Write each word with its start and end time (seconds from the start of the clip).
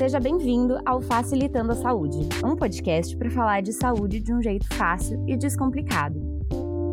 Seja 0.00 0.18
bem-vindo 0.18 0.80
ao 0.86 1.02
Facilitando 1.02 1.72
a 1.72 1.74
Saúde, 1.74 2.26
um 2.42 2.56
podcast 2.56 3.14
para 3.18 3.30
falar 3.30 3.60
de 3.60 3.70
saúde 3.70 4.18
de 4.18 4.32
um 4.32 4.42
jeito 4.42 4.66
fácil 4.74 5.22
e 5.28 5.36
descomplicado. 5.36 6.18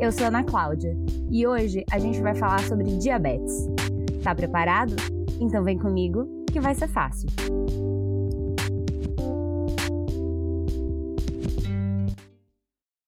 Eu 0.01 0.11
sou 0.11 0.27
Ana 0.27 0.43
Cláudia 0.43 0.93
e 1.31 1.47
hoje 1.47 1.85
a 1.89 1.97
gente 1.99 2.21
vai 2.21 2.35
falar 2.35 2.59
sobre 2.59 2.97
diabetes. 2.97 3.65
Tá 4.21 4.35
preparado? 4.35 4.93
Então 5.39 5.63
vem 5.63 5.77
comigo 5.79 6.27
que 6.51 6.59
vai 6.59 6.75
ser 6.75 6.89
fácil. 6.89 7.27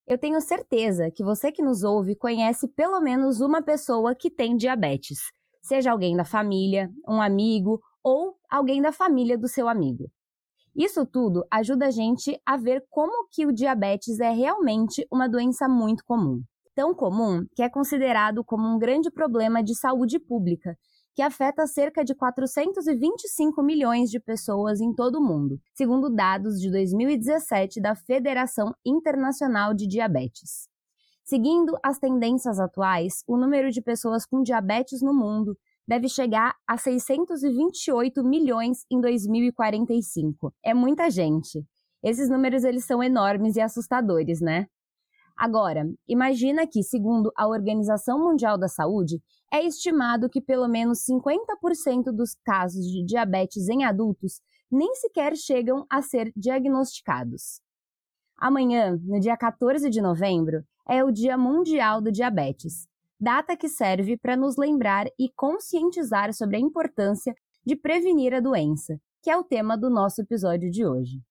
Eu 0.09 0.17
tenho 0.17 0.41
certeza 0.41 1.11
que 1.11 1.23
você 1.23 1.51
que 1.51 1.61
nos 1.61 1.83
ouve 1.83 2.15
conhece 2.15 2.67
pelo 2.67 2.99
menos 2.99 3.41
uma 3.41 3.61
pessoa 3.61 4.15
que 4.15 4.31
tem 4.31 4.57
diabetes, 4.57 5.19
seja 5.61 5.91
alguém 5.91 6.17
da 6.17 6.25
família, 6.25 6.89
um 7.07 7.21
amigo 7.21 7.79
ou 8.03 8.35
alguém 8.49 8.81
da 8.81 8.91
família 8.91 9.37
do 9.37 9.47
seu 9.47 9.69
amigo. 9.69 10.09
Isso 10.75 11.05
tudo 11.05 11.45
ajuda 11.51 11.85
a 11.85 11.91
gente 11.91 12.41
a 12.43 12.57
ver 12.57 12.83
como 12.89 13.27
que 13.29 13.45
o 13.45 13.53
diabetes 13.53 14.19
é 14.19 14.31
realmente 14.31 15.05
uma 15.11 15.29
doença 15.29 15.67
muito 15.67 16.03
comum. 16.03 16.41
Tão 16.73 16.95
comum 16.95 17.45
que 17.55 17.61
é 17.61 17.69
considerado 17.69 18.43
como 18.43 18.67
um 18.67 18.79
grande 18.79 19.11
problema 19.11 19.61
de 19.63 19.75
saúde 19.75 20.17
pública, 20.17 20.75
que 21.19 21.23
afeta 21.23 21.67
cerca 21.67 22.01
de 22.01 22.15
425 22.15 23.61
milhões 23.61 24.09
de 24.09 24.21
pessoas 24.21 24.79
em 24.79 24.93
todo 24.93 25.15
o 25.15 25.21
mundo, 25.21 25.59
segundo 25.73 26.09
dados 26.09 26.61
de 26.61 26.71
2017 26.71 27.81
da 27.81 27.93
Federação 27.93 28.73
Internacional 28.85 29.73
de 29.73 29.85
Diabetes. 29.85 30.69
Seguindo 31.25 31.77
as 31.83 31.99
tendências 31.99 32.57
atuais, 32.57 33.21
o 33.27 33.35
número 33.35 33.69
de 33.69 33.81
pessoas 33.81 34.25
com 34.25 34.41
diabetes 34.41 35.01
no 35.01 35.13
mundo 35.13 35.57
deve 35.85 36.07
chegar 36.07 36.55
a 36.65 36.77
628 36.77 38.23
milhões 38.23 38.85
em 38.89 39.01
2045. 39.01 40.53
É 40.63 40.73
muita 40.73 41.09
gente. 41.09 41.65
Esses 42.01 42.29
números 42.29 42.63
eles 42.63 42.85
são 42.85 43.03
enormes 43.03 43.57
e 43.57 43.59
assustadores, 43.59 44.39
né? 44.39 44.67
Agora, 45.39 45.85
imagina 46.07 46.65
que, 46.65 46.81
segundo 46.81 47.29
a 47.35 47.45
Organização 47.45 48.19
Mundial 48.19 48.57
da 48.57 48.67
Saúde, 48.67 49.21
é 49.51 49.63
estimado 49.63 50.29
que 50.29 50.41
pelo 50.41 50.67
menos 50.67 50.99
50% 51.05 52.11
dos 52.11 52.35
casos 52.45 52.85
de 52.85 53.03
diabetes 53.03 53.67
em 53.69 53.83
adultos 53.83 54.41
nem 54.71 54.93
sequer 54.95 55.35
chegam 55.35 55.85
a 55.89 56.01
ser 56.01 56.31
diagnosticados. 56.35 57.61
Amanhã, 58.37 58.99
no 59.03 59.19
dia 59.19 59.35
14 59.35 59.89
de 59.89 60.01
novembro, 60.01 60.63
é 60.87 61.03
o 61.03 61.11
Dia 61.11 61.37
Mundial 61.37 62.01
do 62.01 62.11
Diabetes 62.11 62.89
data 63.19 63.57
que 63.57 63.67
serve 63.67 64.17
para 64.17 64.37
nos 64.37 64.55
lembrar 64.55 65.07
e 65.19 65.29
conscientizar 65.35 66.33
sobre 66.33 66.55
a 66.55 66.59
importância 66.59 67.35
de 67.65 67.75
prevenir 67.75 68.33
a 68.33 68.39
doença, 68.39 68.97
que 69.21 69.29
é 69.29 69.35
o 69.35 69.43
tema 69.43 69.77
do 69.77 69.89
nosso 69.89 70.21
episódio 70.21 70.71
de 70.71 70.85
hoje. 70.85 71.21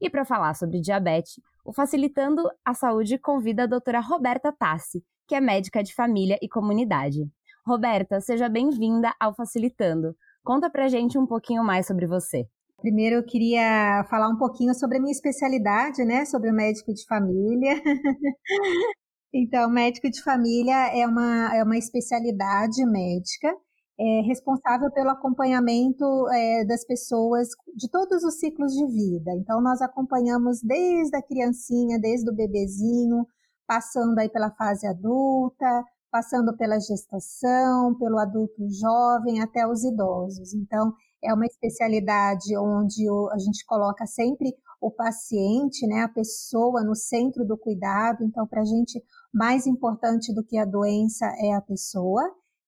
E 0.00 0.10
para 0.10 0.24
falar 0.24 0.54
sobre 0.54 0.80
diabetes, 0.80 1.40
o 1.64 1.72
Facilitando 1.72 2.42
a 2.64 2.74
Saúde 2.74 3.18
convida 3.18 3.62
a 3.62 3.66
doutora 3.66 4.00
Roberta 4.00 4.50
Tassi, 4.50 5.04
que 5.28 5.34
é 5.34 5.40
médica 5.40 5.82
de 5.82 5.94
família 5.94 6.38
e 6.42 6.48
comunidade. 6.48 7.30
Roberta, 7.70 8.20
seja 8.20 8.48
bem-vinda 8.48 9.14
ao 9.20 9.32
Facilitando. 9.32 10.16
Conta 10.42 10.68
pra 10.68 10.88
gente 10.88 11.16
um 11.16 11.24
pouquinho 11.24 11.62
mais 11.62 11.86
sobre 11.86 12.04
você. 12.04 12.44
Primeiro 12.80 13.14
eu 13.14 13.24
queria 13.24 14.04
falar 14.10 14.28
um 14.28 14.36
pouquinho 14.36 14.74
sobre 14.74 14.98
a 14.98 15.00
minha 15.00 15.12
especialidade, 15.12 16.04
né, 16.04 16.24
sobre 16.24 16.50
o 16.50 16.52
médico 16.52 16.92
de 16.92 17.04
família. 17.06 17.80
Então, 19.32 19.70
médico 19.70 20.10
de 20.10 20.20
família 20.24 20.88
é 20.92 21.06
uma, 21.06 21.56
é 21.56 21.62
uma 21.62 21.78
especialidade 21.78 22.84
médica 22.84 23.54
é, 23.96 24.22
responsável 24.22 24.90
pelo 24.90 25.10
acompanhamento 25.10 26.04
é, 26.32 26.64
das 26.64 26.84
pessoas 26.84 27.46
de 27.76 27.88
todos 27.88 28.24
os 28.24 28.40
ciclos 28.40 28.72
de 28.72 28.84
vida. 28.88 29.30
Então, 29.36 29.62
nós 29.62 29.80
acompanhamos 29.80 30.60
desde 30.64 31.16
a 31.16 31.22
criancinha, 31.22 31.96
desde 32.00 32.28
o 32.28 32.34
bebezinho, 32.34 33.24
passando 33.68 34.18
aí 34.18 34.28
pela 34.28 34.50
fase 34.56 34.84
adulta, 34.84 35.84
passando 36.10 36.56
pela 36.56 36.78
gestação, 36.78 37.94
pelo 37.98 38.18
adulto 38.18 38.68
jovem 38.68 39.40
até 39.40 39.66
os 39.66 39.84
idosos. 39.84 40.52
Então, 40.54 40.92
é 41.22 41.32
uma 41.32 41.46
especialidade 41.46 42.56
onde 42.56 43.06
a 43.32 43.38
gente 43.38 43.64
coloca 43.66 44.06
sempre 44.06 44.54
o 44.80 44.90
paciente, 44.90 45.86
né, 45.86 46.02
a 46.02 46.08
pessoa 46.08 46.82
no 46.82 46.94
centro 46.94 47.44
do 47.44 47.56
cuidado. 47.56 48.24
Então, 48.24 48.46
para 48.46 48.62
a 48.62 48.64
gente, 48.64 49.02
mais 49.32 49.66
importante 49.66 50.34
do 50.34 50.42
que 50.42 50.56
a 50.56 50.64
doença 50.64 51.26
é 51.38 51.52
a 51.52 51.60
pessoa. 51.60 52.22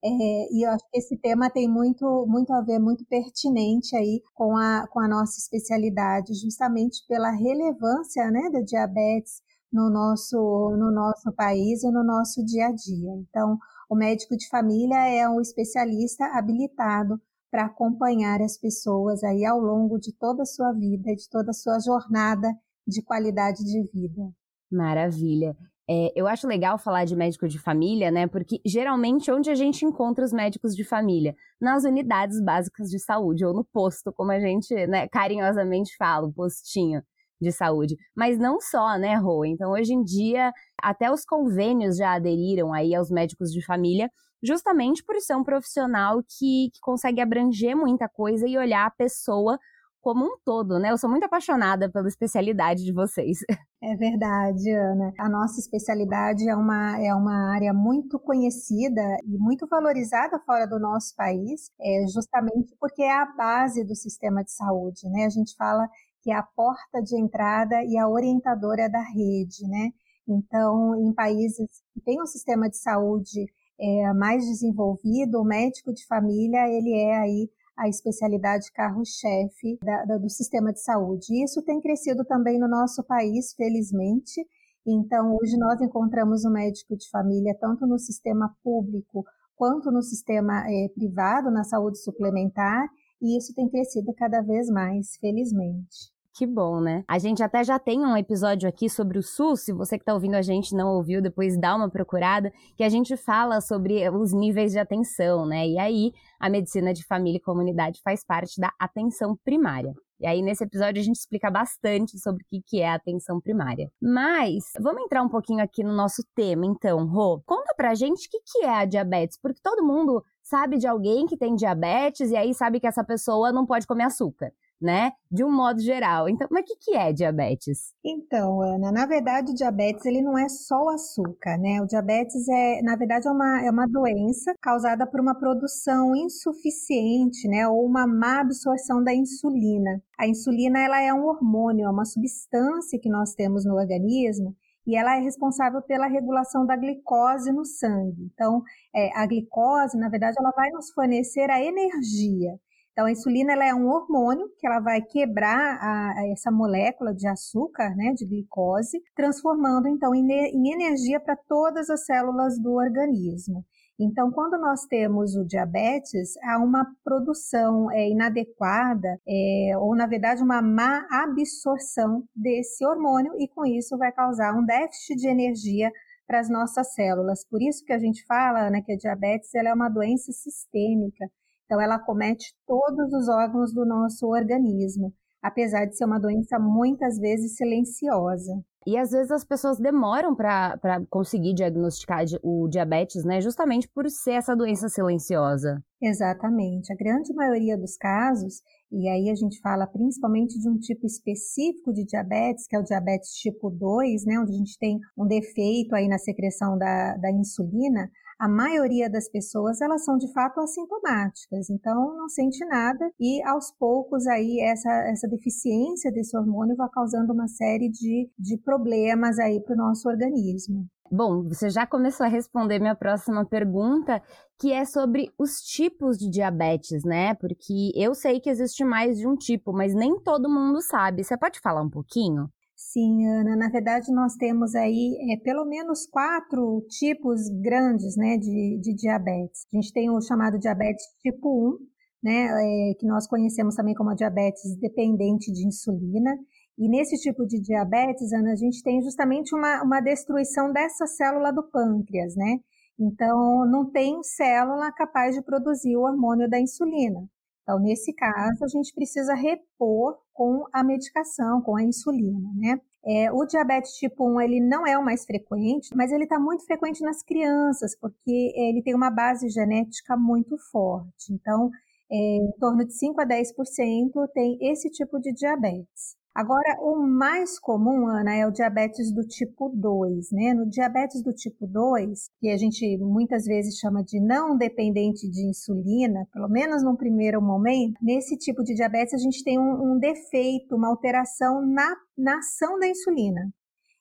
É, 0.05 0.09
e 0.53 0.67
eu 0.67 0.71
acho 0.71 0.85
que 0.91 0.99
esse 0.99 1.17
tema 1.17 1.49
tem 1.49 1.69
muito, 1.69 2.27
muito 2.29 2.53
a 2.53 2.61
ver, 2.61 2.79
muito 2.81 3.05
pertinente 3.07 3.97
aí 3.97 4.21
com 4.35 4.57
a, 4.57 4.87
com 4.89 4.99
a 5.01 5.09
nossa 5.09 5.39
especialidade, 5.39 6.35
justamente 6.35 7.07
pela 7.07 7.31
relevância 7.31 8.29
né, 8.31 8.51
da 8.51 8.61
diabetes 8.61 9.41
no 9.73 9.91
nosso, 9.91 10.37
no 10.79 10.93
nosso 10.93 11.33
país 11.33 11.83
e 11.83 11.91
no 11.91 12.05
nosso 12.05 12.45
dia 12.45 12.67
a 12.67 12.73
dia. 12.73 13.11
Então, 13.29 13.57
o 13.89 13.97
médico 13.97 14.37
de 14.37 14.49
família 14.49 15.09
é 15.09 15.29
um 15.29 15.41
especialista 15.41 16.25
habilitado 16.35 17.21
para 17.51 17.67
acompanhar 17.67 18.41
as 18.41 18.59
pessoas 18.59 19.23
aí 19.23 19.45
ao 19.45 19.59
longo 19.59 19.99
de 19.99 20.13
toda 20.19 20.43
a 20.43 20.47
sua 20.47 20.73
vida, 20.73 21.15
de 21.15 21.29
toda 21.29 21.51
a 21.51 21.55
sua 21.55 21.79
jornada 21.79 22.49
de 22.87 23.03
qualidade 23.03 23.65
de 23.65 23.83
vida. 23.93 24.31
Maravilha. 24.71 25.57
É, 25.89 26.13
eu 26.15 26.27
acho 26.27 26.47
legal 26.47 26.79
falar 26.79 27.05
de 27.05 27.17
médico 27.17 27.47
de 27.49 27.59
família, 27.59 28.11
né? 28.11 28.27
Porque 28.27 28.61
geralmente 28.65 29.31
onde 29.31 29.51
a 29.51 29.55
gente 29.55 29.85
encontra 29.85 30.25
os 30.25 30.33
médicos 30.33 30.75
de 30.75 30.85
família? 30.85 31.35
Nas 31.61 31.85
unidades 31.85 32.43
básicas 32.43 32.89
de 32.89 32.99
saúde, 32.99 33.45
ou 33.45 33.53
no 33.53 33.65
posto, 33.65 34.13
como 34.13 34.33
a 34.33 34.41
gente 34.41 34.75
né, 34.87 35.09
carinhosamente 35.09 35.95
fala, 35.97 36.29
o 36.29 36.33
postinho 36.33 37.03
de 37.43 37.53
saúde. 37.53 37.97
Mas 38.17 38.39
não 38.39 38.61
só, 38.61 38.97
né, 38.99 39.17
Rô? 39.17 39.45
Então, 39.45 39.73
hoje 39.73 39.93
em 39.93 40.03
dia, 40.03 40.53
até 40.81 41.11
os 41.11 41.25
convênios 41.25 41.97
já 41.97 42.15
aderiram 42.15 42.73
aí 42.73 42.95
aos 42.95 43.11
médicos 43.11 43.51
de 43.53 43.65
família 43.65 44.11
justamente 44.43 45.05
por 45.05 45.21
ser 45.21 45.37
um 45.37 45.45
profissional 45.45 46.21
que, 46.23 46.71
que 46.73 46.81
consegue 46.81 47.21
abranger 47.21 47.77
muita 47.77 48.09
coisa 48.09 48.49
e 48.49 48.59
olhar 48.59 48.87
a 48.87 48.91
pessoa 48.91 49.59
como 50.03 50.25
um 50.25 50.37
todo, 50.45 50.81
né? 50.81 50.91
Eu 50.91 50.99
sou 50.99 51.09
muito 51.09 51.25
apaixonada 51.25 51.89
pela 51.89 52.09
especialidade 52.09 52.85
de 52.85 52.93
vocês. 52.93 53.39
É 53.85 53.97
verdade, 53.97 54.71
Ana. 54.71 55.13
A 55.19 55.29
nossa 55.29 55.59
especialidade 55.59 56.49
é 56.49 56.55
uma, 56.55 57.05
é 57.05 57.13
uma 57.13 57.53
área 57.53 57.75
muito 57.75 58.17
conhecida 58.17 59.03
e 59.27 59.37
muito 59.37 59.67
valorizada 59.67 60.39
fora 60.47 60.69
do 60.69 60.79
nosso 60.79 61.13
país, 61.17 61.69
é 61.81 62.07
justamente 62.07 62.77
porque 62.79 63.03
é 63.03 63.11
a 63.11 63.27
base 63.27 63.85
do 63.85 63.97
sistema 63.97 64.45
de 64.45 64.53
saúde, 64.53 65.09
né? 65.11 65.25
A 65.25 65.31
gente 65.31 65.57
fala 65.57 65.89
que 66.23 66.31
é 66.31 66.35
a 66.35 66.43
porta 66.43 67.03
de 67.03 67.21
entrada 67.21 67.83
e 67.85 67.99
a 67.99 68.09
orientadora 68.09 68.89
da 68.89 69.03
rede, 69.03 69.67
né? 69.69 69.91
Então, 70.27 70.95
em 70.97 71.13
países 71.13 71.83
que 71.93 72.01
têm 72.01 72.23
um 72.23 72.27
sistema 72.27 72.69
de 72.69 72.77
saúde 72.77 73.47
é, 73.79 74.13
mais 74.15 74.47
desenvolvido, 74.47 75.41
o 75.41 75.45
médico 75.45 75.93
de 75.93 76.07
família, 76.07 76.69
ele 76.69 76.95
é 76.95 77.19
aí 77.19 77.51
a 77.77 77.89
especialidade 77.89 78.71
carro-chefe 78.73 79.79
do 80.21 80.29
sistema 80.29 80.73
de 80.73 80.81
saúde. 80.81 81.27
E 81.31 81.43
isso 81.43 81.63
tem 81.63 81.81
crescido 81.81 82.25
também 82.25 82.59
no 82.59 82.69
nosso 82.69 83.03
país, 83.03 83.55
felizmente. 83.55 84.47
Então, 84.87 85.37
hoje 85.37 85.57
nós 85.57 85.81
encontramos 85.81 86.45
o 86.45 86.49
um 86.49 86.53
médico 86.53 86.97
de 86.97 87.09
família 87.11 87.57
tanto 87.61 87.87
no 87.87 87.99
sistema 87.99 88.55
público 88.63 89.25
quanto 89.57 89.91
no 89.91 90.03
sistema 90.03 90.65
é, 90.69 90.89
privado, 90.95 91.51
na 91.51 91.65
saúde 91.65 91.99
suplementar, 91.99 92.89
e 93.23 93.39
isso 93.39 93.55
tem 93.55 93.69
crescido 93.69 94.13
cada 94.13 94.43
vez 94.43 94.69
mais, 94.69 95.17
felizmente. 95.21 96.13
Que 96.35 96.47
bom, 96.47 96.81
né? 96.81 97.05
A 97.07 97.19
gente 97.19 97.43
até 97.43 97.63
já 97.63 97.79
tem 97.79 98.01
um 98.01 98.17
episódio 98.17 98.67
aqui 98.67 98.89
sobre 98.89 99.19
o 99.19 99.23
SUS, 99.23 99.61
se 99.65 99.73
você 99.73 99.99
que 99.99 100.03
está 100.03 100.15
ouvindo 100.15 100.35
a 100.35 100.41
gente 100.41 100.75
não 100.75 100.95
ouviu, 100.95 101.21
depois 101.21 101.61
dá 101.61 101.77
uma 101.77 101.91
procurada, 101.91 102.51
que 102.75 102.83
a 102.83 102.89
gente 102.89 103.17
fala 103.19 103.61
sobre 103.61 104.09
os 104.09 104.33
níveis 104.33 104.73
de 104.73 104.79
atenção, 104.79 105.45
né? 105.47 105.69
E 105.69 105.79
aí, 105.79 106.13
a 106.41 106.49
medicina 106.49 106.95
de 106.95 107.05
família 107.05 107.37
e 107.37 107.41
comunidade 107.41 108.01
faz 108.03 108.25
parte 108.25 108.59
da 108.59 108.73
atenção 108.81 109.37
primária. 109.45 109.93
E 110.23 110.27
aí, 110.27 110.41
nesse 110.41 110.63
episódio, 110.63 111.01
a 111.01 111.05
gente 111.05 111.17
explica 111.17 111.51
bastante 111.51 112.17
sobre 112.17 112.45
o 112.45 112.63
que 112.65 112.81
é 112.81 112.89
a 112.89 112.95
atenção 112.95 113.41
primária. 113.41 113.91
Mas, 114.01 114.67
vamos 114.81 115.03
entrar 115.03 115.21
um 115.21 115.29
pouquinho 115.29 115.61
aqui 115.61 115.83
no 115.83 115.93
nosso 115.93 116.23
tema, 116.33 116.65
então, 116.65 117.05
Rô. 117.09 117.43
Conta 117.45 117.75
pra 117.77 117.93
gente 117.97 118.29
o 118.29 118.31
que 118.31 118.65
é 118.65 118.71
a 118.71 118.85
diabetes, 118.85 119.37
porque 119.43 119.61
todo 119.61 119.85
mundo 119.85 120.25
sabe 120.41 120.79
de 120.79 120.87
alguém 120.87 121.27
que 121.27 121.37
tem 121.37 121.57
diabetes 121.57 122.31
e 122.31 122.37
aí 122.37 122.55
sabe 122.55 122.79
que 122.79 122.87
essa 122.87 123.03
pessoa 123.03 123.51
não 123.51 123.67
pode 123.67 123.85
comer 123.85 124.05
açúcar 124.05 124.53
né? 124.83 125.13
De 125.31 125.45
um 125.45 125.51
modo 125.51 125.81
geral. 125.81 126.29
Então, 126.29 126.47
mas 126.51 126.63
o 126.63 126.65
que, 126.67 126.77
que 126.77 126.97
é 126.97 127.13
diabetes? 127.13 127.95
Então, 128.05 128.61
Ana, 128.61 128.91
na 128.93 129.07
verdade, 129.07 129.53
o 129.53 129.55
diabetes 129.55 130.05
ele 130.05 130.21
não 130.21 130.37
é 130.37 130.49
só 130.49 130.77
o 130.83 130.91
açúcar, 130.91 131.57
né? 131.57 131.81
O 131.81 131.87
diabetes 131.87 132.49
é, 132.49 132.83
na 132.83 132.97
verdade, 132.97 133.29
é 133.29 133.31
uma, 133.31 133.65
é 133.65 133.71
uma 133.71 133.87
doença 133.87 134.53
causada 134.61 135.07
por 135.07 135.21
uma 135.21 135.35
produção 135.35 136.15
insuficiente, 136.17 137.49
né? 137.49 137.67
Ou 137.69 137.87
uma 137.87 138.07
má 138.07 138.41
absorção 138.41 139.03
da 139.03 139.15
insulina. 139.15 140.03
A 140.19 140.27
insulina 140.27 140.79
ela 140.81 141.01
é 141.01 141.15
um 141.15 141.25
hormônio, 141.25 141.87
é 141.87 141.91
uma 141.91 142.05
substância 142.05 142.99
que 143.01 143.09
nós 143.09 143.35
temos 143.35 143.65
no 143.65 143.75
organismo 143.75 144.55
e 144.87 144.97
ela 144.97 145.17
é 145.17 145.21
responsável 145.21 145.81
pela 145.83 146.07
regulação 146.07 146.67
da 146.67 146.77
glicose 146.77 147.53
no 147.53 147.65
sangue. 147.65 148.31
Então, 148.35 148.63
é, 148.95 149.17
a 149.17 149.27
glicose, 149.27 149.97
na 149.97 150.09
verdade, 150.09 150.37
ela 150.39 150.51
vai 150.51 150.71
nos 150.71 150.91
fornecer 150.91 151.49
a 151.51 151.63
energia. 151.63 152.59
Então, 152.93 153.07
a 153.07 153.11
insulina 153.11 153.53
ela 153.53 153.65
é 153.65 153.75
um 153.75 153.89
hormônio 153.89 154.51
que 154.59 154.67
ela 154.67 154.79
vai 154.79 155.01
quebrar 155.01 155.79
a, 155.81 156.21
a 156.21 156.29
essa 156.29 156.51
molécula 156.51 157.15
de 157.15 157.27
açúcar, 157.27 157.95
né, 157.97 158.13
de 158.15 158.27
glicose, 158.27 159.01
transformando 159.17 159.89
então 159.89 160.15
em, 160.15 160.31
em 160.31 160.73
energia 160.73 161.19
para 161.19 161.37
todas 161.49 161.89
as 161.89 162.05
células 162.05 162.59
do 162.59 162.73
organismo. 162.73 163.65
Então, 163.99 164.31
quando 164.31 164.59
nós 164.59 164.85
temos 164.87 165.37
o 165.37 165.45
diabetes, 165.45 166.37
há 166.43 166.59
uma 166.59 166.85
produção 167.05 167.91
é, 167.91 168.09
inadequada, 168.11 169.19
é, 169.27 169.73
ou 169.79 169.95
na 169.95 170.07
verdade 170.07 170.43
uma 170.43 170.61
má 170.61 171.07
absorção 171.11 172.25
desse 172.35 172.85
hormônio, 172.85 173.33
e 173.39 173.49
com 173.49 173.65
isso 173.65 173.97
vai 173.97 174.13
causar 174.13 174.55
um 174.55 174.65
déficit 174.65 175.17
de 175.17 175.29
energia 175.29 175.91
para 176.27 176.41
as 176.41 176.49
nossas 176.49 176.93
células. 176.95 177.47
Por 177.49 177.63
isso 177.63 177.85
que 177.85 177.93
a 177.93 177.99
gente 177.99 178.25
fala 178.27 178.71
né, 178.71 178.83
que 178.85 178.93
a 178.93 178.97
diabetes 178.97 179.55
ela 179.55 179.69
é 179.69 179.75
uma 179.75 179.89
doença 179.89 180.33
sistêmica. 180.33 181.27
Então, 181.73 181.81
ela 181.81 181.99
comete 181.99 182.55
todos 182.67 183.15
os 183.15 183.31
órgãos 183.31 183.73
do 183.73 183.87
nosso 183.87 184.27
organismo, 184.27 185.11
apesar 185.43 185.87
de 185.87 185.97
ser 185.97 186.05
uma 186.05 186.21
doença 186.21 186.59
muitas 186.59 187.17
vezes 187.17 187.57
silenciosa. 187.57 188.63
E 188.87 188.95
às 188.99 189.11
vezes 189.11 189.31
as 189.31 189.43
pessoas 189.43 189.79
demoram 189.79 190.35
para 190.35 191.01
conseguir 191.09 191.55
diagnosticar 191.55 192.27
o 192.43 192.69
diabetes, 192.69 193.25
né? 193.25 193.41
Justamente 193.41 193.89
por 193.89 194.07
ser 194.11 194.33
essa 194.33 194.55
doença 194.55 194.87
silenciosa. 194.91 195.83
Exatamente. 196.03 196.93
A 196.93 196.97
grande 196.97 197.33
maioria 197.33 197.79
dos 197.79 197.97
casos, 197.97 198.61
e 198.91 199.09
aí 199.09 199.31
a 199.31 199.35
gente 199.35 199.59
fala 199.61 199.87
principalmente 199.87 200.61
de 200.61 200.69
um 200.69 200.77
tipo 200.77 201.07
específico 201.07 201.91
de 201.91 202.05
diabetes, 202.05 202.67
que 202.67 202.77
é 202.77 202.79
o 202.79 202.85
diabetes 202.85 203.31
tipo 203.31 203.71
2, 203.71 204.27
né? 204.27 204.39
Onde 204.39 204.53
a 204.53 204.59
gente 204.59 204.77
tem 204.79 204.99
um 205.17 205.27
defeito 205.27 205.95
aí 205.95 206.07
na 206.07 206.19
secreção 206.19 206.77
da, 206.77 207.17
da 207.17 207.31
insulina, 207.31 208.11
a 208.43 208.49
maioria 208.49 209.09
das 209.09 209.29
pessoas 209.29 209.81
elas 209.81 210.05
são 210.05 210.19
de 210.19 210.27
fato 210.33 210.59
assintomáticas, 210.59 211.71
então 211.71 212.17
não 212.17 212.29
sente 212.29 212.59
nada 212.67 213.09
e 213.21 213.41
aos 213.45 213.71
poucos 213.79 214.27
aí 214.27 214.59
essa, 214.61 214.91
essa 215.07 215.29
deficiência 215.29 216.11
desse 216.11 216.37
hormônio 216.37 216.75
vai 216.75 216.89
causando 216.91 217.33
uma 217.33 217.47
série 217.47 217.89
de, 217.89 218.29
de 218.37 218.59
problemas 218.59 219.39
aí 219.39 219.61
para 219.61 219.75
o 219.75 219.77
nosso 219.77 220.09
organismo. 220.09 220.89
Bom, 221.09 221.45
você 221.45 221.71
já 221.71 221.87
começou 221.87 222.27
a 222.27 222.29
responder 222.29 222.81
minha 222.81 222.97
próxima 222.97 223.47
pergunta, 223.47 224.21
que 224.59 224.73
é 224.73 224.85
sobre 224.85 225.31
os 225.39 225.61
tipos 225.61 226.19
de 226.19 226.29
diabetes, 226.29 227.05
né? 227.05 227.35
Porque 227.35 227.93
eu 227.95 228.13
sei 228.13 228.41
que 228.41 228.51
existe 228.51 228.85
mais 228.85 229.19
de 229.19 229.29
um 229.29 229.37
tipo, 229.37 229.73
mas 229.73 229.95
nem 229.95 230.19
todo 230.19 230.51
mundo 230.51 230.81
sabe. 230.81 231.23
Você 231.23 231.39
pode 231.39 231.61
falar 231.61 231.83
um 231.83 231.91
pouquinho? 231.91 232.49
Sim, 232.91 233.27
Ana, 233.27 233.57
na 233.57 233.69
verdade 233.71 234.13
nós 234.13 234.35
temos 234.35 234.75
aí 234.75 235.17
é, 235.33 235.37
pelo 235.43 235.65
menos 235.65 236.07
quatro 236.07 236.85
tipos 236.89 237.49
grandes 237.63 238.17
né, 238.17 238.37
de, 238.37 238.79
de 238.83 238.95
diabetes. 238.95 239.67
A 239.73 239.77
gente 239.77 239.93
tem 239.93 240.11
o 240.11 240.21
chamado 240.21 240.59
diabetes 240.59 241.05
tipo 241.23 241.79
1, 241.79 241.79
né, 242.23 242.49
é, 242.91 242.95
que 242.99 243.07
nós 243.07 243.27
conhecemos 243.27 243.77
também 243.77 243.95
como 243.95 244.15
diabetes 244.15 244.77
dependente 244.79 245.51
de 245.53 245.67
insulina. 245.67 246.37
E 246.77 246.89
nesse 246.89 247.17
tipo 247.19 247.47
de 247.47 247.61
diabetes, 247.61 248.33
Ana, 248.33 248.53
a 248.53 248.57
gente 248.57 248.83
tem 248.83 249.01
justamente 249.01 249.55
uma, 249.55 249.83
uma 249.83 250.01
destruição 250.01 250.73
dessa 250.73 251.07
célula 251.07 251.53
do 251.53 251.63
pâncreas, 251.63 252.35
né? 252.37 252.59
Então, 252.99 253.65
não 253.71 253.91
tem 253.91 254.23
célula 254.23 254.93
capaz 254.93 255.35
de 255.35 255.43
produzir 255.43 255.97
o 255.97 256.03
hormônio 256.03 256.49
da 256.49 256.61
insulina. 256.61 257.21
Então, 257.63 257.79
nesse 257.79 258.13
caso, 258.13 258.65
a 258.65 258.69
gente 258.69 258.93
precisa 258.95 259.35
repor 259.35 260.19
com 260.33 260.65
a 260.73 260.83
medicação, 260.83 261.63
com 261.63 261.77
a 261.77 261.83
insulina, 261.83 262.51
né? 262.57 262.81
É, 263.05 263.33
o 263.33 263.45
diabetes 263.45 263.93
tipo 263.95 264.25
1 264.29 264.41
ele 264.41 264.61
não 264.61 264.87
é 264.87 264.97
o 264.97 265.05
mais 265.05 265.25
frequente, 265.25 265.89
mas 265.95 266.13
ele 266.13 266.23
está 266.23 266.39
muito 266.39 266.65
frequente 266.65 267.01
nas 267.03 267.23
crianças, 267.23 267.99
porque 267.99 268.53
ele 268.55 268.81
tem 268.83 268.95
uma 268.95 269.11
base 269.11 269.49
genética 269.49 270.17
muito 270.17 270.57
forte. 270.71 271.33
Então, 271.33 271.69
é, 272.11 272.17
em 272.17 272.53
torno 272.61 272.85
de 272.85 272.93
5 272.93 273.21
a 273.21 273.27
10% 273.27 274.29
tem 274.33 274.57
esse 274.61 274.89
tipo 274.91 275.19
de 275.19 275.33
diabetes. 275.33 276.17
Agora, 276.35 276.79
o 276.81 276.97
mais 276.97 277.59
comum, 277.59 278.07
Ana, 278.07 278.35
é 278.35 278.47
o 278.47 278.51
diabetes 278.51 279.13
do 279.13 279.23
tipo 279.23 279.69
2, 279.69 280.33
né? 280.33 280.55
No 280.55 280.67
diabetes 280.67 281.23
do 281.23 281.31
tipo 281.31 281.67
2, 281.67 282.31
que 282.41 282.49
a 282.49 282.57
gente 282.57 282.97
muitas 282.99 283.45
vezes 283.45 283.79
chama 283.79 284.03
de 284.03 284.19
não 284.19 284.57
dependente 284.57 285.31
de 285.31 285.47
insulina, 285.47 286.27
pelo 286.33 286.49
menos 286.49 286.83
no 286.83 286.97
primeiro 286.97 287.43
momento, 287.43 287.99
nesse 288.01 288.39
tipo 288.39 288.63
de 288.63 288.75
diabetes 288.75 289.13
a 289.13 289.19
gente 289.19 289.45
tem 289.45 289.59
um, 289.59 289.93
um 289.93 289.99
defeito, 289.99 290.75
uma 290.75 290.89
alteração 290.89 291.61
na, 291.67 291.95
na 292.17 292.39
ação 292.39 292.79
da 292.79 292.89
insulina. 292.89 293.53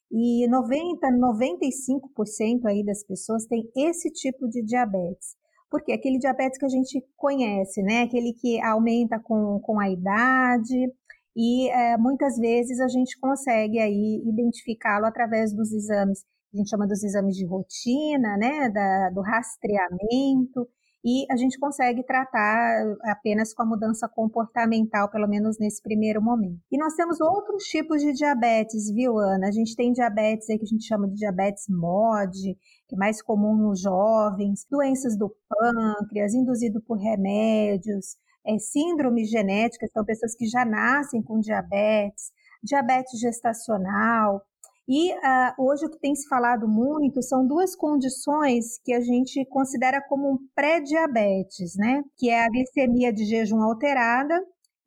E 0.09 0.47
90, 0.47 1.07
95% 1.07 2.65
aí 2.65 2.81
das 2.85 3.03
pessoas 3.05 3.45
têm 3.45 3.69
esse 3.75 4.09
tipo 4.09 4.47
de 4.47 4.63
diabetes. 4.63 5.35
Porque 5.69 5.93
aquele 5.93 6.17
diabetes 6.17 6.59
que 6.59 6.65
a 6.65 6.69
gente 6.69 7.01
conhece, 7.15 7.81
né? 7.81 8.01
Aquele 8.01 8.33
que 8.33 8.61
aumenta 8.61 9.17
com, 9.19 9.57
com 9.61 9.79
a 9.79 9.89
idade, 9.89 10.91
e 11.35 11.69
é, 11.69 11.97
muitas 11.97 12.37
vezes 12.37 12.79
a 12.79 12.87
gente 12.87 13.19
consegue 13.19 13.79
aí 13.79 14.21
identificá-lo 14.25 15.05
através 15.05 15.53
dos 15.53 15.71
exames, 15.71 16.23
a 16.53 16.57
gente 16.57 16.69
chama 16.69 16.87
dos 16.87 17.03
exames 17.03 17.35
de 17.35 17.45
rotina, 17.45 18.37
né, 18.37 18.69
da, 18.69 19.09
do 19.11 19.21
rastreamento, 19.21 20.67
e 21.03 21.25
a 21.31 21.35
gente 21.35 21.57
consegue 21.57 22.03
tratar 22.03 22.95
apenas 23.05 23.53
com 23.53 23.63
a 23.63 23.65
mudança 23.65 24.07
comportamental, 24.07 25.09
pelo 25.09 25.27
menos 25.27 25.57
nesse 25.59 25.81
primeiro 25.81 26.21
momento. 26.21 26.59
E 26.71 26.77
nós 26.77 26.93
temos 26.93 27.19
outros 27.19 27.63
tipos 27.63 28.01
de 28.01 28.13
diabetes, 28.13 28.91
viu, 28.93 29.17
Ana? 29.17 29.47
A 29.47 29.51
gente 29.51 29.75
tem 29.75 29.91
diabetes 29.91 30.47
aí 30.49 30.59
que 30.59 30.65
a 30.65 30.67
gente 30.67 30.85
chama 30.85 31.07
de 31.07 31.15
diabetes 31.15 31.65
MOD, 31.67 32.55
que 32.87 32.95
é 32.95 32.97
mais 32.97 33.19
comum 33.21 33.55
nos 33.55 33.81
jovens, 33.81 34.67
doenças 34.69 35.17
do 35.17 35.35
pâncreas, 35.49 36.35
induzido 36.35 36.79
por 36.81 36.97
remédios, 36.99 38.15
é, 38.45 38.57
síndromes 38.57 39.29
genéticas, 39.29 39.91
são 39.91 40.03
pessoas 40.03 40.35
que 40.35 40.45
já 40.47 40.65
nascem 40.65 41.21
com 41.21 41.39
diabetes, 41.39 42.31
diabetes 42.63 43.19
gestacional. 43.19 44.41
E 44.87 45.13
uh, 45.13 45.53
hoje 45.57 45.85
o 45.85 45.89
que 45.89 45.99
tem 45.99 46.15
se 46.15 46.27
falado 46.27 46.67
muito 46.67 47.21
são 47.21 47.47
duas 47.47 47.75
condições 47.75 48.79
que 48.83 48.93
a 48.93 48.99
gente 48.99 49.45
considera 49.45 50.01
como 50.01 50.33
um 50.33 50.37
pré-diabetes, 50.55 51.75
né? 51.77 52.03
Que 52.17 52.29
é 52.29 52.43
a 52.43 52.49
glicemia 52.49 53.13
de 53.13 53.23
jejum 53.25 53.61
alterada 53.61 54.37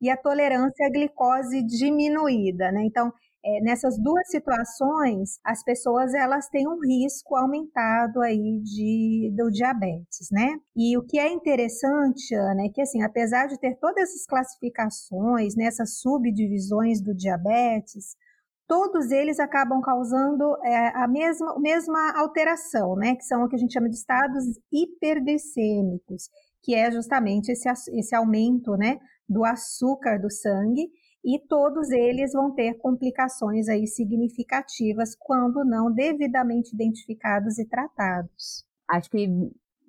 e 0.01 0.11
a 0.11 0.17
tolerância 0.17 0.87
à 0.87 0.91
glicose 0.91 1.63
diminuída, 1.63 2.71
né? 2.71 2.85
Então, 2.85 3.13
é, 3.45 3.61
nessas 3.61 3.99
duas 3.99 4.27
situações, 4.29 5.39
as 5.45 5.63
pessoas 5.63 6.15
elas 6.15 6.49
têm 6.49 6.67
um 6.67 6.79
risco 6.81 7.37
aumentado 7.37 8.23
aí 8.23 8.59
de, 8.63 9.31
do 9.37 9.51
diabetes, 9.51 10.31
né? 10.33 10.57
E 10.75 10.97
o 10.97 11.03
que 11.05 11.19
é 11.19 11.31
interessante, 11.31 12.35
Ana, 12.35 12.65
é 12.65 12.69
que 12.71 12.81
assim, 12.81 13.03
apesar 13.03 13.47
de 13.47 13.61
ter 13.61 13.77
todas 13.79 14.03
essas 14.05 14.27
classificações, 14.27 15.55
nessas 15.55 15.91
né, 15.91 15.95
subdivisões 15.95 17.03
do 17.03 17.15
diabetes, 17.15 18.17
todos 18.67 19.11
eles 19.11 19.39
acabam 19.39 19.83
causando 19.83 20.57
é, 20.65 20.89
a 20.95 21.07
mesma, 21.07 21.59
mesma 21.61 22.13
alteração, 22.17 22.97
né? 22.97 23.15
Que 23.15 23.25
são 23.25 23.45
o 23.45 23.49
que 23.49 23.57
a 23.57 23.59
gente 23.59 23.75
chama 23.75 23.91
de 23.91 23.97
estados 23.97 24.45
hiperglicêmicos, 24.73 26.31
que 26.63 26.75
é 26.75 26.91
justamente 26.91 27.53
esse, 27.53 27.69
esse 27.93 28.15
aumento, 28.15 28.75
né? 28.77 28.99
Do 29.29 29.45
açúcar 29.45 30.19
do 30.19 30.31
sangue 30.31 30.89
e 31.25 31.39
todos 31.49 31.91
eles 31.91 32.33
vão 32.33 32.55
ter 32.55 32.75
complicações 32.75 33.69
aí 33.69 33.87
significativas 33.87 35.17
quando 35.19 35.65
não 35.65 35.93
devidamente 35.93 36.75
identificados 36.75 37.59
e 37.59 37.67
tratados. 37.67 38.65
Acho 38.91 39.11
que 39.11 39.29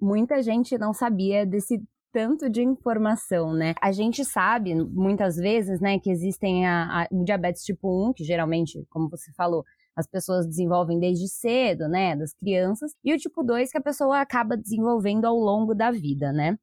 muita 0.02 0.42
gente 0.42 0.78
não 0.78 0.94
sabia 0.94 1.46
desse 1.46 1.84
tanto 2.14 2.50
de 2.50 2.64
informação, 2.64 3.54
né? 3.54 3.74
A 3.82 3.92
gente 3.92 4.24
sabe 4.24 4.74
muitas 4.74 5.36
vezes, 5.36 5.82
né, 5.82 6.00
que 6.00 6.10
existem 6.10 6.66
a, 6.66 7.02
a, 7.02 7.08
o 7.12 7.26
diabetes 7.26 7.64
tipo 7.66 8.10
1, 8.10 8.14
que 8.14 8.24
geralmente, 8.24 8.86
como 8.90 9.10
você 9.10 9.34
falou, 9.34 9.66
as 9.94 10.08
pessoas 10.08 10.48
desenvolvem 10.48 10.98
desde 10.98 11.28
cedo, 11.28 11.90
né, 11.90 12.16
das 12.16 12.34
crianças, 12.34 12.94
e 13.04 13.14
o 13.14 13.18
tipo 13.18 13.44
2 13.44 13.70
que 13.70 13.78
a 13.78 13.82
pessoa 13.82 14.22
acaba 14.22 14.56
desenvolvendo 14.56 15.26
ao 15.26 15.36
longo 15.36 15.76
da 15.76 15.92
vida, 15.92 16.32
né? 16.32 16.58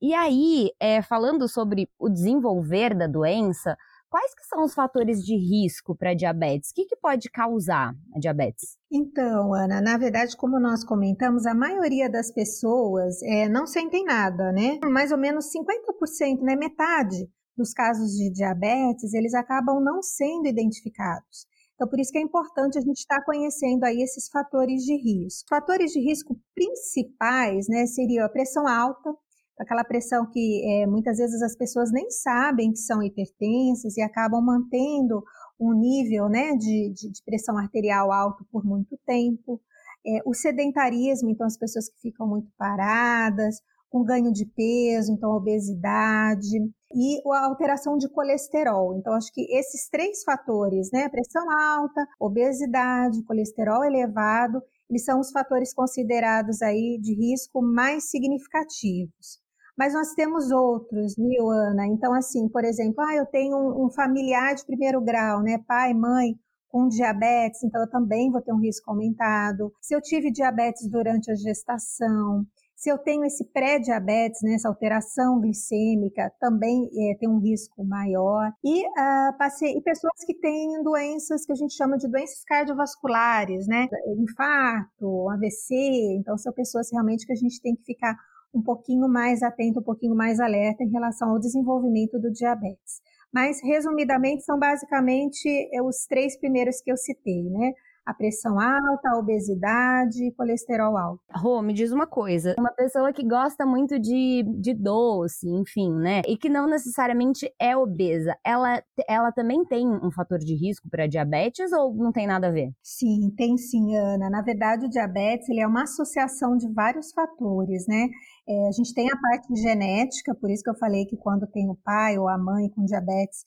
E 0.00 0.14
aí, 0.14 0.70
é, 0.80 1.02
falando 1.02 1.48
sobre 1.48 1.88
o 1.98 2.08
desenvolver 2.08 2.94
da 2.94 3.06
doença, 3.06 3.76
Quais 4.14 4.32
que 4.32 4.46
são 4.46 4.62
os 4.62 4.72
fatores 4.72 5.24
de 5.24 5.34
risco 5.34 5.92
para 5.92 6.14
diabetes? 6.14 6.70
O 6.70 6.74
que, 6.74 6.84
que 6.84 6.94
pode 6.94 7.28
causar 7.28 7.92
a 8.14 8.18
diabetes? 8.20 8.78
Então, 8.88 9.52
Ana, 9.52 9.80
na 9.80 9.98
verdade, 9.98 10.36
como 10.36 10.60
nós 10.60 10.84
comentamos, 10.84 11.44
a 11.46 11.52
maioria 11.52 12.08
das 12.08 12.30
pessoas 12.30 13.20
é, 13.24 13.48
não 13.48 13.66
sentem 13.66 14.04
nada, 14.04 14.52
né? 14.52 14.78
Mais 14.84 15.10
ou 15.10 15.18
menos 15.18 15.46
50%, 15.46 16.42
né? 16.42 16.54
Metade 16.54 17.28
dos 17.56 17.72
casos 17.72 18.12
de 18.12 18.30
diabetes, 18.30 19.12
eles 19.14 19.34
acabam 19.34 19.82
não 19.82 20.00
sendo 20.00 20.46
identificados. 20.46 21.48
Então, 21.74 21.88
por 21.88 21.98
isso 21.98 22.12
que 22.12 22.18
é 22.18 22.22
importante 22.22 22.78
a 22.78 22.82
gente 22.82 22.98
estar 22.98 23.18
tá 23.18 23.24
conhecendo 23.24 23.82
aí 23.82 24.00
esses 24.00 24.28
fatores 24.28 24.84
de 24.84 24.94
risco. 24.94 25.48
Fatores 25.48 25.90
de 25.90 25.98
risco 25.98 26.38
principais, 26.54 27.66
né, 27.68 27.84
seria 27.86 28.24
a 28.24 28.28
pressão 28.28 28.68
alta, 28.68 29.12
aquela 29.58 29.84
pressão 29.84 30.26
que 30.30 30.62
é, 30.64 30.86
muitas 30.86 31.18
vezes 31.18 31.40
as 31.42 31.56
pessoas 31.56 31.92
nem 31.92 32.10
sabem 32.10 32.72
que 32.72 32.78
são 32.78 33.02
hipertensas 33.02 33.96
e 33.96 34.02
acabam 34.02 34.42
mantendo 34.42 35.22
um, 35.60 35.72
nível 35.72 36.28
né, 36.28 36.52
de, 36.56 36.92
de, 36.92 37.12
de 37.12 37.22
pressão 37.24 37.56
arterial 37.56 38.12
alto 38.12 38.44
por 38.50 38.64
muito 38.64 38.98
tempo, 39.06 39.60
é, 40.06 40.20
o 40.26 40.34
sedentarismo, 40.34 41.30
então 41.30 41.46
as 41.46 41.56
pessoas 41.56 41.88
que 41.88 42.00
ficam 42.00 42.26
muito 42.26 42.50
paradas, 42.58 43.60
com 43.94 44.02
ganho 44.02 44.32
de 44.32 44.44
peso, 44.44 45.12
então 45.12 45.30
obesidade, 45.30 46.58
e 46.92 47.22
a 47.32 47.44
alteração 47.46 47.96
de 47.96 48.08
colesterol. 48.08 48.96
Então, 48.96 49.12
acho 49.12 49.32
que 49.32 49.42
esses 49.56 49.88
três 49.88 50.24
fatores, 50.24 50.90
né, 50.92 51.08
pressão 51.08 51.48
alta, 51.48 52.04
obesidade, 52.18 53.22
colesterol 53.22 53.84
elevado, 53.84 54.60
eles 54.90 55.04
são 55.04 55.20
os 55.20 55.30
fatores 55.30 55.72
considerados 55.72 56.60
aí 56.60 56.98
de 57.00 57.14
risco 57.14 57.62
mais 57.62 58.10
significativos. 58.10 59.43
Mas 59.76 59.92
nós 59.92 60.14
temos 60.14 60.50
outros, 60.50 61.16
viu, 61.16 61.50
Ana? 61.50 61.86
Então, 61.86 62.14
assim, 62.14 62.48
por 62.48 62.64
exemplo, 62.64 63.00
ah, 63.00 63.14
eu 63.14 63.26
tenho 63.26 63.56
um, 63.56 63.86
um 63.86 63.90
familiar 63.90 64.54
de 64.54 64.64
primeiro 64.64 65.00
grau, 65.00 65.42
né, 65.42 65.58
pai, 65.66 65.92
mãe, 65.92 66.38
com 66.68 66.88
diabetes, 66.88 67.62
então 67.62 67.80
eu 67.80 67.88
também 67.88 68.30
vou 68.30 68.42
ter 68.42 68.52
um 68.52 68.60
risco 68.60 68.90
aumentado. 68.90 69.72
Se 69.80 69.94
eu 69.94 70.00
tive 70.00 70.32
diabetes 70.32 70.88
durante 70.88 71.30
a 71.30 71.34
gestação, 71.34 72.44
se 72.74 72.90
eu 72.90 72.98
tenho 72.98 73.24
esse 73.24 73.44
pré-diabetes, 73.44 74.42
né, 74.42 74.54
essa 74.54 74.68
alteração 74.68 75.40
glicêmica, 75.40 76.32
também 76.40 76.90
é, 76.92 77.16
tem 77.16 77.28
um 77.28 77.38
risco 77.38 77.84
maior. 77.84 78.52
E, 78.62 78.86
uh, 78.86 79.76
e 79.76 79.80
pessoas 79.82 80.24
que 80.26 80.34
têm 80.34 80.82
doenças 80.82 81.46
que 81.46 81.52
a 81.52 81.54
gente 81.54 81.74
chama 81.74 81.96
de 81.96 82.08
doenças 82.08 82.42
cardiovasculares, 82.44 83.66
né, 83.68 83.88
infarto, 84.18 85.30
AVC, 85.30 85.74
então 86.18 86.36
são 86.36 86.52
pessoas 86.52 86.90
realmente 86.92 87.24
que 87.24 87.32
a 87.32 87.36
gente 87.36 87.60
tem 87.62 87.76
que 87.76 87.84
ficar 87.84 88.16
um 88.54 88.62
pouquinho 88.62 89.08
mais 89.08 89.42
atento, 89.42 89.80
um 89.80 89.82
pouquinho 89.82 90.14
mais 90.14 90.40
alerta 90.40 90.82
em 90.82 90.90
relação 90.90 91.30
ao 91.30 91.38
desenvolvimento 91.38 92.18
do 92.18 92.30
diabetes. 92.30 93.02
Mas, 93.32 93.60
resumidamente, 93.62 94.44
são 94.44 94.58
basicamente 94.58 95.48
é, 95.72 95.82
os 95.82 96.06
três 96.06 96.38
primeiros 96.38 96.80
que 96.80 96.92
eu 96.92 96.96
citei, 96.96 97.42
né? 97.50 97.72
a 98.06 98.12
pressão 98.12 98.60
alta, 98.60 99.08
a 99.08 99.18
obesidade 99.18 100.26
e 100.26 100.32
colesterol 100.32 100.96
alto. 100.96 101.22
Rô, 101.34 101.62
me 101.62 101.72
diz 101.72 101.90
uma 101.90 102.06
coisa. 102.06 102.54
Uma 102.58 102.72
pessoa 102.72 103.12
que 103.12 103.26
gosta 103.26 103.64
muito 103.64 103.98
de, 103.98 104.44
de 104.60 104.74
doce, 104.74 105.48
enfim, 105.48 105.90
né? 105.92 106.20
E 106.28 106.36
que 106.36 106.48
não 106.48 106.66
necessariamente 106.66 107.50
é 107.58 107.76
obesa, 107.76 108.36
ela, 108.44 108.82
ela 109.08 109.32
também 109.32 109.64
tem 109.64 109.88
um 109.88 110.10
fator 110.10 110.38
de 110.38 110.54
risco 110.54 110.88
para 110.90 111.06
diabetes 111.06 111.72
ou 111.72 111.94
não 111.94 112.12
tem 112.12 112.26
nada 112.26 112.48
a 112.48 112.50
ver? 112.50 112.70
Sim, 112.82 113.30
tem 113.36 113.56
sim, 113.56 113.96
Ana. 113.96 114.28
Na 114.28 114.42
verdade, 114.42 114.86
o 114.86 114.90
diabetes 114.90 115.48
ele 115.48 115.60
é 115.60 115.66
uma 115.66 115.84
associação 115.84 116.56
de 116.56 116.70
vários 116.72 117.12
fatores, 117.12 117.86
né? 117.88 118.08
É, 118.46 118.68
a 118.68 118.72
gente 118.72 118.92
tem 118.92 119.10
a 119.10 119.16
parte 119.16 119.54
genética, 119.56 120.34
por 120.34 120.50
isso 120.50 120.62
que 120.62 120.70
eu 120.70 120.76
falei 120.76 121.06
que 121.06 121.16
quando 121.16 121.46
tem 121.46 121.68
o 121.70 121.76
pai 121.76 122.18
ou 122.18 122.28
a 122.28 122.36
mãe 122.36 122.68
com 122.68 122.84
diabetes, 122.84 123.44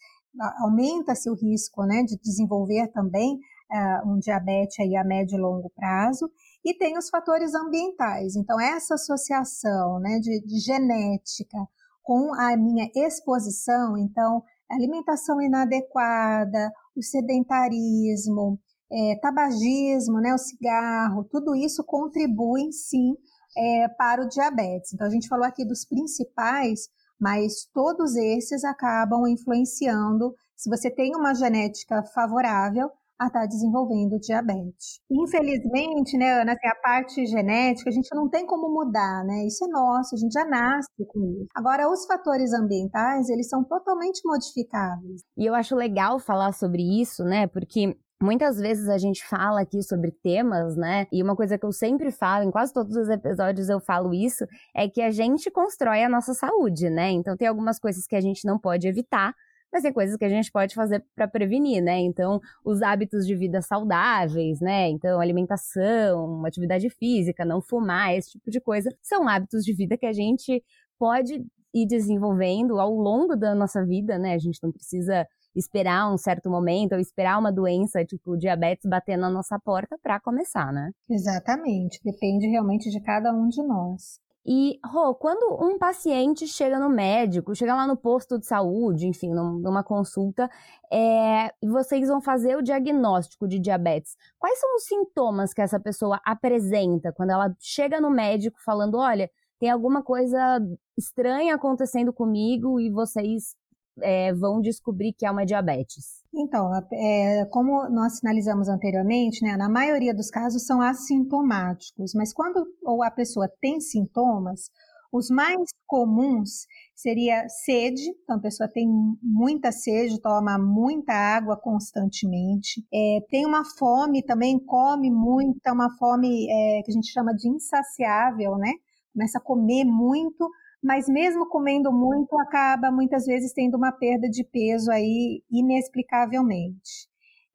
aumenta-se 0.59 1.29
o 1.29 1.35
risco 1.35 1.83
né, 1.83 2.03
de 2.03 2.17
desenvolver 2.17 2.87
também 2.89 3.39
uh, 3.71 4.09
um 4.09 4.19
diabetes 4.19 4.79
aí 4.79 4.95
a 4.95 5.03
médio 5.03 5.37
e 5.37 5.41
longo 5.41 5.69
prazo, 5.75 6.29
e 6.63 6.73
tem 6.73 6.97
os 6.97 7.09
fatores 7.09 7.53
ambientais. 7.53 8.35
Então, 8.35 8.59
essa 8.59 8.95
associação 8.95 9.99
né, 9.99 10.19
de, 10.19 10.41
de 10.41 10.59
genética 10.59 11.57
com 12.03 12.33
a 12.33 12.55
minha 12.57 12.89
exposição, 12.95 13.97
então, 13.97 14.43
alimentação 14.69 15.41
inadequada, 15.41 16.71
o 16.95 17.01
sedentarismo, 17.01 18.59
é, 18.91 19.19
tabagismo, 19.21 20.19
né, 20.19 20.33
o 20.33 20.37
cigarro, 20.37 21.25
tudo 21.25 21.55
isso 21.55 21.83
contribui 21.83 22.71
sim 22.71 23.15
é, 23.57 23.87
para 23.87 24.23
o 24.23 24.27
diabetes. 24.29 24.93
Então, 24.93 25.07
a 25.07 25.09
gente 25.09 25.27
falou 25.27 25.45
aqui 25.45 25.65
dos 25.65 25.85
principais, 25.85 26.89
mas 27.19 27.67
todos 27.73 28.15
esses 28.15 28.63
acabam 28.63 29.27
influenciando. 29.27 30.35
Se 30.55 30.69
você 30.69 30.89
tem 30.89 31.15
uma 31.15 31.33
genética 31.33 32.03
favorável, 32.13 32.91
a 33.19 33.27
estar 33.27 33.41
tá 33.41 33.45
desenvolvendo 33.45 34.19
diabetes. 34.19 34.99
Infelizmente, 35.09 36.17
né, 36.17 36.41
Ana, 36.41 36.53
assim, 36.53 36.67
a 36.67 36.75
parte 36.75 37.25
genética 37.25 37.89
a 37.89 37.93
gente 37.93 38.13
não 38.15 38.29
tem 38.29 38.45
como 38.45 38.69
mudar, 38.69 39.23
né? 39.25 39.45
Isso 39.45 39.65
é 39.65 39.67
nosso, 39.67 40.15
a 40.15 40.17
gente 40.17 40.31
já 40.31 40.45
nasce 40.45 40.87
com 41.07 41.19
isso. 41.41 41.47
Agora, 41.55 41.89
os 41.89 42.05
fatores 42.05 42.53
ambientais, 42.53 43.29
eles 43.29 43.49
são 43.49 43.63
totalmente 43.63 44.21
modificáveis. 44.23 45.21
E 45.35 45.45
eu 45.45 45.55
acho 45.55 45.75
legal 45.75 46.19
falar 46.19 46.53
sobre 46.53 46.83
isso, 47.01 47.23
né? 47.23 47.47
Porque 47.47 47.97
Muitas 48.21 48.57
vezes 48.57 48.89
a 48.89 48.97
gente 48.97 49.23
fala 49.23 49.61
aqui 49.61 49.83
sobre 49.83 50.11
temas, 50.11 50.75
né? 50.75 51.05
E 51.11 51.21
uma 51.21 51.35
coisa 51.35 51.55
que 51.55 51.65
eu 51.65 51.71
sempre 51.71 52.11
falo, 52.11 52.43
em 52.43 52.51
quase 52.51 52.73
todos 52.73 52.95
os 52.95 53.09
episódios 53.09 53.69
eu 53.69 53.79
falo 53.79 54.11
isso, 54.11 54.43
é 54.75 54.89
que 54.89 55.01
a 55.01 55.11
gente 55.11 55.51
constrói 55.51 56.03
a 56.03 56.09
nossa 56.09 56.33
saúde, 56.33 56.89
né? 56.89 57.11
Então 57.11 57.37
tem 57.37 57.47
algumas 57.47 57.77
coisas 57.79 58.07
que 58.07 58.15
a 58.15 58.21
gente 58.21 58.43
não 58.43 58.57
pode 58.57 58.87
evitar, 58.87 59.35
mas 59.71 59.83
tem 59.83 59.93
coisas 59.93 60.17
que 60.17 60.25
a 60.25 60.29
gente 60.29 60.51
pode 60.51 60.73
fazer 60.73 61.05
para 61.15 61.27
prevenir, 61.27 61.79
né? 61.83 61.99
Então, 61.99 62.39
os 62.65 62.81
hábitos 62.81 63.27
de 63.27 63.35
vida 63.35 63.61
saudáveis, 63.61 64.59
né? 64.61 64.89
Então, 64.89 65.19
alimentação, 65.19 66.43
atividade 66.43 66.89
física, 66.89 67.45
não 67.45 67.61
fumar, 67.61 68.15
esse 68.15 68.31
tipo 68.31 68.49
de 68.49 68.59
coisa, 68.59 68.89
são 69.03 69.27
hábitos 69.27 69.63
de 69.63 69.73
vida 69.73 69.95
que 69.95 70.05
a 70.07 70.13
gente 70.13 70.63
pode 70.97 71.45
ir 71.73 71.85
desenvolvendo 71.85 72.79
ao 72.79 72.91
longo 72.95 73.35
da 73.35 73.53
nossa 73.53 73.85
vida, 73.85 74.17
né? 74.17 74.33
A 74.33 74.39
gente 74.39 74.57
não 74.63 74.71
precisa 74.71 75.27
esperar 75.57 76.11
um 76.11 76.17
certo 76.17 76.49
momento 76.49 76.93
ou 76.93 76.99
esperar 76.99 77.39
uma 77.39 77.51
doença, 77.51 78.05
tipo 78.05 78.37
diabetes, 78.37 78.87
bater 78.87 79.17
na 79.17 79.29
nossa 79.29 79.59
porta 79.59 79.97
para 80.01 80.19
começar, 80.19 80.71
né? 80.71 80.91
Exatamente, 81.09 81.99
depende 82.03 82.47
realmente 82.47 82.89
de 82.89 83.01
cada 83.01 83.33
um 83.33 83.47
de 83.47 83.63
nós. 83.63 84.19
E, 84.49 84.79
Rô, 84.85 85.13
quando 85.13 85.61
um 85.61 85.77
paciente 85.77 86.47
chega 86.47 86.79
no 86.79 86.87
médico, 86.87 87.53
chega 87.53 87.75
lá 87.75 87.85
no 87.85 87.97
posto 87.97 88.39
de 88.39 88.45
saúde, 88.45 89.05
enfim, 89.05 89.33
numa 89.33 89.83
consulta, 89.83 90.49
é, 90.89 91.51
vocês 91.61 92.07
vão 92.07 92.21
fazer 92.21 92.55
o 92.55 92.61
diagnóstico 92.61 93.45
de 93.45 93.59
diabetes. 93.59 94.15
Quais 94.39 94.57
são 94.57 94.73
os 94.77 94.85
sintomas 94.85 95.53
que 95.53 95.61
essa 95.61 95.77
pessoa 95.77 96.21
apresenta 96.23 97.11
quando 97.11 97.31
ela 97.31 97.53
chega 97.59 97.99
no 97.99 98.09
médico 98.09 98.57
falando: 98.63 98.97
olha, 98.97 99.29
tem 99.59 99.69
alguma 99.69 100.01
coisa 100.01 100.61
estranha 100.97 101.53
acontecendo 101.53 102.13
comigo 102.13 102.79
e 102.79 102.89
vocês 102.89 103.53
é, 104.01 104.33
vão 104.33 104.61
descobrir 104.61 105.13
que 105.13 105.25
é 105.25 105.31
uma 105.31 105.45
diabetes? 105.45 106.23
Então, 106.33 106.69
é, 106.93 107.45
como 107.51 107.89
nós 107.89 108.17
sinalizamos 108.19 108.67
anteriormente, 108.67 109.43
né, 109.43 109.57
na 109.57 109.69
maioria 109.69 110.13
dos 110.13 110.29
casos 110.29 110.65
são 110.65 110.81
assintomáticos, 110.81 112.13
mas 112.13 112.33
quando 112.33 112.65
ou 112.83 113.03
a 113.03 113.09
pessoa 113.09 113.49
tem 113.59 113.79
sintomas, 113.79 114.69
os 115.11 115.29
mais 115.29 115.57
comuns 115.85 116.67
seria 116.93 117.47
sede, 117.47 118.01
então 118.23 118.35
a 118.35 118.41
pessoa 118.41 118.67
tem 118.67 118.87
muita 119.21 119.71
sede, 119.71 120.21
toma 120.21 120.57
muita 120.57 121.13
água 121.13 121.55
constantemente, 121.57 122.85
é, 122.93 123.19
tem 123.29 123.45
uma 123.45 123.63
fome 123.77 124.21
também, 124.21 124.59
come 124.59 125.09
muita, 125.09 125.71
uma 125.71 125.89
fome 125.97 126.47
é, 126.49 126.81
que 126.83 126.91
a 126.91 126.93
gente 126.93 127.11
chama 127.11 127.33
de 127.33 127.47
insaciável, 127.47 128.57
né? 128.57 128.73
Começa 129.13 129.37
a 129.37 129.41
comer 129.41 129.85
muito, 129.85 130.49
mas 130.83 131.07
mesmo 131.07 131.47
comendo 131.49 131.91
muito, 131.91 132.37
acaba 132.39 132.91
muitas 132.91 133.25
vezes 133.25 133.53
tendo 133.53 133.75
uma 133.75 133.91
perda 133.91 134.29
de 134.29 134.43
peso 134.43 134.91
aí 134.91 135.43
inexplicavelmente. 135.51 137.07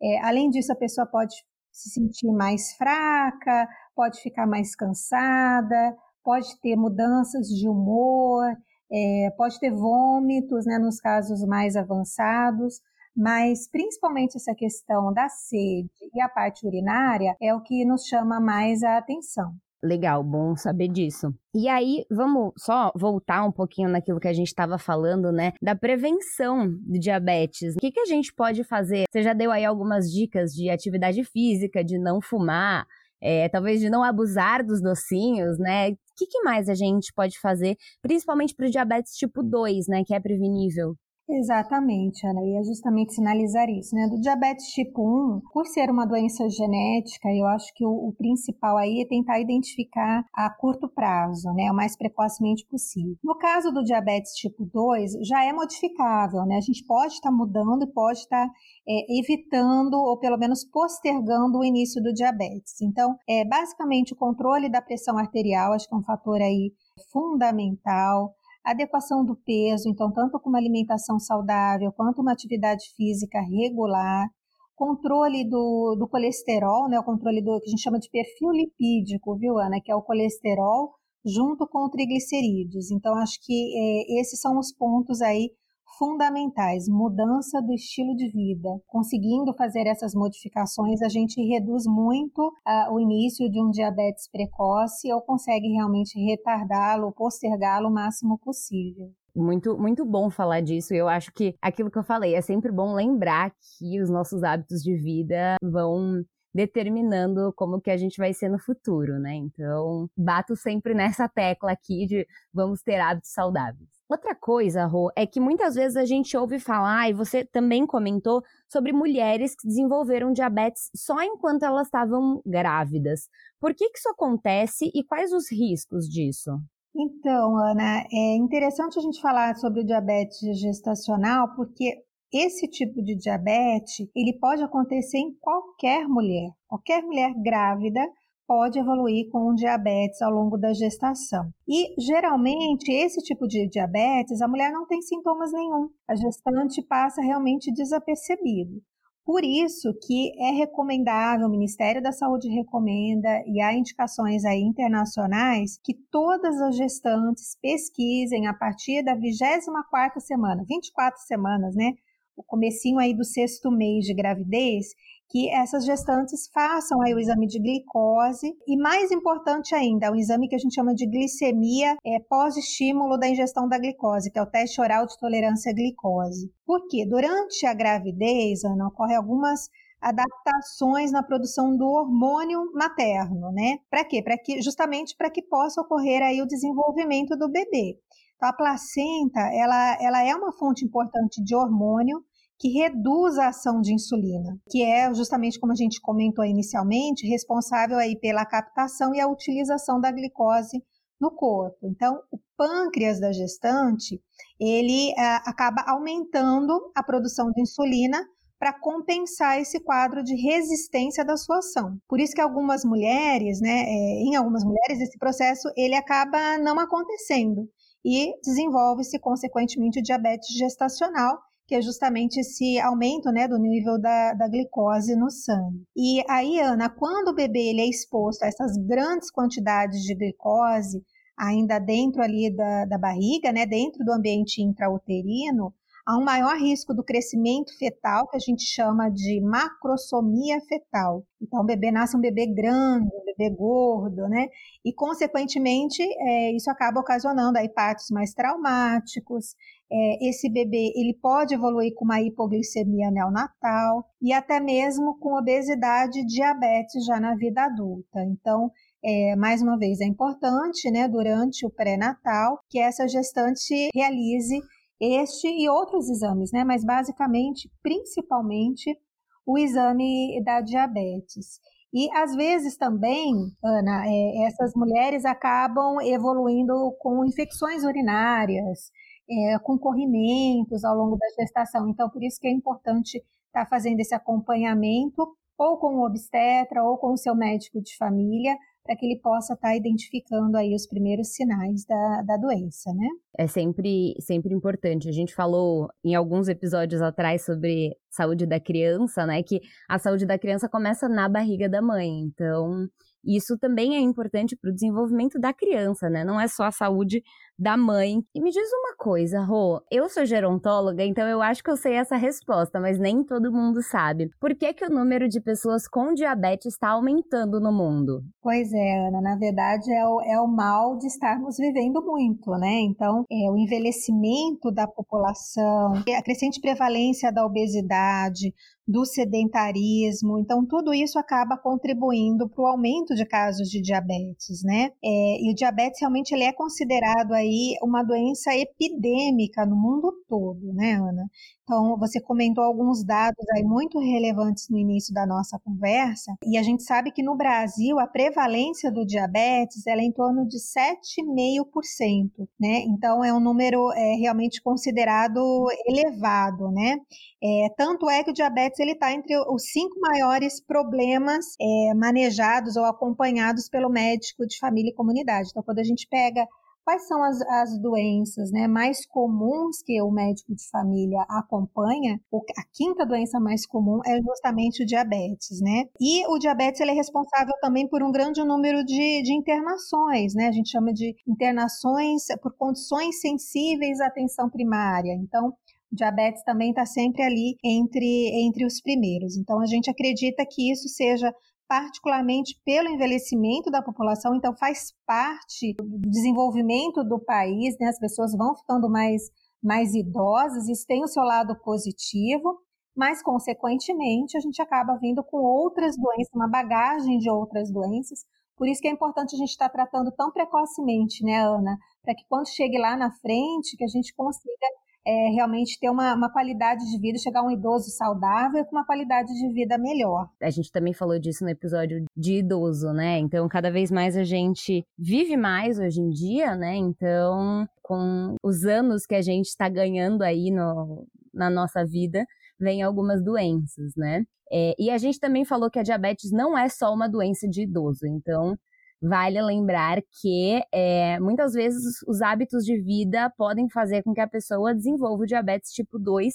É, 0.02 0.20
além 0.24 0.50
disso, 0.50 0.72
a 0.72 0.76
pessoa 0.76 1.06
pode 1.06 1.34
se 1.70 1.90
sentir 1.90 2.30
mais 2.32 2.72
fraca, 2.76 3.68
pode 3.94 4.20
ficar 4.20 4.46
mais 4.46 4.74
cansada, 4.74 5.96
pode 6.22 6.60
ter 6.60 6.76
mudanças 6.76 7.48
de 7.48 7.68
humor, 7.68 8.44
é, 8.92 9.30
pode 9.36 9.58
ter 9.58 9.70
vômitos, 9.70 10.66
né, 10.66 10.78
nos 10.78 11.00
casos 11.00 11.44
mais 11.46 11.76
avançados, 11.76 12.80
mas 13.16 13.68
principalmente 13.70 14.36
essa 14.36 14.54
questão 14.54 15.12
da 15.12 15.28
sede 15.28 15.90
e 16.14 16.20
a 16.20 16.28
parte 16.28 16.66
urinária 16.66 17.36
é 17.40 17.54
o 17.54 17.62
que 17.62 17.84
nos 17.84 18.06
chama 18.06 18.40
mais 18.40 18.82
a 18.82 18.98
atenção. 18.98 19.54
Legal, 19.84 20.22
bom 20.22 20.54
saber 20.54 20.86
disso. 20.86 21.34
E 21.52 21.68
aí, 21.68 22.06
vamos 22.08 22.52
só 22.56 22.92
voltar 22.94 23.44
um 23.44 23.50
pouquinho 23.50 23.88
naquilo 23.88 24.20
que 24.20 24.28
a 24.28 24.32
gente 24.32 24.46
estava 24.46 24.78
falando, 24.78 25.32
né? 25.32 25.52
Da 25.60 25.74
prevenção 25.74 26.72
de 26.86 27.00
diabetes. 27.00 27.74
O 27.74 27.80
que, 27.80 27.90
que 27.90 27.98
a 27.98 28.06
gente 28.06 28.32
pode 28.32 28.62
fazer? 28.62 29.04
Você 29.10 29.24
já 29.24 29.32
deu 29.32 29.50
aí 29.50 29.64
algumas 29.64 30.08
dicas 30.08 30.52
de 30.52 30.70
atividade 30.70 31.24
física, 31.24 31.82
de 31.82 31.98
não 31.98 32.20
fumar, 32.20 32.86
é, 33.20 33.48
talvez 33.48 33.80
de 33.80 33.90
não 33.90 34.04
abusar 34.04 34.64
dos 34.64 34.80
docinhos, 34.80 35.58
né? 35.58 35.90
O 35.90 35.96
que, 36.16 36.26
que 36.26 36.42
mais 36.42 36.68
a 36.68 36.74
gente 36.74 37.12
pode 37.12 37.40
fazer, 37.40 37.76
principalmente 38.00 38.54
para 38.54 38.66
o 38.66 38.70
diabetes 38.70 39.16
tipo 39.16 39.42
2, 39.42 39.88
né? 39.88 40.04
Que 40.06 40.14
é 40.14 40.20
prevenível? 40.20 40.96
Exatamente, 41.30 42.26
Ana, 42.26 42.40
eu 42.40 42.46
ia 42.46 42.64
justamente 42.64 43.14
sinalizar 43.14 43.68
isso, 43.70 43.94
né? 43.94 44.08
Do 44.08 44.20
diabetes 44.20 44.66
tipo 44.66 45.02
1, 45.02 45.40
por 45.52 45.66
ser 45.66 45.88
uma 45.88 46.04
doença 46.04 46.48
genética, 46.50 47.28
eu 47.28 47.46
acho 47.46 47.72
que 47.74 47.86
o, 47.86 48.08
o, 48.08 48.12
principal 48.12 48.76
aí 48.76 49.00
é 49.00 49.08
tentar 49.08 49.38
identificar 49.38 50.24
a 50.34 50.50
curto 50.50 50.88
prazo, 50.88 51.48
né? 51.54 51.70
O 51.70 51.74
mais 51.74 51.96
precocemente 51.96 52.66
possível. 52.66 53.16
No 53.22 53.36
caso 53.38 53.70
do 53.70 53.84
diabetes 53.84 54.32
tipo 54.32 54.64
2, 54.64 55.12
já 55.26 55.44
é 55.44 55.52
modificável, 55.52 56.44
né? 56.44 56.56
A 56.56 56.60
gente 56.60 56.84
pode 56.84 57.14
estar 57.14 57.30
tá 57.30 57.34
mudando 57.34 57.84
e 57.84 57.92
pode 57.92 58.18
estar 58.18 58.46
tá, 58.46 58.52
é, 58.88 59.18
evitando 59.20 59.94
ou 59.94 60.18
pelo 60.18 60.36
menos 60.36 60.64
postergando 60.64 61.58
o 61.58 61.64
início 61.64 62.02
do 62.02 62.12
diabetes. 62.12 62.80
Então, 62.82 63.16
é 63.28 63.44
basicamente 63.44 64.12
o 64.12 64.16
controle 64.16 64.68
da 64.68 64.82
pressão 64.82 65.16
arterial, 65.16 65.72
acho 65.72 65.88
que 65.88 65.94
é 65.94 65.98
um 65.98 66.02
fator 66.02 66.40
aí 66.42 66.72
fundamental 67.12 68.34
adequação 68.64 69.24
do 69.24 69.36
peso, 69.36 69.88
então, 69.88 70.12
tanto 70.12 70.38
com 70.40 70.48
uma 70.48 70.58
alimentação 70.58 71.18
saudável 71.18 71.92
quanto 71.92 72.20
uma 72.20 72.32
atividade 72.32 72.84
física 72.96 73.40
regular, 73.40 74.28
controle 74.74 75.48
do, 75.48 75.96
do 75.98 76.08
colesterol, 76.08 76.88
né, 76.88 76.98
o 76.98 77.04
controle 77.04 77.42
do 77.42 77.58
que 77.60 77.66
a 77.66 77.70
gente 77.70 77.82
chama 77.82 77.98
de 77.98 78.10
perfil 78.10 78.50
lipídico, 78.50 79.36
viu, 79.36 79.58
Ana, 79.58 79.80
que 79.82 79.90
é 79.90 79.94
o 79.94 80.02
colesterol 80.02 80.90
junto 81.24 81.66
com 81.68 81.88
triglicerídeos. 81.88 82.90
Então, 82.90 83.14
acho 83.16 83.38
que 83.42 83.52
é, 83.52 84.20
esses 84.20 84.40
são 84.40 84.58
os 84.58 84.72
pontos 84.72 85.20
aí 85.22 85.50
fundamentais, 85.98 86.88
mudança 86.88 87.60
do 87.62 87.72
estilo 87.72 88.14
de 88.14 88.28
vida. 88.30 88.68
Conseguindo 88.86 89.54
fazer 89.54 89.86
essas 89.86 90.14
modificações, 90.14 91.02
a 91.02 91.08
gente 91.08 91.40
reduz 91.42 91.84
muito 91.86 92.40
uh, 92.40 92.92
o 92.92 93.00
início 93.00 93.50
de 93.50 93.62
um 93.62 93.70
diabetes 93.70 94.28
precoce 94.30 95.12
ou 95.12 95.20
consegue 95.20 95.68
realmente 95.68 96.18
retardá-lo, 96.18 97.12
postergá-lo 97.12 97.88
o 97.88 97.92
máximo 97.92 98.38
possível. 98.38 99.10
Muito, 99.34 99.78
muito 99.78 100.04
bom 100.04 100.30
falar 100.30 100.60
disso. 100.60 100.92
Eu 100.92 101.08
acho 101.08 101.32
que 101.32 101.56
aquilo 101.60 101.90
que 101.90 101.98
eu 101.98 102.04
falei, 102.04 102.34
é 102.34 102.42
sempre 102.42 102.70
bom 102.70 102.94
lembrar 102.94 103.50
que 103.50 104.00
os 104.00 104.10
nossos 104.10 104.42
hábitos 104.42 104.82
de 104.82 104.94
vida 104.94 105.56
vão 105.62 106.22
determinando 106.54 107.52
como 107.56 107.80
que 107.80 107.90
a 107.90 107.96
gente 107.96 108.18
vai 108.18 108.32
ser 108.34 108.48
no 108.50 108.58
futuro, 108.58 109.18
né? 109.18 109.34
Então, 109.34 110.08
bato 110.16 110.54
sempre 110.54 110.92
nessa 110.94 111.28
tecla 111.28 111.72
aqui 111.72 112.06
de 112.06 112.26
vamos 112.52 112.82
ter 112.82 113.00
hábitos 113.00 113.32
saudáveis. 113.32 113.88
Outra 114.12 114.34
coisa, 114.34 114.84
Rô, 114.84 115.10
é 115.16 115.26
que 115.26 115.40
muitas 115.40 115.74
vezes 115.74 115.96
a 115.96 116.04
gente 116.04 116.36
ouve 116.36 116.58
falar, 116.58 117.08
e 117.08 117.14
você 117.14 117.46
também 117.46 117.86
comentou, 117.86 118.42
sobre 118.68 118.92
mulheres 118.92 119.54
que 119.54 119.66
desenvolveram 119.66 120.34
diabetes 120.34 120.90
só 120.94 121.22
enquanto 121.22 121.62
elas 121.62 121.86
estavam 121.86 122.42
grávidas. 122.44 123.30
Por 123.58 123.74
que, 123.74 123.88
que 123.88 123.98
isso 123.98 124.10
acontece 124.10 124.90
e 124.94 125.02
quais 125.02 125.32
os 125.32 125.50
riscos 125.50 126.04
disso? 126.06 126.50
Então, 126.94 127.56
Ana, 127.56 128.04
é 128.12 128.36
interessante 128.36 128.98
a 128.98 129.02
gente 129.02 129.18
falar 129.18 129.56
sobre 129.56 129.82
diabetes 129.82 130.60
gestacional, 130.60 131.54
porque 131.56 132.04
esse 132.30 132.68
tipo 132.68 133.02
de 133.02 133.16
diabetes, 133.16 134.10
ele 134.14 134.38
pode 134.38 134.62
acontecer 134.62 135.16
em 135.16 135.32
qualquer 135.40 136.06
mulher. 136.06 136.50
Qualquer 136.68 137.02
mulher 137.02 137.32
grávida 137.42 138.06
pode 138.52 138.78
evoluir 138.78 139.30
com 139.30 139.54
diabetes 139.54 140.20
ao 140.20 140.30
longo 140.30 140.58
da 140.58 140.74
gestação. 140.74 141.50
E 141.66 141.98
geralmente 141.98 142.92
esse 142.92 143.22
tipo 143.22 143.48
de 143.48 143.66
diabetes, 143.66 144.42
a 144.42 144.46
mulher 144.46 144.70
não 144.70 144.86
tem 144.86 145.00
sintomas 145.00 145.50
nenhum. 145.54 145.88
A 146.06 146.14
gestante 146.14 146.82
passa 146.82 147.22
realmente 147.22 147.72
desapercebido. 147.72 148.82
Por 149.24 149.42
isso 149.42 149.94
que 150.06 150.38
é 150.38 150.50
recomendável, 150.50 151.46
o 151.46 151.50
Ministério 151.50 152.02
da 152.02 152.12
Saúde 152.12 152.46
recomenda 152.50 153.42
e 153.46 153.58
há 153.62 153.72
indicações 153.72 154.44
aí 154.44 154.60
internacionais 154.60 155.80
que 155.82 155.94
todas 156.10 156.60
as 156.60 156.76
gestantes 156.76 157.56
pesquisem 157.62 158.46
a 158.46 158.52
partir 158.52 159.02
da 159.02 159.16
24ª 159.16 160.20
semana, 160.20 160.62
24 160.68 161.22
semanas, 161.22 161.74
né? 161.74 161.94
O 162.36 162.42
comecinho 162.42 162.98
aí 162.98 163.14
do 163.14 163.24
sexto 163.24 163.70
mês 163.70 164.04
de 164.04 164.12
gravidez, 164.12 164.88
que 165.32 165.48
essas 165.48 165.86
gestantes 165.86 166.46
façam 166.52 167.00
aí 167.00 167.14
o 167.14 167.18
exame 167.18 167.46
de 167.46 167.58
glicose 167.58 168.54
e 168.68 168.76
mais 168.76 169.10
importante 169.10 169.74
ainda, 169.74 170.12
o 170.12 170.14
exame 170.14 170.46
que 170.46 170.54
a 170.54 170.58
gente 170.58 170.74
chama 170.74 170.94
de 170.94 171.06
glicemia 171.06 171.96
é, 172.04 172.20
pós-estímulo 172.28 173.18
da 173.18 173.26
ingestão 173.26 173.66
da 173.66 173.78
glicose, 173.78 174.30
que 174.30 174.38
é 174.38 174.42
o 174.42 174.46
teste 174.46 174.78
oral 174.78 175.06
de 175.06 175.18
tolerância 175.18 175.72
à 175.72 175.74
glicose. 175.74 176.52
Porque 176.66 177.06
durante 177.08 177.64
a 177.64 177.72
gravidez, 177.72 178.62
Ana, 178.62 178.88
ocorre 178.88 179.14
algumas 179.14 179.70
adaptações 180.02 181.10
na 181.10 181.22
produção 181.22 181.74
do 181.78 181.86
hormônio 181.86 182.70
materno, 182.74 183.50
né? 183.52 183.78
Para 183.88 184.04
quê? 184.04 184.22
Para 184.22 184.36
que 184.36 184.60
justamente 184.60 185.16
para 185.16 185.30
que 185.30 185.40
possa 185.40 185.80
ocorrer 185.80 186.22
aí 186.22 186.42
o 186.42 186.46
desenvolvimento 186.46 187.38
do 187.38 187.48
bebê. 187.48 187.96
Então, 188.36 188.50
a 188.50 188.52
placenta, 188.52 189.40
ela, 189.54 189.96
ela 189.98 190.22
é 190.24 190.34
uma 190.34 190.52
fonte 190.52 190.84
importante 190.84 191.42
de 191.42 191.54
hormônio 191.54 192.22
que 192.62 192.68
reduz 192.68 193.38
a 193.38 193.48
ação 193.48 193.80
de 193.80 193.92
insulina, 193.92 194.56
que 194.70 194.84
é 194.84 195.12
justamente 195.12 195.58
como 195.58 195.72
a 195.72 195.74
gente 195.74 196.00
comentou 196.00 196.44
inicialmente, 196.44 197.26
responsável 197.26 197.98
aí 197.98 198.16
pela 198.16 198.46
captação 198.46 199.12
e 199.12 199.20
a 199.20 199.26
utilização 199.26 200.00
da 200.00 200.12
glicose 200.12 200.80
no 201.20 201.32
corpo. 201.32 201.76
Então, 201.82 202.22
o 202.30 202.38
pâncreas 202.56 203.18
da 203.18 203.32
gestante, 203.32 204.22
ele 204.60 205.10
uh, 205.10 205.42
acaba 205.44 205.82
aumentando 205.88 206.92
a 206.94 207.02
produção 207.02 207.50
de 207.50 207.60
insulina 207.60 208.24
para 208.60 208.72
compensar 208.72 209.58
esse 209.58 209.80
quadro 209.80 210.22
de 210.22 210.36
resistência 210.36 211.24
da 211.24 211.36
sua 211.36 211.58
ação. 211.58 211.98
Por 212.08 212.20
isso 212.20 212.32
que 212.32 212.40
algumas 212.40 212.84
mulheres, 212.84 213.60
né, 213.60 213.86
é, 213.88 214.22
em 214.22 214.36
algumas 214.36 214.62
mulheres, 214.62 215.00
esse 215.00 215.18
processo 215.18 215.68
ele 215.76 215.96
acaba 215.96 216.58
não 216.58 216.78
acontecendo 216.78 217.68
e 218.04 218.32
desenvolve-se 218.40 219.18
consequentemente 219.18 219.98
o 219.98 220.02
diabetes 220.02 220.56
gestacional, 220.56 221.40
que 221.72 221.76
é 221.76 221.80
justamente 221.80 222.38
esse 222.38 222.78
aumento 222.80 223.32
né, 223.32 223.48
do 223.48 223.56
nível 223.56 223.98
da, 223.98 224.34
da 224.34 224.46
glicose 224.46 225.16
no 225.16 225.30
sangue. 225.30 225.86
E 225.96 226.22
aí, 226.28 226.60
Ana, 226.60 226.90
quando 226.90 227.28
o 227.28 227.34
bebê 227.34 227.70
ele 227.70 227.80
é 227.80 227.88
exposto 227.88 228.42
a 228.42 228.46
essas 228.46 228.76
grandes 228.76 229.30
quantidades 229.30 230.02
de 230.02 230.14
glicose, 230.14 231.02
ainda 231.34 231.78
dentro 231.78 232.20
ali 232.20 232.54
da, 232.54 232.84
da 232.84 232.98
barriga, 232.98 233.50
né, 233.50 233.64
dentro 233.64 234.04
do 234.04 234.12
ambiente 234.12 234.60
intrauterino, 234.60 235.72
há 236.06 236.18
um 236.18 236.24
maior 236.24 236.58
risco 236.58 236.92
do 236.92 237.02
crescimento 237.02 237.72
fetal, 237.78 238.28
que 238.28 238.36
a 238.36 238.40
gente 238.40 238.64
chama 238.64 239.08
de 239.08 239.40
macrosomia 239.40 240.60
fetal. 240.68 241.24
Então, 241.40 241.60
o 241.60 241.64
bebê 241.64 241.90
nasce 241.90 242.16
um 242.16 242.20
bebê 242.20 242.46
grande, 242.46 243.06
um 243.06 243.24
bebê 243.24 243.48
gordo, 243.48 244.28
né? 244.28 244.48
E, 244.84 244.92
consequentemente, 244.92 246.02
é, 246.02 246.54
isso 246.54 246.70
acaba 246.70 247.00
ocasionando 247.00 247.56
aí 247.56 247.68
partos 247.68 248.10
mais 248.10 248.34
traumáticos. 248.34 249.54
É, 249.94 250.26
esse 250.26 250.50
bebê 250.50 250.90
ele 250.96 251.14
pode 251.20 251.54
evoluir 251.54 251.92
com 251.94 252.06
uma 252.06 252.22
hipoglicemia 252.22 253.10
neonatal 253.10 254.06
e 254.22 254.32
até 254.32 254.58
mesmo 254.58 255.18
com 255.18 255.38
obesidade 255.38 256.20
e 256.20 256.26
diabetes 256.26 257.04
já 257.04 257.20
na 257.20 257.34
vida 257.34 257.64
adulta. 257.64 258.24
Então, 258.24 258.70
é, 259.04 259.36
mais 259.36 259.60
uma 259.60 259.76
vez, 259.76 260.00
é 260.00 260.06
importante, 260.06 260.90
né, 260.90 261.06
durante 261.08 261.66
o 261.66 261.70
pré-natal, 261.70 262.58
que 262.70 262.78
essa 262.78 263.06
gestante 263.06 263.90
realize 263.94 264.58
este 264.98 265.48
e 265.48 265.68
outros 265.68 266.08
exames, 266.08 266.50
né? 266.52 266.64
Mas 266.64 266.84
basicamente, 266.84 267.68
principalmente, 267.82 268.96
o 269.44 269.58
exame 269.58 270.40
da 270.44 270.60
diabetes. 270.60 271.60
E 271.92 272.08
às 272.16 272.34
vezes 272.34 272.76
também, 272.78 273.34
Ana, 273.62 274.04
é, 274.06 274.46
essas 274.46 274.72
mulheres 274.74 275.26
acabam 275.26 276.00
evoluindo 276.00 276.72
com 276.98 277.24
infecções 277.26 277.84
urinárias, 277.84 278.90
é, 279.32 279.58
com 279.58 279.78
corrimentos 279.78 280.84
ao 280.84 280.96
longo 280.96 281.16
da 281.16 281.26
gestação. 281.38 281.88
Então, 281.88 282.08
por 282.10 282.22
isso 282.22 282.38
que 282.40 282.46
é 282.46 282.52
importante 282.52 283.16
estar 283.16 283.64
tá 283.64 283.66
fazendo 283.66 284.00
esse 284.00 284.14
acompanhamento 284.14 285.26
ou 285.58 285.78
com 285.78 285.96
o 285.96 286.06
obstetra 286.06 286.82
ou 286.82 286.98
com 286.98 287.12
o 287.12 287.16
seu 287.16 287.34
médico 287.34 287.80
de 287.80 287.96
família 287.96 288.56
para 288.84 288.96
que 288.96 289.06
ele 289.06 289.20
possa 289.20 289.54
estar 289.54 289.68
tá 289.68 289.76
identificando 289.76 290.56
aí 290.56 290.74
os 290.74 290.86
primeiros 290.86 291.28
sinais 291.34 291.84
da, 291.86 292.22
da 292.22 292.36
doença, 292.36 292.92
né? 292.92 293.06
É 293.38 293.46
sempre, 293.46 294.14
sempre 294.20 294.52
importante. 294.52 295.08
A 295.08 295.12
gente 295.12 295.34
falou 295.34 295.88
em 296.04 296.14
alguns 296.14 296.48
episódios 296.48 297.00
atrás 297.00 297.44
sobre 297.44 297.96
saúde 298.10 298.44
da 298.44 298.58
criança, 298.58 299.24
né? 299.24 299.42
Que 299.42 299.60
a 299.88 299.98
saúde 299.98 300.26
da 300.26 300.38
criança 300.38 300.68
começa 300.68 301.08
na 301.08 301.28
barriga 301.28 301.68
da 301.68 301.80
mãe. 301.80 302.08
Então, 302.22 302.88
isso 303.24 303.56
também 303.58 303.96
é 303.96 304.00
importante 304.00 304.56
para 304.56 304.70
o 304.70 304.74
desenvolvimento 304.74 305.38
da 305.38 305.52
criança, 305.52 306.08
né? 306.10 306.24
Não 306.24 306.40
é 306.40 306.48
só 306.48 306.64
a 306.64 306.72
saúde 306.72 307.22
da 307.58 307.76
mãe. 307.76 308.22
E 308.34 308.40
me 308.40 308.50
diz 308.50 308.68
uma 308.72 308.96
coisa, 308.96 309.40
Rô, 309.40 309.80
eu 309.90 310.08
sou 310.08 310.24
gerontóloga, 310.24 311.04
então 311.04 311.26
eu 311.28 311.40
acho 311.40 311.62
que 311.62 311.70
eu 311.70 311.76
sei 311.76 311.94
essa 311.94 312.16
resposta, 312.16 312.80
mas 312.80 312.98
nem 312.98 313.22
todo 313.24 313.52
mundo 313.52 313.82
sabe. 313.82 314.30
Por 314.40 314.54
que, 314.54 314.72
que 314.74 314.84
o 314.84 314.90
número 314.90 315.28
de 315.28 315.40
pessoas 315.40 315.86
com 315.86 316.12
diabetes 316.12 316.74
está 316.74 316.90
aumentando 316.90 317.60
no 317.60 317.72
mundo? 317.72 318.22
Pois 318.42 318.72
é, 318.72 319.06
Ana, 319.06 319.20
na 319.20 319.36
verdade 319.36 319.92
é 319.92 320.06
o, 320.06 320.20
é 320.22 320.40
o 320.40 320.48
mal 320.48 320.98
de 320.98 321.06
estarmos 321.06 321.56
vivendo 321.56 322.02
muito, 322.02 322.50
né? 322.52 322.80
Então, 322.80 323.24
é 323.30 323.50
o 323.50 323.56
envelhecimento 323.56 324.72
da 324.72 324.86
população, 324.86 325.92
a 325.94 326.22
crescente 326.22 326.60
prevalência 326.60 327.32
da 327.32 327.46
obesidade, 327.46 328.52
do 328.92 329.06
sedentarismo. 329.06 330.38
Então, 330.38 330.66
tudo 330.66 330.92
isso 330.92 331.18
acaba 331.18 331.56
contribuindo 331.56 332.48
para 332.48 332.62
o 332.62 332.66
aumento 332.66 333.14
de 333.14 333.24
casos 333.24 333.68
de 333.68 333.80
diabetes, 333.80 334.62
né? 334.62 334.90
É, 335.02 335.42
e 335.42 335.50
o 335.50 335.54
diabetes 335.54 335.98
realmente 336.00 336.32
ele 336.32 336.44
é 336.44 336.52
considerado 336.52 337.32
aí 337.32 337.74
uma 337.82 338.02
doença 338.02 338.54
epidêmica 338.54 339.64
no 339.64 339.74
mundo 339.74 340.12
todo, 340.28 340.72
né, 340.74 340.92
Ana? 340.92 341.24
Então, 341.72 341.96
você 341.96 342.20
comentou 342.20 342.62
alguns 342.62 343.02
dados 343.02 343.42
aí 343.56 343.62
muito 343.62 343.98
relevantes 343.98 344.68
no 344.68 344.76
início 344.76 345.14
da 345.14 345.26
nossa 345.26 345.58
conversa, 345.64 346.36
e 346.44 346.58
a 346.58 346.62
gente 346.62 346.82
sabe 346.82 347.10
que 347.10 347.22
no 347.22 347.34
Brasil 347.34 347.98
a 347.98 348.06
prevalência 348.06 348.92
do 348.92 349.06
diabetes 349.06 349.86
é 349.86 349.96
em 349.96 350.12
torno 350.12 350.46
de 350.46 350.58
7,5%, 350.58 352.46
né? 352.60 352.82
Então, 352.86 353.24
é 353.24 353.32
um 353.32 353.40
número 353.40 353.90
é, 353.92 354.16
realmente 354.16 354.60
considerado 354.60 355.40
elevado, 355.86 356.70
né? 356.70 356.98
É, 357.42 357.68
tanto 357.74 358.10
é 358.10 358.22
que 358.22 358.32
o 358.32 358.34
diabetes 358.34 358.78
ele 358.78 358.92
está 358.92 359.10
entre 359.10 359.34
os 359.48 359.62
cinco 359.72 359.98
maiores 359.98 360.62
problemas 360.62 361.56
é, 361.58 361.94
manejados 361.94 362.76
ou 362.76 362.84
acompanhados 362.84 363.70
pelo 363.70 363.88
médico 363.88 364.46
de 364.46 364.58
família 364.58 364.90
e 364.90 364.94
comunidade. 364.94 365.48
Então, 365.50 365.62
quando 365.62 365.78
a 365.78 365.84
gente 365.84 366.06
pega 366.06 366.46
Quais 366.84 367.06
são 367.06 367.22
as, 367.22 367.40
as 367.42 367.78
doenças 367.80 368.50
né, 368.50 368.66
mais 368.66 369.06
comuns 369.06 369.82
que 369.84 370.02
o 370.02 370.10
médico 370.10 370.52
de 370.54 370.68
família 370.68 371.22
acompanha? 371.28 372.20
A 372.58 372.64
quinta 372.72 373.06
doença 373.06 373.38
mais 373.38 373.64
comum 373.64 374.00
é 374.04 374.20
justamente 374.20 374.82
o 374.82 374.86
diabetes, 374.86 375.60
né? 375.60 375.84
E 376.00 376.26
o 376.26 376.38
diabetes 376.38 376.80
ele 376.80 376.90
é 376.90 376.94
responsável 376.94 377.54
também 377.60 377.88
por 377.88 378.02
um 378.02 378.10
grande 378.10 378.42
número 378.42 378.84
de, 378.84 379.22
de 379.22 379.32
internações, 379.32 380.34
né? 380.34 380.48
A 380.48 380.52
gente 380.52 380.70
chama 380.70 380.92
de 380.92 381.14
internações 381.26 382.24
por 382.42 382.52
condições 382.56 383.20
sensíveis 383.20 384.00
à 384.00 384.06
atenção 384.06 384.50
primária. 384.50 385.12
Então, 385.12 385.52
diabetes 385.92 386.42
também 386.42 386.70
está 386.70 386.86
sempre 386.86 387.22
ali 387.22 387.56
entre, 387.62 388.30
entre 388.44 388.64
os 388.64 388.80
primeiros. 388.80 389.36
Então, 389.36 389.60
a 389.60 389.66
gente 389.66 389.90
acredita 389.90 390.44
que 390.50 390.72
isso 390.72 390.88
seja 390.88 391.32
particularmente 391.72 392.60
pelo 392.66 392.90
envelhecimento 392.90 393.70
da 393.70 393.80
população, 393.80 394.34
então 394.34 394.54
faz 394.54 394.92
parte 395.06 395.72
do 395.72 396.10
desenvolvimento 396.10 397.02
do 397.02 397.18
país, 397.18 397.78
né? 397.80 397.88
as 397.88 397.98
pessoas 397.98 398.36
vão 398.36 398.54
ficando 398.54 398.90
mais, 398.90 399.22
mais 399.62 399.94
idosas, 399.94 400.68
isso 400.68 400.84
tem 400.86 401.02
o 401.02 401.06
seu 401.06 401.22
lado 401.22 401.58
positivo, 401.64 402.58
mas, 402.94 403.22
consequentemente, 403.22 404.36
a 404.36 404.40
gente 404.40 404.60
acaba 404.60 404.98
vindo 404.98 405.24
com 405.24 405.38
outras 405.38 405.96
doenças, 405.96 406.34
uma 406.34 406.46
bagagem 406.46 407.16
de 407.16 407.30
outras 407.30 407.72
doenças. 407.72 408.18
Por 408.54 408.68
isso 408.68 408.82
que 408.82 408.88
é 408.88 408.90
importante 408.90 409.34
a 409.34 409.38
gente 409.38 409.52
estar 409.52 409.70
tratando 409.70 410.12
tão 410.12 410.30
precocemente, 410.30 411.24
né, 411.24 411.42
Ana? 411.42 411.78
Para 412.02 412.14
que 412.14 412.26
quando 412.28 412.50
chegue 412.50 412.76
lá 412.76 412.98
na 412.98 413.10
frente, 413.12 413.78
que 413.78 413.84
a 413.84 413.88
gente 413.88 414.14
consiga 414.14 414.66
é, 415.06 415.30
realmente 415.34 415.78
ter 415.80 415.90
uma, 415.90 416.14
uma, 416.14 416.32
qualidade 416.32 416.80
de 416.90 416.98
vida, 416.98 417.18
chegar 417.18 417.40
a 417.40 417.44
um 417.44 417.50
idoso 417.50 417.90
saudável 417.90 418.64
com 418.64 418.76
uma 418.76 418.86
qualidade 418.86 419.28
de 419.28 419.52
vida 419.52 419.76
melhor. 419.78 420.28
A 420.40 420.50
gente 420.50 420.70
também 420.70 420.92
falou 420.92 421.18
disso 421.18 421.44
no 421.44 421.50
episódio 421.50 422.04
de 422.16 422.38
idoso, 422.38 422.92
né? 422.92 423.18
Então, 423.18 423.48
cada 423.48 423.70
vez 423.70 423.90
mais 423.90 424.16
a 424.16 424.24
gente 424.24 424.84
vive 424.98 425.36
mais 425.36 425.78
hoje 425.78 426.00
em 426.00 426.10
dia, 426.10 426.54
né? 426.54 426.76
Então, 426.76 427.66
com 427.82 428.36
os 428.42 428.64
anos 428.64 429.04
que 429.04 429.14
a 429.14 429.22
gente 429.22 429.46
está 429.46 429.68
ganhando 429.68 430.22
aí 430.22 430.50
no, 430.50 431.06
na 431.34 431.50
nossa 431.50 431.84
vida, 431.84 432.24
vem 432.58 432.82
algumas 432.82 433.22
doenças, 433.22 433.92
né? 433.96 434.24
É, 434.52 434.74
e 434.78 434.90
a 434.90 434.98
gente 434.98 435.18
também 435.18 435.44
falou 435.44 435.70
que 435.70 435.78
a 435.78 435.82
diabetes 435.82 436.30
não 436.30 436.56
é 436.56 436.68
só 436.68 436.92
uma 436.92 437.08
doença 437.08 437.48
de 437.48 437.62
idoso, 437.62 438.06
então 438.06 438.54
vale 439.02 439.42
lembrar 439.42 440.00
que 440.20 440.62
é, 440.72 441.18
muitas 441.18 441.52
vezes 441.52 442.00
os 442.06 442.22
hábitos 442.22 442.64
de 442.64 442.80
vida 442.80 443.32
podem 443.36 443.68
fazer 443.68 444.02
com 444.02 444.12
que 444.12 444.20
a 444.20 444.28
pessoa 444.28 444.74
desenvolva 444.74 445.24
o 445.24 445.26
diabetes 445.26 445.72
tipo 445.72 445.98
2 445.98 446.34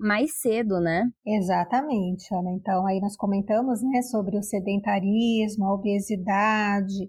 mais 0.00 0.40
cedo, 0.40 0.80
né? 0.80 1.04
Exatamente, 1.26 2.32
Ana. 2.32 2.52
Então, 2.52 2.86
aí 2.86 3.00
nós 3.00 3.16
comentamos 3.16 3.82
né, 3.82 4.00
sobre 4.02 4.38
o 4.38 4.42
sedentarismo, 4.42 5.64
a 5.64 5.74
obesidade, 5.74 7.08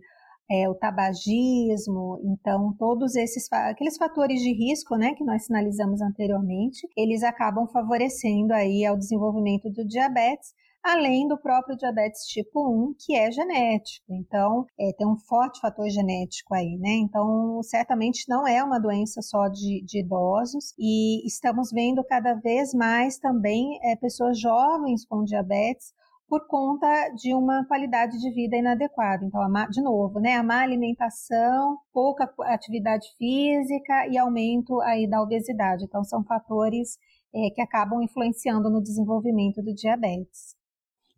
é, 0.51 0.67
o 0.67 0.73
tabagismo, 0.73 2.19
então 2.23 2.73
todos 2.79 3.15
esses 3.15 3.47
aqueles 3.51 3.97
fatores 3.97 4.41
de 4.41 4.51
risco, 4.51 4.95
né, 4.95 5.13
que 5.13 5.23
nós 5.23 5.45
sinalizamos 5.45 6.01
anteriormente, 6.01 6.87
eles 6.97 7.21
acabam 7.21 7.67
favorecendo 7.67 8.51
aí 8.53 8.83
ao 8.83 8.97
desenvolvimento 8.97 9.69
do 9.69 9.85
diabetes, 9.85 10.49
além 10.83 11.27
do 11.27 11.37
próprio 11.37 11.77
diabetes 11.77 12.23
tipo 12.23 12.67
1, 12.67 12.95
que 12.99 13.15
é 13.15 13.31
genético. 13.31 14.13
Então, 14.13 14.65
é, 14.79 14.91
tem 14.93 15.07
um 15.07 15.17
forte 15.17 15.59
fator 15.59 15.89
genético 15.89 16.53
aí, 16.53 16.77
né? 16.77 16.91
Então, 16.95 17.61
certamente 17.63 18.25
não 18.27 18.47
é 18.47 18.63
uma 18.63 18.79
doença 18.79 19.21
só 19.21 19.47
de, 19.47 19.83
de 19.85 19.99
idosos 19.99 20.73
e 20.77 21.25
estamos 21.27 21.69
vendo 21.71 22.03
cada 22.03 22.33
vez 22.35 22.73
mais 22.73 23.17
também 23.19 23.79
é, 23.83 23.95
pessoas 23.95 24.39
jovens 24.39 25.05
com 25.05 25.23
diabetes 25.23 25.93
por 26.29 26.45
conta 26.47 26.87
de 27.15 27.33
uma 27.33 27.65
qualidade 27.65 28.19
de 28.19 28.31
vida 28.31 28.55
inadequada. 28.55 29.25
Então, 29.25 29.41
de 29.71 29.81
novo, 29.81 30.19
né, 30.19 30.35
a 30.35 30.43
má 30.43 30.61
alimentação, 30.61 31.77
pouca 31.91 32.31
atividade 32.41 33.07
física 33.17 34.07
e 34.07 34.17
aumento 34.17 34.79
aí 34.81 35.09
da 35.09 35.21
obesidade. 35.21 35.85
Então, 35.85 36.03
são 36.03 36.23
fatores 36.23 36.97
é, 37.33 37.49
que 37.49 37.61
acabam 37.61 38.01
influenciando 38.03 38.69
no 38.69 38.81
desenvolvimento 38.81 39.61
do 39.63 39.73
diabetes. 39.73 40.58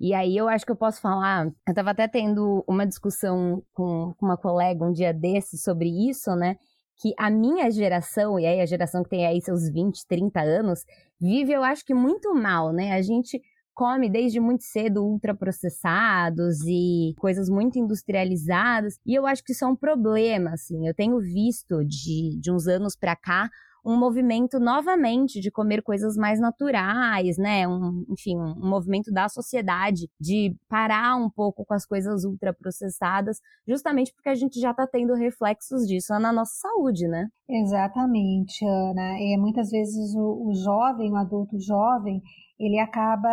E 0.02 0.16
aí 0.16 0.36
eu 0.36 0.50
acho 0.50 0.66
que 0.66 0.72
eu 0.72 0.76
posso 0.76 1.00
falar, 1.00 1.46
eu 1.46 1.54
estava 1.70 1.92
até 1.92 2.08
tendo 2.08 2.64
uma 2.68 2.88
discussão 2.88 3.62
com 3.72 4.16
uma 4.20 4.36
colega 4.36 4.84
um 4.84 4.92
dia 4.92 5.14
desses 5.14 5.62
sobre 5.62 5.90
isso, 6.10 6.36
né? 6.36 6.58
Que 7.00 7.14
a 7.20 7.30
minha 7.30 7.70
geração, 7.70 8.40
e 8.40 8.48
aí 8.48 8.62
a 8.62 8.66
geração 8.66 9.04
que 9.04 9.12
tem 9.12 9.28
aí 9.28 9.40
seus 9.40 9.70
20, 9.70 10.08
30 10.08 10.42
anos, 10.42 10.84
vive, 11.20 11.54
eu 11.54 11.64
acho 11.64 11.86
que 11.86 11.94
muito 11.94 12.34
mal, 12.34 12.74
né? 12.74 12.94
A 12.94 13.02
gente 13.04 13.40
come 13.76 14.10
desde 14.10 14.40
muito 14.40 14.64
cedo 14.64 15.06
ultraprocessados 15.06 16.62
e 16.66 17.14
coisas 17.20 17.48
muito 17.48 17.78
industrializadas, 17.78 18.98
e 19.06 19.14
eu 19.14 19.28
acho 19.28 19.44
que 19.44 19.52
isso 19.52 19.66
é 19.66 19.68
um 19.68 19.76
problema, 19.76 20.50
assim. 20.54 20.88
Eu 20.88 20.96
tenho 20.96 21.20
visto 21.20 21.86
de, 21.86 22.40
de 22.42 22.52
uns 22.52 22.66
anos 22.66 22.96
para 22.96 23.16
cá 23.16 23.52
um 23.84 23.98
movimento 23.98 24.60
novamente 24.60 25.40
de 25.40 25.50
comer 25.50 25.82
coisas 25.82 26.16
mais 26.16 26.40
naturais, 26.40 27.38
né? 27.38 27.68
Um, 27.68 28.06
enfim, 28.10 28.38
um 28.38 28.70
movimento 28.70 29.12
da 29.12 29.28
sociedade 29.28 30.08
de 30.20 30.56
parar 30.70 31.16
um 31.16 31.30
pouco 31.30 31.66
com 31.66 31.74
as 31.74 31.86
coisas 31.86 32.24
ultraprocessadas, 32.24 33.40
justamente 33.68 34.14
porque 34.14 34.30
a 34.30 34.36
gente 34.36 34.60
já 34.60 34.72
está 34.72 34.86
tendo 34.86 35.14
reflexos 35.16 35.88
disso 35.88 36.14
na 36.20 36.32
nossa 36.32 36.54
saúde, 36.56 37.08
né? 37.08 37.28
Exatamente, 37.50 38.66
Ana. 38.66 39.18
É, 39.20 39.38
muitas 39.38 39.70
vezes 39.72 40.14
o, 40.16 40.50
o 40.50 40.54
jovem, 40.54 41.12
o 41.12 41.16
adulto 41.16 41.60
jovem, 41.60 42.22
ele 42.60 42.80
acaba 42.80 43.30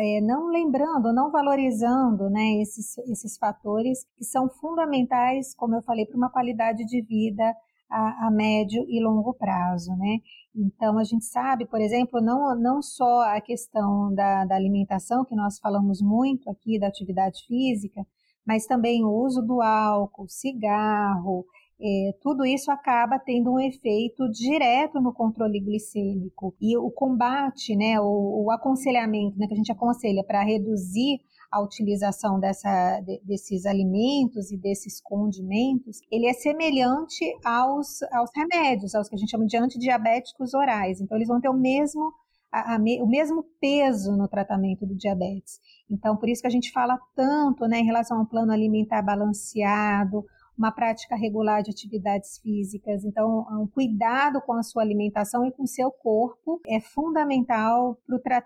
é, 0.00 0.20
não 0.20 0.48
lembrando, 0.48 1.12
não 1.12 1.30
valorizando 1.30 2.28
né, 2.28 2.60
esses, 2.60 2.98
esses 3.08 3.38
fatores 3.38 4.04
que 4.16 4.24
são 4.24 4.48
fundamentais, 4.48 5.54
como 5.54 5.76
eu 5.76 5.82
falei, 5.82 6.04
para 6.04 6.16
uma 6.16 6.30
qualidade 6.30 6.84
de 6.84 7.00
vida 7.02 7.54
a, 7.90 8.26
a, 8.26 8.30
médio 8.30 8.84
e 8.88 9.02
longo 9.02 9.34
prazo, 9.34 9.94
né? 9.96 10.18
Então, 10.54 10.98
a 10.98 11.04
gente 11.04 11.24
sabe, 11.24 11.66
por 11.66 11.80
exemplo, 11.80 12.20
não, 12.20 12.58
não 12.58 12.82
só 12.82 13.22
a 13.22 13.40
questão 13.40 14.12
da, 14.14 14.44
da 14.44 14.56
alimentação, 14.56 15.24
que 15.24 15.34
nós 15.34 15.58
falamos 15.58 16.00
muito 16.02 16.50
aqui, 16.50 16.78
da 16.78 16.88
atividade 16.88 17.44
física, 17.46 18.04
mas 18.46 18.66
também 18.66 19.04
o 19.04 19.10
uso 19.10 19.42
do 19.42 19.60
álcool, 19.60 20.28
cigarro, 20.28 21.44
é, 21.80 22.12
tudo 22.20 22.44
isso 22.44 22.72
acaba 22.72 23.20
tendo 23.20 23.52
um 23.52 23.60
efeito 23.60 24.28
direto 24.30 25.00
no 25.00 25.12
controle 25.12 25.60
glicêmico. 25.60 26.54
E 26.60 26.76
o 26.76 26.90
combate, 26.90 27.76
né, 27.76 28.00
o, 28.00 28.46
o 28.46 28.50
aconselhamento 28.50 29.38
né, 29.38 29.46
que 29.46 29.54
a 29.54 29.56
gente 29.56 29.70
aconselha 29.70 30.24
para 30.24 30.42
reduzir 30.42 31.20
a 31.50 31.60
utilização 31.60 32.38
dessa, 32.38 33.00
de, 33.00 33.20
desses 33.24 33.64
alimentos 33.64 34.50
e 34.50 34.56
desses 34.56 35.00
condimentos, 35.00 36.00
ele 36.10 36.26
é 36.26 36.32
semelhante 36.32 37.24
aos, 37.44 38.02
aos 38.12 38.30
remédios, 38.34 38.94
aos 38.94 39.08
que 39.08 39.14
a 39.14 39.18
gente 39.18 39.30
chama 39.30 39.46
de 39.46 39.56
antidiabéticos 39.56 40.54
orais. 40.54 41.00
Então, 41.00 41.16
eles 41.16 41.28
vão 41.28 41.40
ter 41.40 41.48
o 41.48 41.54
mesmo 41.54 42.12
a, 42.50 42.76
a, 42.76 42.78
o 42.78 43.06
mesmo 43.06 43.44
peso 43.60 44.16
no 44.16 44.26
tratamento 44.26 44.86
do 44.86 44.94
diabetes. 44.94 45.60
Então, 45.90 46.16
por 46.16 46.28
isso 46.28 46.40
que 46.40 46.46
a 46.46 46.50
gente 46.50 46.72
fala 46.72 46.98
tanto 47.14 47.66
né, 47.66 47.80
em 47.80 47.84
relação 47.84 48.18
ao 48.18 48.26
plano 48.26 48.52
alimentar 48.52 49.02
balanceado, 49.02 50.24
uma 50.56 50.72
prática 50.72 51.14
regular 51.14 51.62
de 51.62 51.70
atividades 51.70 52.38
físicas. 52.38 53.04
Então, 53.04 53.46
um 53.52 53.66
cuidado 53.66 54.40
com 54.40 54.54
a 54.54 54.62
sua 54.62 54.82
alimentação 54.82 55.46
e 55.46 55.52
com 55.52 55.62
o 55.62 55.68
seu 55.68 55.90
corpo 55.90 56.60
é 56.66 56.80
fundamental 56.80 57.96
para 58.22 58.42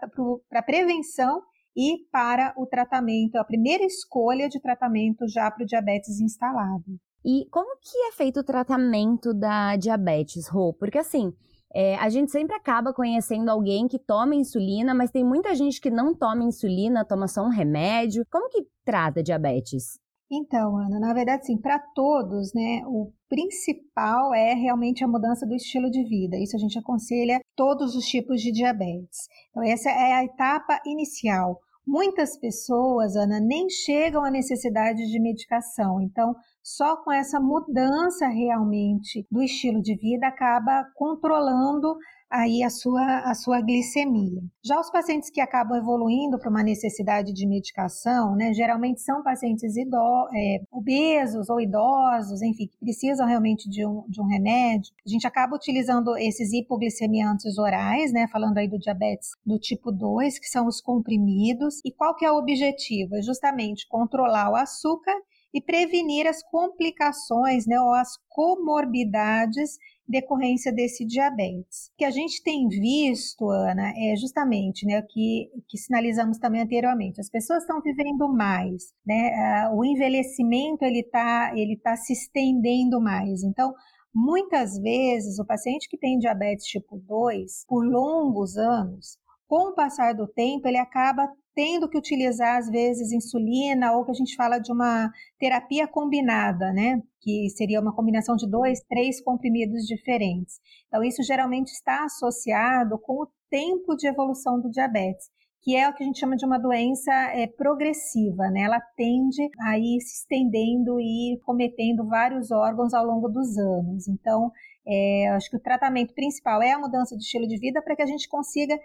a 0.52 0.62
prevenção 0.62 1.42
e 1.76 2.06
para 2.10 2.52
o 2.56 2.66
tratamento, 2.66 3.36
a 3.36 3.44
primeira 3.44 3.84
escolha 3.84 4.48
de 4.48 4.60
tratamento 4.60 5.26
já 5.28 5.50
para 5.50 5.64
o 5.64 5.66
diabetes 5.66 6.20
instalado. 6.20 6.98
E 7.24 7.46
como 7.50 7.76
que 7.80 7.96
é 8.08 8.12
feito 8.12 8.40
o 8.40 8.44
tratamento 8.44 9.32
da 9.32 9.76
diabetes, 9.76 10.48
Rô? 10.48 10.72
Porque 10.72 10.98
assim, 10.98 11.32
é, 11.74 11.96
a 11.96 12.08
gente 12.08 12.30
sempre 12.30 12.54
acaba 12.54 12.92
conhecendo 12.92 13.48
alguém 13.48 13.88
que 13.88 13.98
toma 13.98 14.34
insulina, 14.34 14.92
mas 14.92 15.10
tem 15.10 15.24
muita 15.24 15.54
gente 15.54 15.80
que 15.80 15.90
não 15.90 16.14
toma 16.14 16.44
insulina, 16.44 17.04
toma 17.04 17.26
só 17.26 17.42
um 17.42 17.48
remédio. 17.48 18.26
Como 18.30 18.48
que 18.50 18.66
trata 18.84 19.22
diabetes? 19.22 19.98
Então, 20.30 20.78
Ana, 20.78 20.98
na 20.98 21.12
verdade, 21.12 21.46
sim, 21.46 21.58
para 21.58 21.78
todos, 21.94 22.54
né, 22.54 22.82
o 22.86 23.12
principal 23.28 24.34
é 24.34 24.54
realmente 24.54 25.04
a 25.04 25.08
mudança 25.08 25.46
do 25.46 25.54
estilo 25.54 25.90
de 25.90 26.02
vida. 26.04 26.38
Isso 26.38 26.56
a 26.56 26.58
gente 26.58 26.78
aconselha 26.78 27.38
todos 27.56 27.94
os 27.94 28.04
tipos 28.04 28.40
de 28.40 28.52
diabetes. 28.52 29.28
Então, 29.50 29.62
essa 29.62 29.90
é 29.90 30.14
a 30.14 30.24
etapa 30.24 30.80
inicial. 30.86 31.60
Muitas 31.86 32.38
pessoas, 32.38 33.16
Ana, 33.16 33.40
nem 33.40 33.68
chegam 33.68 34.24
à 34.24 34.30
necessidade 34.30 35.04
de 35.10 35.20
medicação. 35.20 36.00
Então, 36.00 36.34
só 36.62 36.96
com 37.02 37.10
essa 37.10 37.40
mudança 37.40 38.28
realmente 38.28 39.26
do 39.30 39.42
estilo 39.42 39.82
de 39.82 39.96
vida 39.96 40.28
acaba 40.28 40.84
controlando 40.94 41.96
aí 42.32 42.62
a 42.62 42.70
sua, 42.70 43.18
a 43.18 43.34
sua 43.34 43.60
glicemia. 43.60 44.40
Já 44.64 44.80
os 44.80 44.90
pacientes 44.90 45.28
que 45.28 45.40
acabam 45.40 45.76
evoluindo 45.76 46.38
para 46.38 46.48
uma 46.48 46.62
necessidade 46.62 47.32
de 47.32 47.46
medicação, 47.46 48.34
né, 48.34 48.54
geralmente 48.54 49.02
são 49.02 49.22
pacientes 49.22 49.76
ido, 49.76 49.96
é, 50.34 50.62
obesos 50.70 51.50
ou 51.50 51.60
idosos, 51.60 52.40
enfim, 52.40 52.66
que 52.66 52.78
precisam 52.78 53.26
realmente 53.26 53.68
de 53.68 53.86
um, 53.86 54.04
de 54.08 54.20
um 54.20 54.26
remédio. 54.26 54.90
A 55.06 55.10
gente 55.10 55.26
acaba 55.26 55.54
utilizando 55.54 56.16
esses 56.16 56.52
hipoglicemiantes 56.54 57.58
orais, 57.58 58.12
né, 58.12 58.26
falando 58.28 58.56
aí 58.56 58.66
do 58.66 58.78
diabetes 58.78 59.32
do 59.44 59.58
tipo 59.58 59.92
2, 59.92 60.38
que 60.38 60.48
são 60.48 60.66
os 60.66 60.80
comprimidos. 60.80 61.80
E 61.84 61.92
qual 61.92 62.16
que 62.16 62.24
é 62.24 62.32
o 62.32 62.38
objetivo? 62.38 63.16
É 63.16 63.22
justamente 63.22 63.86
controlar 63.88 64.50
o 64.50 64.56
açúcar 64.56 65.14
e 65.54 65.60
prevenir 65.60 66.26
as 66.26 66.42
complicações 66.42 67.66
né, 67.66 67.78
ou 67.78 67.92
as 67.92 68.16
comorbidades 68.28 69.78
decorrência 70.06 70.72
desse 70.72 71.06
diabetes. 71.06 71.90
O 71.94 71.96
que 71.98 72.04
a 72.04 72.10
gente 72.10 72.42
tem 72.42 72.68
visto, 72.68 73.48
Ana, 73.48 73.92
é 73.96 74.16
justamente 74.16 74.86
né, 74.86 75.00
o 75.00 75.06
que, 75.06 75.50
que 75.68 75.78
sinalizamos 75.78 76.38
também 76.38 76.60
anteriormente. 76.60 77.20
As 77.20 77.30
pessoas 77.30 77.62
estão 77.62 77.80
vivendo 77.80 78.28
mais, 78.28 78.92
né? 79.06 79.68
o 79.72 79.84
envelhecimento 79.84 80.84
ele 80.84 81.00
está 81.00 81.52
ele 81.54 81.76
tá 81.76 81.96
se 81.96 82.12
estendendo 82.12 83.00
mais. 83.00 83.42
Então, 83.42 83.72
muitas 84.14 84.78
vezes, 84.78 85.38
o 85.38 85.46
paciente 85.46 85.88
que 85.88 85.98
tem 85.98 86.18
diabetes 86.18 86.66
tipo 86.66 86.98
2, 86.98 87.64
por 87.66 87.84
longos 87.84 88.56
anos, 88.56 89.18
com 89.46 89.70
o 89.70 89.74
passar 89.74 90.14
do 90.14 90.26
tempo, 90.26 90.66
ele 90.66 90.78
acaba 90.78 91.28
tendo 91.54 91.88
que 91.88 91.98
utilizar, 91.98 92.58
às 92.58 92.68
vezes, 92.68 93.12
insulina 93.12 93.92
ou 93.92 94.04
que 94.04 94.10
a 94.10 94.14
gente 94.14 94.34
fala 94.34 94.58
de 94.58 94.72
uma 94.72 95.10
terapia 95.38 95.86
combinada, 95.86 96.72
né? 96.72 97.00
Que 97.20 97.48
seria 97.50 97.80
uma 97.80 97.94
combinação 97.94 98.36
de 98.36 98.48
dois, 98.48 98.80
três 98.88 99.22
comprimidos 99.22 99.84
diferentes. 99.86 100.60
Então, 100.88 101.02
isso 101.02 101.22
geralmente 101.22 101.68
está 101.68 102.04
associado 102.04 102.98
com 102.98 103.22
o 103.22 103.28
tempo 103.50 103.94
de 103.96 104.06
evolução 104.06 104.60
do 104.60 104.70
diabetes, 104.70 105.26
que 105.62 105.76
é 105.76 105.88
o 105.88 105.94
que 105.94 106.02
a 106.02 106.06
gente 106.06 106.18
chama 106.18 106.36
de 106.36 106.44
uma 106.46 106.58
doença 106.58 107.12
é, 107.34 107.46
progressiva, 107.46 108.50
né? 108.50 108.62
Ela 108.62 108.80
tende 108.96 109.48
a 109.60 109.78
ir 109.78 110.00
se 110.00 110.22
estendendo 110.22 110.98
e 110.98 111.38
cometendo 111.44 112.06
vários 112.08 112.50
órgãos 112.50 112.94
ao 112.94 113.04
longo 113.04 113.28
dos 113.28 113.56
anos. 113.58 114.08
Então, 114.08 114.50
é, 114.86 115.28
acho 115.28 115.48
que 115.48 115.56
o 115.56 115.62
tratamento 115.62 116.12
principal 116.14 116.60
é 116.62 116.72
a 116.72 116.78
mudança 116.78 117.16
de 117.16 117.22
estilo 117.22 117.46
de 117.46 117.58
vida 117.58 117.80
para 117.82 117.94
que 117.94 118.02
a 118.02 118.06
gente 118.06 118.28
consiga 118.28 118.76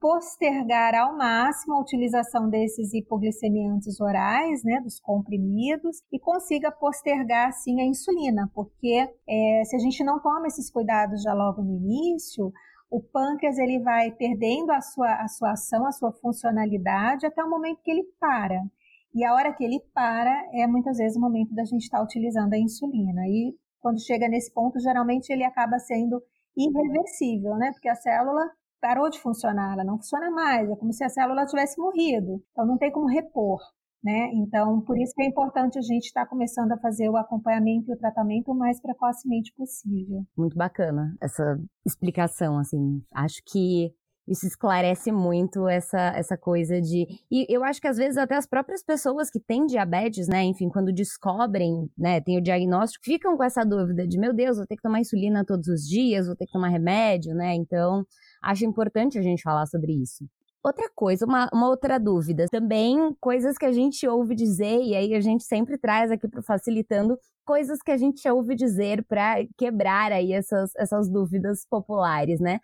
postergar 0.00 0.94
ao 0.94 1.16
máximo 1.16 1.74
a 1.74 1.80
utilização 1.80 2.48
desses 2.48 2.94
hipoglicemiantes 2.94 4.00
orais, 4.00 4.62
né, 4.64 4.80
dos 4.80 5.00
comprimidos, 5.00 6.02
e 6.12 6.18
consiga 6.18 6.70
postergar, 6.70 7.52
sim, 7.52 7.80
a 7.80 7.84
insulina, 7.84 8.50
porque 8.54 9.08
é, 9.28 9.62
se 9.64 9.76
a 9.76 9.78
gente 9.78 10.04
não 10.04 10.20
toma 10.20 10.46
esses 10.46 10.70
cuidados 10.70 11.22
já 11.22 11.34
logo 11.34 11.62
no 11.62 11.74
início, 11.74 12.52
o 12.90 13.02
pâncreas 13.02 13.58
ele 13.58 13.80
vai 13.80 14.10
perdendo 14.12 14.70
a 14.70 14.80
sua, 14.80 15.14
a 15.14 15.28
sua 15.28 15.52
ação, 15.52 15.86
a 15.86 15.92
sua 15.92 16.12
funcionalidade 16.12 17.26
até 17.26 17.42
o 17.42 17.50
momento 17.50 17.82
que 17.82 17.90
ele 17.90 18.04
para. 18.18 18.62
E 19.14 19.24
a 19.24 19.34
hora 19.34 19.52
que 19.52 19.64
ele 19.64 19.80
para 19.94 20.32
é 20.54 20.66
muitas 20.66 20.96
vezes 20.98 21.16
o 21.16 21.20
momento 21.20 21.54
da 21.54 21.64
gente 21.64 21.82
estar 21.82 21.98
tá 21.98 22.04
utilizando 22.04 22.54
a 22.54 22.58
insulina. 22.58 23.26
E 23.26 23.54
quando 23.80 24.00
chega 24.00 24.28
nesse 24.28 24.52
ponto, 24.52 24.78
geralmente 24.80 25.30
ele 25.30 25.44
acaba 25.44 25.78
sendo 25.78 26.22
irreversível, 26.56 27.56
né? 27.56 27.72
Porque 27.72 27.88
a 27.88 27.94
célula 27.94 28.50
parou 28.80 29.10
de 29.10 29.20
funcionar, 29.20 29.74
ela 29.74 29.84
não 29.84 29.96
funciona 29.96 30.30
mais, 30.30 30.70
é 30.70 30.76
como 30.76 30.92
se 30.92 31.04
a 31.04 31.08
célula 31.08 31.46
tivesse 31.46 31.80
morrido. 31.80 32.42
Então 32.52 32.66
não 32.66 32.78
tem 32.78 32.90
como 32.92 33.06
repor. 33.06 33.58
Né? 34.02 34.30
Então, 34.32 34.80
por 34.82 34.96
isso 34.96 35.12
que 35.12 35.22
é 35.24 35.26
importante 35.26 35.76
a 35.76 35.82
gente 35.82 36.04
estar 36.04 36.22
tá 36.22 36.30
começando 36.30 36.70
a 36.70 36.78
fazer 36.78 37.08
o 37.08 37.16
acompanhamento 37.16 37.90
e 37.90 37.94
o 37.94 37.98
tratamento 37.98 38.52
o 38.52 38.54
mais 38.54 38.80
precocemente 38.80 39.52
possível. 39.56 40.24
Muito 40.36 40.56
bacana 40.56 41.16
essa 41.20 41.58
explicação, 41.84 42.58
assim. 42.58 43.02
Acho 43.12 43.42
que 43.44 43.92
isso 44.28 44.46
esclarece 44.46 45.10
muito 45.10 45.66
essa, 45.66 46.12
essa 46.14 46.36
coisa 46.36 46.80
de. 46.80 47.06
E 47.30 47.46
eu 47.48 47.64
acho 47.64 47.80
que 47.80 47.88
às 47.88 47.96
vezes 47.96 48.18
até 48.18 48.36
as 48.36 48.46
próprias 48.46 48.82
pessoas 48.82 49.30
que 49.30 49.40
têm 49.40 49.66
diabetes, 49.66 50.28
né, 50.28 50.44
enfim, 50.44 50.68
quando 50.68 50.92
descobrem, 50.92 51.90
né, 51.96 52.20
tem 52.20 52.36
o 52.38 52.42
diagnóstico, 52.42 53.04
ficam 53.04 53.36
com 53.36 53.42
essa 53.42 53.64
dúvida 53.64 54.06
de, 54.06 54.18
meu 54.18 54.32
Deus, 54.34 54.58
vou 54.58 54.66
ter 54.66 54.76
que 54.76 54.82
tomar 54.82 55.00
insulina 55.00 55.44
todos 55.44 55.68
os 55.68 55.82
dias, 55.82 56.26
vou 56.26 56.36
ter 56.36 56.46
que 56.46 56.52
tomar 56.52 56.68
remédio, 56.68 57.34
né? 57.34 57.54
Então, 57.54 58.04
acho 58.42 58.64
importante 58.64 59.18
a 59.18 59.22
gente 59.22 59.42
falar 59.42 59.66
sobre 59.66 59.92
isso. 59.92 60.24
Outra 60.62 60.90
coisa, 60.94 61.24
uma, 61.24 61.48
uma 61.52 61.68
outra 61.68 61.98
dúvida, 61.98 62.46
também 62.50 63.14
coisas 63.20 63.56
que 63.56 63.64
a 63.64 63.72
gente 63.72 64.06
ouve 64.06 64.34
dizer, 64.34 64.82
e 64.82 64.94
aí 64.94 65.14
a 65.14 65.20
gente 65.20 65.44
sempre 65.44 65.78
traz 65.78 66.10
aqui 66.10 66.28
para 66.28 66.42
facilitando 66.42 67.16
coisas 67.46 67.80
que 67.80 67.90
a 67.90 67.96
gente 67.96 68.28
ouve 68.28 68.54
dizer 68.54 69.04
para 69.04 69.36
quebrar 69.56 70.12
aí 70.12 70.32
essas, 70.32 70.70
essas 70.76 71.08
dúvidas 71.08 71.64
populares, 71.70 72.40
né? 72.40 72.58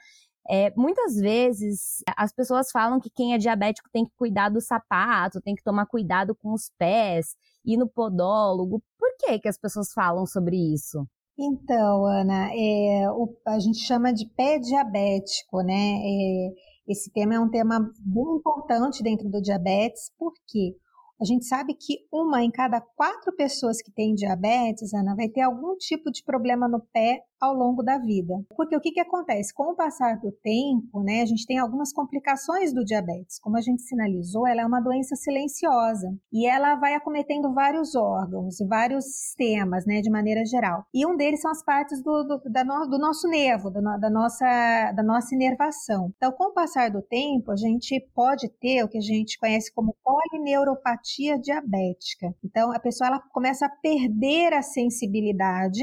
É, 0.48 0.72
muitas 0.76 1.16
vezes 1.16 2.02
as 2.16 2.32
pessoas 2.32 2.70
falam 2.70 3.00
que 3.00 3.10
quem 3.10 3.34
é 3.34 3.38
diabético 3.38 3.88
tem 3.92 4.04
que 4.04 4.12
cuidar 4.16 4.50
do 4.50 4.60
sapato, 4.60 5.40
tem 5.40 5.54
que 5.54 5.62
tomar 5.62 5.86
cuidado 5.86 6.34
com 6.34 6.52
os 6.52 6.70
pés, 6.78 7.34
ir 7.64 7.76
no 7.76 7.88
podólogo. 7.88 8.82
Por 8.98 9.08
que, 9.18 9.38
que 9.38 9.48
as 9.48 9.58
pessoas 9.58 9.92
falam 9.92 10.26
sobre 10.26 10.56
isso? 10.56 11.06
Então, 11.38 12.06
Ana, 12.06 12.50
é, 12.52 13.10
o, 13.10 13.28
a 13.46 13.58
gente 13.58 13.78
chama 13.78 14.12
de 14.12 14.26
pé 14.36 14.58
diabético, 14.58 15.62
né? 15.62 15.98
É, 16.04 16.52
esse 16.86 17.10
tema 17.10 17.34
é 17.34 17.40
um 17.40 17.50
tema 17.50 17.80
bem 17.98 18.36
importante 18.36 19.02
dentro 19.02 19.28
do 19.28 19.40
diabetes, 19.40 20.12
porque 20.18 20.76
a 21.20 21.24
gente 21.24 21.46
sabe 21.46 21.74
que 21.74 22.06
uma 22.12 22.42
em 22.42 22.50
cada 22.50 22.80
quatro 22.80 23.34
pessoas 23.34 23.80
que 23.80 23.90
tem 23.90 24.14
diabetes, 24.14 24.92
Ana, 24.92 25.16
vai 25.16 25.28
ter 25.28 25.40
algum 25.40 25.76
tipo 25.76 26.10
de 26.10 26.22
problema 26.22 26.68
no 26.68 26.80
pé 26.92 27.22
ao 27.40 27.54
longo 27.54 27.82
da 27.82 27.98
vida. 27.98 28.34
Porque 28.56 28.76
o 28.76 28.80
que, 28.80 28.92
que 28.92 29.00
acontece? 29.00 29.52
Com 29.54 29.72
o 29.72 29.76
passar 29.76 30.18
do 30.18 30.32
tempo, 30.32 31.02
né, 31.02 31.22
a 31.22 31.26
gente 31.26 31.46
tem 31.46 31.58
algumas 31.58 31.92
complicações 31.92 32.72
do 32.72 32.84
diabetes. 32.84 33.38
Como 33.38 33.56
a 33.56 33.60
gente 33.60 33.82
sinalizou, 33.82 34.46
ela 34.46 34.62
é 34.62 34.66
uma 34.66 34.80
doença 34.80 35.14
silenciosa 35.16 36.08
e 36.32 36.46
ela 36.46 36.76
vai 36.76 36.94
acometendo 36.94 37.52
vários 37.52 37.94
órgãos, 37.94 38.56
vários 38.68 39.04
sistemas, 39.04 39.84
né, 39.86 40.00
de 40.00 40.10
maneira 40.10 40.44
geral. 40.44 40.84
E 40.92 41.06
um 41.06 41.16
deles 41.16 41.40
são 41.40 41.50
as 41.50 41.62
partes 41.64 42.02
do, 42.02 42.24
do, 42.24 42.50
da 42.50 42.64
no, 42.64 42.86
do 42.86 42.98
nosso 42.98 43.28
nervo, 43.28 43.70
do, 43.70 43.80
da, 43.80 44.10
nossa, 44.10 44.92
da 44.92 45.02
nossa 45.02 45.34
inervação. 45.34 46.12
Então, 46.16 46.32
com 46.32 46.50
o 46.50 46.54
passar 46.54 46.90
do 46.90 47.02
tempo, 47.02 47.50
a 47.50 47.56
gente 47.56 48.00
pode 48.14 48.48
ter 48.60 48.82
o 48.82 48.88
que 48.88 48.98
a 48.98 49.02
gente 49.02 49.38
conhece 49.38 49.72
como 49.72 49.96
polineuropatia 50.02 51.38
diabética. 51.38 52.34
Então, 52.42 52.72
a 52.72 52.78
pessoa 52.78 53.08
ela 53.08 53.20
começa 53.32 53.66
a 53.66 53.70
perder 53.70 54.52
a 54.52 54.62
sensibilidade 54.62 55.82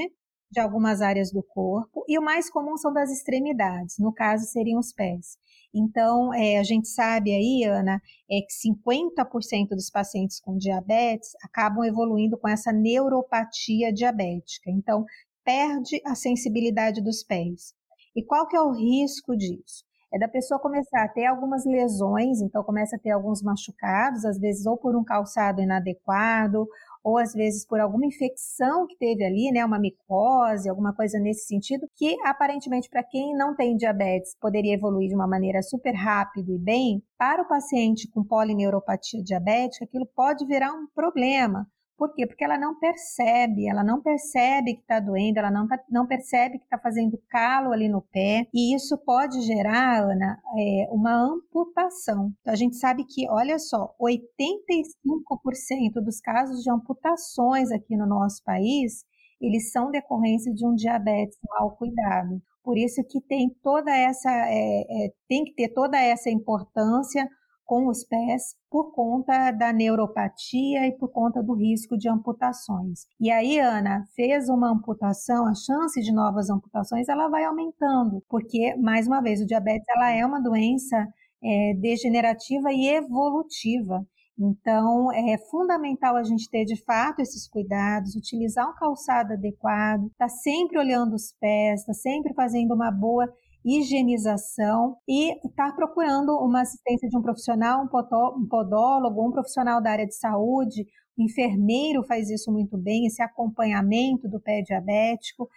de 0.51 0.59
algumas 0.59 1.01
áreas 1.01 1.31
do 1.31 1.41
corpo, 1.41 2.03
e 2.07 2.19
o 2.19 2.21
mais 2.21 2.49
comum 2.49 2.75
são 2.77 2.91
das 2.91 3.09
extremidades, 3.09 3.97
no 3.97 4.13
caso 4.13 4.45
seriam 4.45 4.79
os 4.79 4.91
pés. 4.91 5.37
Então, 5.73 6.33
é, 6.33 6.57
a 6.57 6.63
gente 6.63 6.89
sabe 6.89 7.31
aí, 7.31 7.63
Ana, 7.63 8.01
é 8.29 8.41
que 8.41 8.51
50% 8.51 9.69
dos 9.69 9.89
pacientes 9.89 10.39
com 10.41 10.57
diabetes 10.57 11.29
acabam 11.43 11.85
evoluindo 11.85 12.37
com 12.37 12.49
essa 12.49 12.73
neuropatia 12.73 13.93
diabética. 13.93 14.69
Então, 14.69 15.05
perde 15.45 16.01
a 16.05 16.13
sensibilidade 16.13 17.01
dos 17.01 17.23
pés. 17.23 17.73
E 18.15 18.23
qual 18.23 18.47
que 18.47 18.57
é 18.57 18.61
o 18.61 18.73
risco 18.73 19.35
disso? 19.37 19.85
É 20.13 20.19
da 20.19 20.27
pessoa 20.27 20.59
começar 20.59 21.03
a 21.03 21.07
ter 21.07 21.25
algumas 21.25 21.63
lesões, 21.65 22.41
então 22.41 22.61
começa 22.65 22.97
a 22.97 22.99
ter 22.99 23.11
alguns 23.11 23.41
machucados, 23.41 24.25
às 24.25 24.37
vezes 24.37 24.65
ou 24.65 24.75
por 24.75 24.93
um 24.93 25.05
calçado 25.05 25.61
inadequado, 25.61 26.67
ou 27.01 27.17
às 27.17 27.33
vezes 27.33 27.65
por 27.65 27.79
alguma 27.79 28.05
infecção 28.05 28.85
que 28.87 28.97
teve 28.97 29.23
ali, 29.23 29.51
né, 29.51 29.63
uma 29.63 29.79
micose, 29.79 30.69
alguma 30.69 30.93
coisa 30.93 31.17
nesse 31.17 31.45
sentido, 31.47 31.87
que 31.95 32.17
aparentemente 32.25 32.89
para 32.89 33.03
quem 33.03 33.33
não 33.37 33.55
tem 33.55 33.77
diabetes 33.77 34.35
poderia 34.39 34.73
evoluir 34.73 35.07
de 35.07 35.15
uma 35.15 35.27
maneira 35.27 35.61
super 35.61 35.93
rápido 35.93 36.53
e 36.53 36.59
bem, 36.59 37.01
para 37.17 37.43
o 37.43 37.47
paciente 37.47 38.09
com 38.11 38.21
polineuropatia 38.21 39.23
diabética, 39.23 39.85
aquilo 39.85 40.05
pode 40.13 40.45
virar 40.45 40.73
um 40.73 40.87
problema, 40.93 41.65
por 41.97 42.13
quê? 42.13 42.25
Porque 42.25 42.43
ela 42.43 42.57
não 42.57 42.77
percebe, 42.79 43.69
ela 43.69 43.83
não 43.83 44.01
percebe 44.01 44.75
que 44.75 44.81
está 44.81 44.99
doendo, 44.99 45.39
ela 45.39 45.51
não, 45.51 45.67
tá, 45.67 45.79
não 45.89 46.07
percebe 46.07 46.57
que 46.57 46.63
está 46.63 46.77
fazendo 46.77 47.21
calo 47.29 47.71
ali 47.71 47.87
no 47.87 48.01
pé, 48.01 48.47
e 48.53 48.75
isso 48.75 48.97
pode 49.05 49.41
gerar, 49.41 50.03
Ana, 50.03 50.41
é, 50.57 50.87
uma 50.91 51.13
amputação. 51.13 52.33
Então, 52.41 52.53
a 52.53 52.57
gente 52.57 52.75
sabe 52.77 53.05
que, 53.05 53.29
olha 53.29 53.59
só, 53.59 53.93
85% 54.01 56.01
dos 56.03 56.19
casos 56.19 56.63
de 56.63 56.71
amputações 56.71 57.71
aqui 57.71 57.95
no 57.95 58.07
nosso 58.07 58.43
país, 58.43 59.05
eles 59.39 59.71
são 59.71 59.91
decorrência 59.91 60.53
de 60.53 60.65
um 60.65 60.75
diabetes 60.75 61.37
mal 61.49 61.75
cuidado. 61.75 62.41
Por 62.63 62.77
isso 62.77 63.03
que 63.09 63.19
tem 63.21 63.49
toda 63.63 63.91
essa, 63.91 64.29
é, 64.29 64.81
é, 64.81 65.13
tem 65.27 65.43
que 65.43 65.53
ter 65.53 65.69
toda 65.69 65.99
essa 65.99 66.29
importância 66.29 67.27
com 67.65 67.87
os 67.87 68.03
pés 68.03 68.55
por 68.69 68.93
conta 68.93 69.51
da 69.51 69.71
neuropatia 69.71 70.87
e 70.87 70.91
por 70.97 71.09
conta 71.09 71.41
do 71.41 71.53
risco 71.53 71.97
de 71.97 72.09
amputações. 72.09 73.05
E 73.19 73.31
aí, 73.31 73.59
Ana, 73.59 74.05
fez 74.15 74.49
uma 74.49 74.71
amputação, 74.71 75.45
a 75.45 75.53
chance 75.53 76.01
de 76.01 76.13
novas 76.13 76.49
amputações 76.49 77.07
ela 77.07 77.29
vai 77.29 77.43
aumentando, 77.45 78.23
porque, 78.29 78.75
mais 78.75 79.07
uma 79.07 79.21
vez, 79.21 79.41
o 79.41 79.45
diabetes 79.45 79.87
ela 79.89 80.11
é 80.11 80.25
uma 80.25 80.41
doença 80.41 81.07
é, 81.43 81.73
degenerativa 81.75 82.71
e 82.71 82.87
evolutiva. 82.89 84.05
Então, 84.37 85.11
é 85.11 85.37
fundamental 85.49 86.15
a 86.15 86.23
gente 86.23 86.49
ter 86.49 86.65
de 86.65 86.75
fato 86.83 87.19
esses 87.19 87.47
cuidados, 87.47 88.15
utilizar 88.15 88.67
um 88.67 88.73
calçado 88.73 89.33
adequado, 89.33 90.07
estar 90.07 90.27
tá 90.27 90.29
sempre 90.29 90.79
olhando 90.79 91.13
os 91.13 91.31
pés, 91.39 91.81
estar 91.81 91.93
tá 91.93 91.99
sempre 91.99 92.33
fazendo 92.33 92.73
uma 92.73 92.89
boa 92.91 93.31
higienização 93.63 94.97
e 95.07 95.33
estar 95.47 95.69
tá 95.69 95.75
procurando 95.75 96.31
uma 96.37 96.61
assistência 96.61 97.07
de 97.07 97.17
um 97.17 97.21
profissional, 97.21 97.83
um 97.83 98.47
podólogo, 98.47 99.27
um 99.27 99.31
profissional 99.31 99.81
da 99.81 99.91
área 99.91 100.07
de 100.07 100.15
saúde, 100.15 100.85
o 101.17 101.23
enfermeiro 101.23 102.03
faz 102.03 102.29
isso 102.29 102.51
muito 102.51 102.77
bem, 102.77 103.05
esse 103.05 103.21
acompanhamento 103.21 104.27
do 104.27 104.39
pé 104.39 104.61
diabético, 104.61 105.47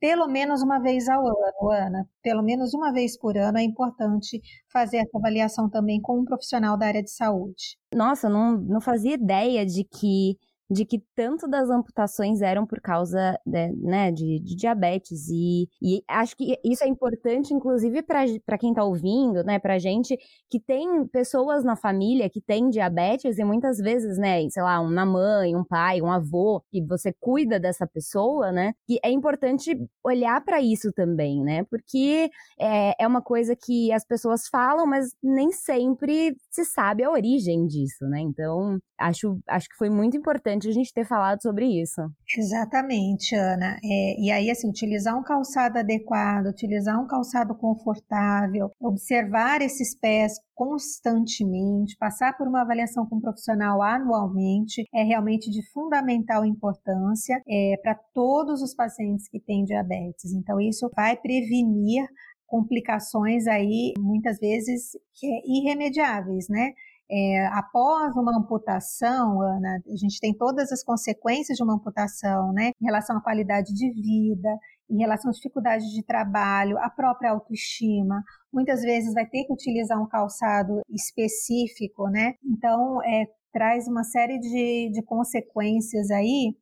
pelo 0.00 0.28
menos 0.28 0.62
uma 0.62 0.78
vez 0.80 1.08
ao 1.08 1.26
ano, 1.26 1.70
Ana. 1.70 2.08
Pelo 2.22 2.42
menos 2.42 2.74
uma 2.74 2.92
vez 2.92 3.18
por 3.18 3.38
ano 3.38 3.56
é 3.56 3.62
importante 3.62 4.38
fazer 4.70 4.98
essa 4.98 5.16
avaliação 5.16 5.70
também 5.70 5.98
com 5.98 6.20
um 6.20 6.24
profissional 6.24 6.76
da 6.76 6.86
área 6.86 7.02
de 7.02 7.10
saúde. 7.10 7.78
Nossa, 7.94 8.28
não, 8.28 8.52
não 8.58 8.82
fazia 8.82 9.14
ideia 9.14 9.64
de 9.64 9.82
que 9.82 10.36
de 10.70 10.84
que 10.84 11.02
tanto 11.14 11.46
das 11.46 11.68
amputações 11.68 12.40
eram 12.40 12.66
por 12.66 12.80
causa 12.80 13.38
de, 13.44 13.68
né, 13.76 14.10
de, 14.10 14.40
de 14.40 14.56
diabetes. 14.56 15.28
E, 15.28 15.68
e, 15.82 16.02
acho 16.08 16.36
que 16.36 16.58
isso 16.64 16.82
é 16.82 16.88
importante, 16.88 17.52
inclusive, 17.52 18.02
para 18.02 18.58
quem 18.58 18.70
está 18.70 18.84
ouvindo, 18.84 19.44
né, 19.44 19.58
para 19.58 19.78
gente 19.78 20.16
que 20.50 20.58
tem 20.58 21.06
pessoas 21.08 21.64
na 21.64 21.76
família 21.76 22.30
que 22.30 22.40
têm 22.40 22.70
diabetes 22.70 23.38
e 23.38 23.44
muitas 23.44 23.78
vezes, 23.78 24.16
né, 24.18 24.48
sei 24.48 24.62
lá, 24.62 24.80
uma 24.80 25.04
mãe, 25.04 25.54
um 25.54 25.64
pai, 25.64 26.00
um 26.00 26.10
avô, 26.10 26.62
que 26.70 26.82
você 26.82 27.12
cuida 27.20 27.60
dessa 27.60 27.86
pessoa, 27.86 28.50
né, 28.50 28.72
que 28.86 28.98
é 29.04 29.10
importante 29.10 29.76
olhar 30.02 30.42
para 30.44 30.60
isso 30.60 30.92
também, 30.92 31.42
né, 31.42 31.64
porque 31.64 32.30
é, 32.58 33.02
é 33.02 33.06
uma 33.06 33.22
coisa 33.22 33.54
que 33.54 33.92
as 33.92 34.04
pessoas 34.04 34.48
falam, 34.48 34.86
mas 34.86 35.14
nem 35.22 35.52
sempre 35.52 36.36
se 36.50 36.64
sabe 36.64 37.04
a 37.04 37.10
origem 37.10 37.66
disso, 37.66 38.04
né, 38.06 38.20
então 38.20 38.78
acho, 38.98 39.38
acho 39.46 39.68
que 39.68 39.76
foi 39.76 39.90
muito 39.90 40.16
importante 40.16 40.53
a 40.68 40.72
gente 40.72 40.92
ter 40.92 41.04
falado 41.04 41.40
sobre 41.42 41.66
isso. 41.66 42.00
Exatamente, 42.36 43.34
Ana. 43.34 43.76
É, 43.82 44.20
e 44.20 44.30
aí, 44.30 44.50
assim, 44.50 44.68
utilizar 44.68 45.18
um 45.18 45.22
calçado 45.22 45.78
adequado, 45.78 46.46
utilizar 46.46 47.00
um 47.00 47.06
calçado 47.06 47.54
confortável, 47.54 48.70
observar 48.80 49.62
esses 49.62 49.98
pés 49.98 50.34
constantemente, 50.54 51.96
passar 51.98 52.36
por 52.36 52.46
uma 52.46 52.62
avaliação 52.62 53.06
com 53.06 53.16
um 53.16 53.20
profissional 53.20 53.82
anualmente 53.82 54.84
é 54.94 55.02
realmente 55.02 55.50
de 55.50 55.60
fundamental 55.72 56.44
importância 56.44 57.42
é, 57.48 57.74
para 57.82 57.94
todos 58.14 58.62
os 58.62 58.74
pacientes 58.74 59.28
que 59.28 59.40
têm 59.40 59.64
diabetes. 59.64 60.32
Então, 60.32 60.60
isso 60.60 60.88
vai 60.94 61.16
prevenir 61.16 62.06
complicações 62.46 63.46
aí, 63.48 63.94
muitas 63.98 64.38
vezes, 64.38 64.94
é 65.24 65.40
irremediáveis, 65.44 66.46
né? 66.48 66.72
É, 67.16 67.46
após 67.52 68.16
uma 68.16 68.36
amputação, 68.36 69.40
Ana, 69.40 69.80
a 69.86 69.96
gente 69.96 70.18
tem 70.18 70.34
todas 70.36 70.72
as 70.72 70.82
consequências 70.82 71.56
de 71.56 71.62
uma 71.62 71.74
amputação, 71.74 72.52
né? 72.52 72.72
Em 72.82 72.84
relação 72.84 73.16
à 73.16 73.20
qualidade 73.20 73.72
de 73.72 73.92
vida, 73.92 74.48
em 74.90 74.98
relação 74.98 75.30
à 75.30 75.32
dificuldade 75.32 75.94
de 75.94 76.02
trabalho, 76.02 76.76
a 76.78 76.90
própria 76.90 77.30
autoestima. 77.30 78.20
Muitas 78.52 78.82
vezes 78.82 79.14
vai 79.14 79.26
ter 79.26 79.44
que 79.44 79.52
utilizar 79.52 80.02
um 80.02 80.08
calçado 80.08 80.80
específico, 80.90 82.08
né? 82.08 82.34
Então, 82.44 83.00
é, 83.04 83.26
traz 83.52 83.86
uma 83.86 84.02
série 84.02 84.40
de, 84.40 84.90
de 84.92 85.02
consequências 85.04 86.10
aí 86.10 86.56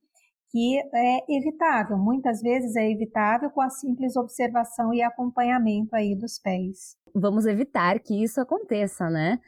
que 0.50 0.78
é 0.94 1.34
evitável, 1.34 1.96
muitas 1.96 2.42
vezes 2.42 2.76
é 2.76 2.90
evitável 2.90 3.50
com 3.50 3.62
a 3.62 3.70
simples 3.70 4.16
observação 4.16 4.92
e 4.92 5.02
acompanhamento 5.02 5.96
aí 5.96 6.14
dos 6.14 6.38
pés. 6.38 6.94
Vamos 7.14 7.46
evitar 7.46 7.98
que 8.00 8.22
isso 8.22 8.38
aconteça, 8.38 9.08
né? 9.08 9.38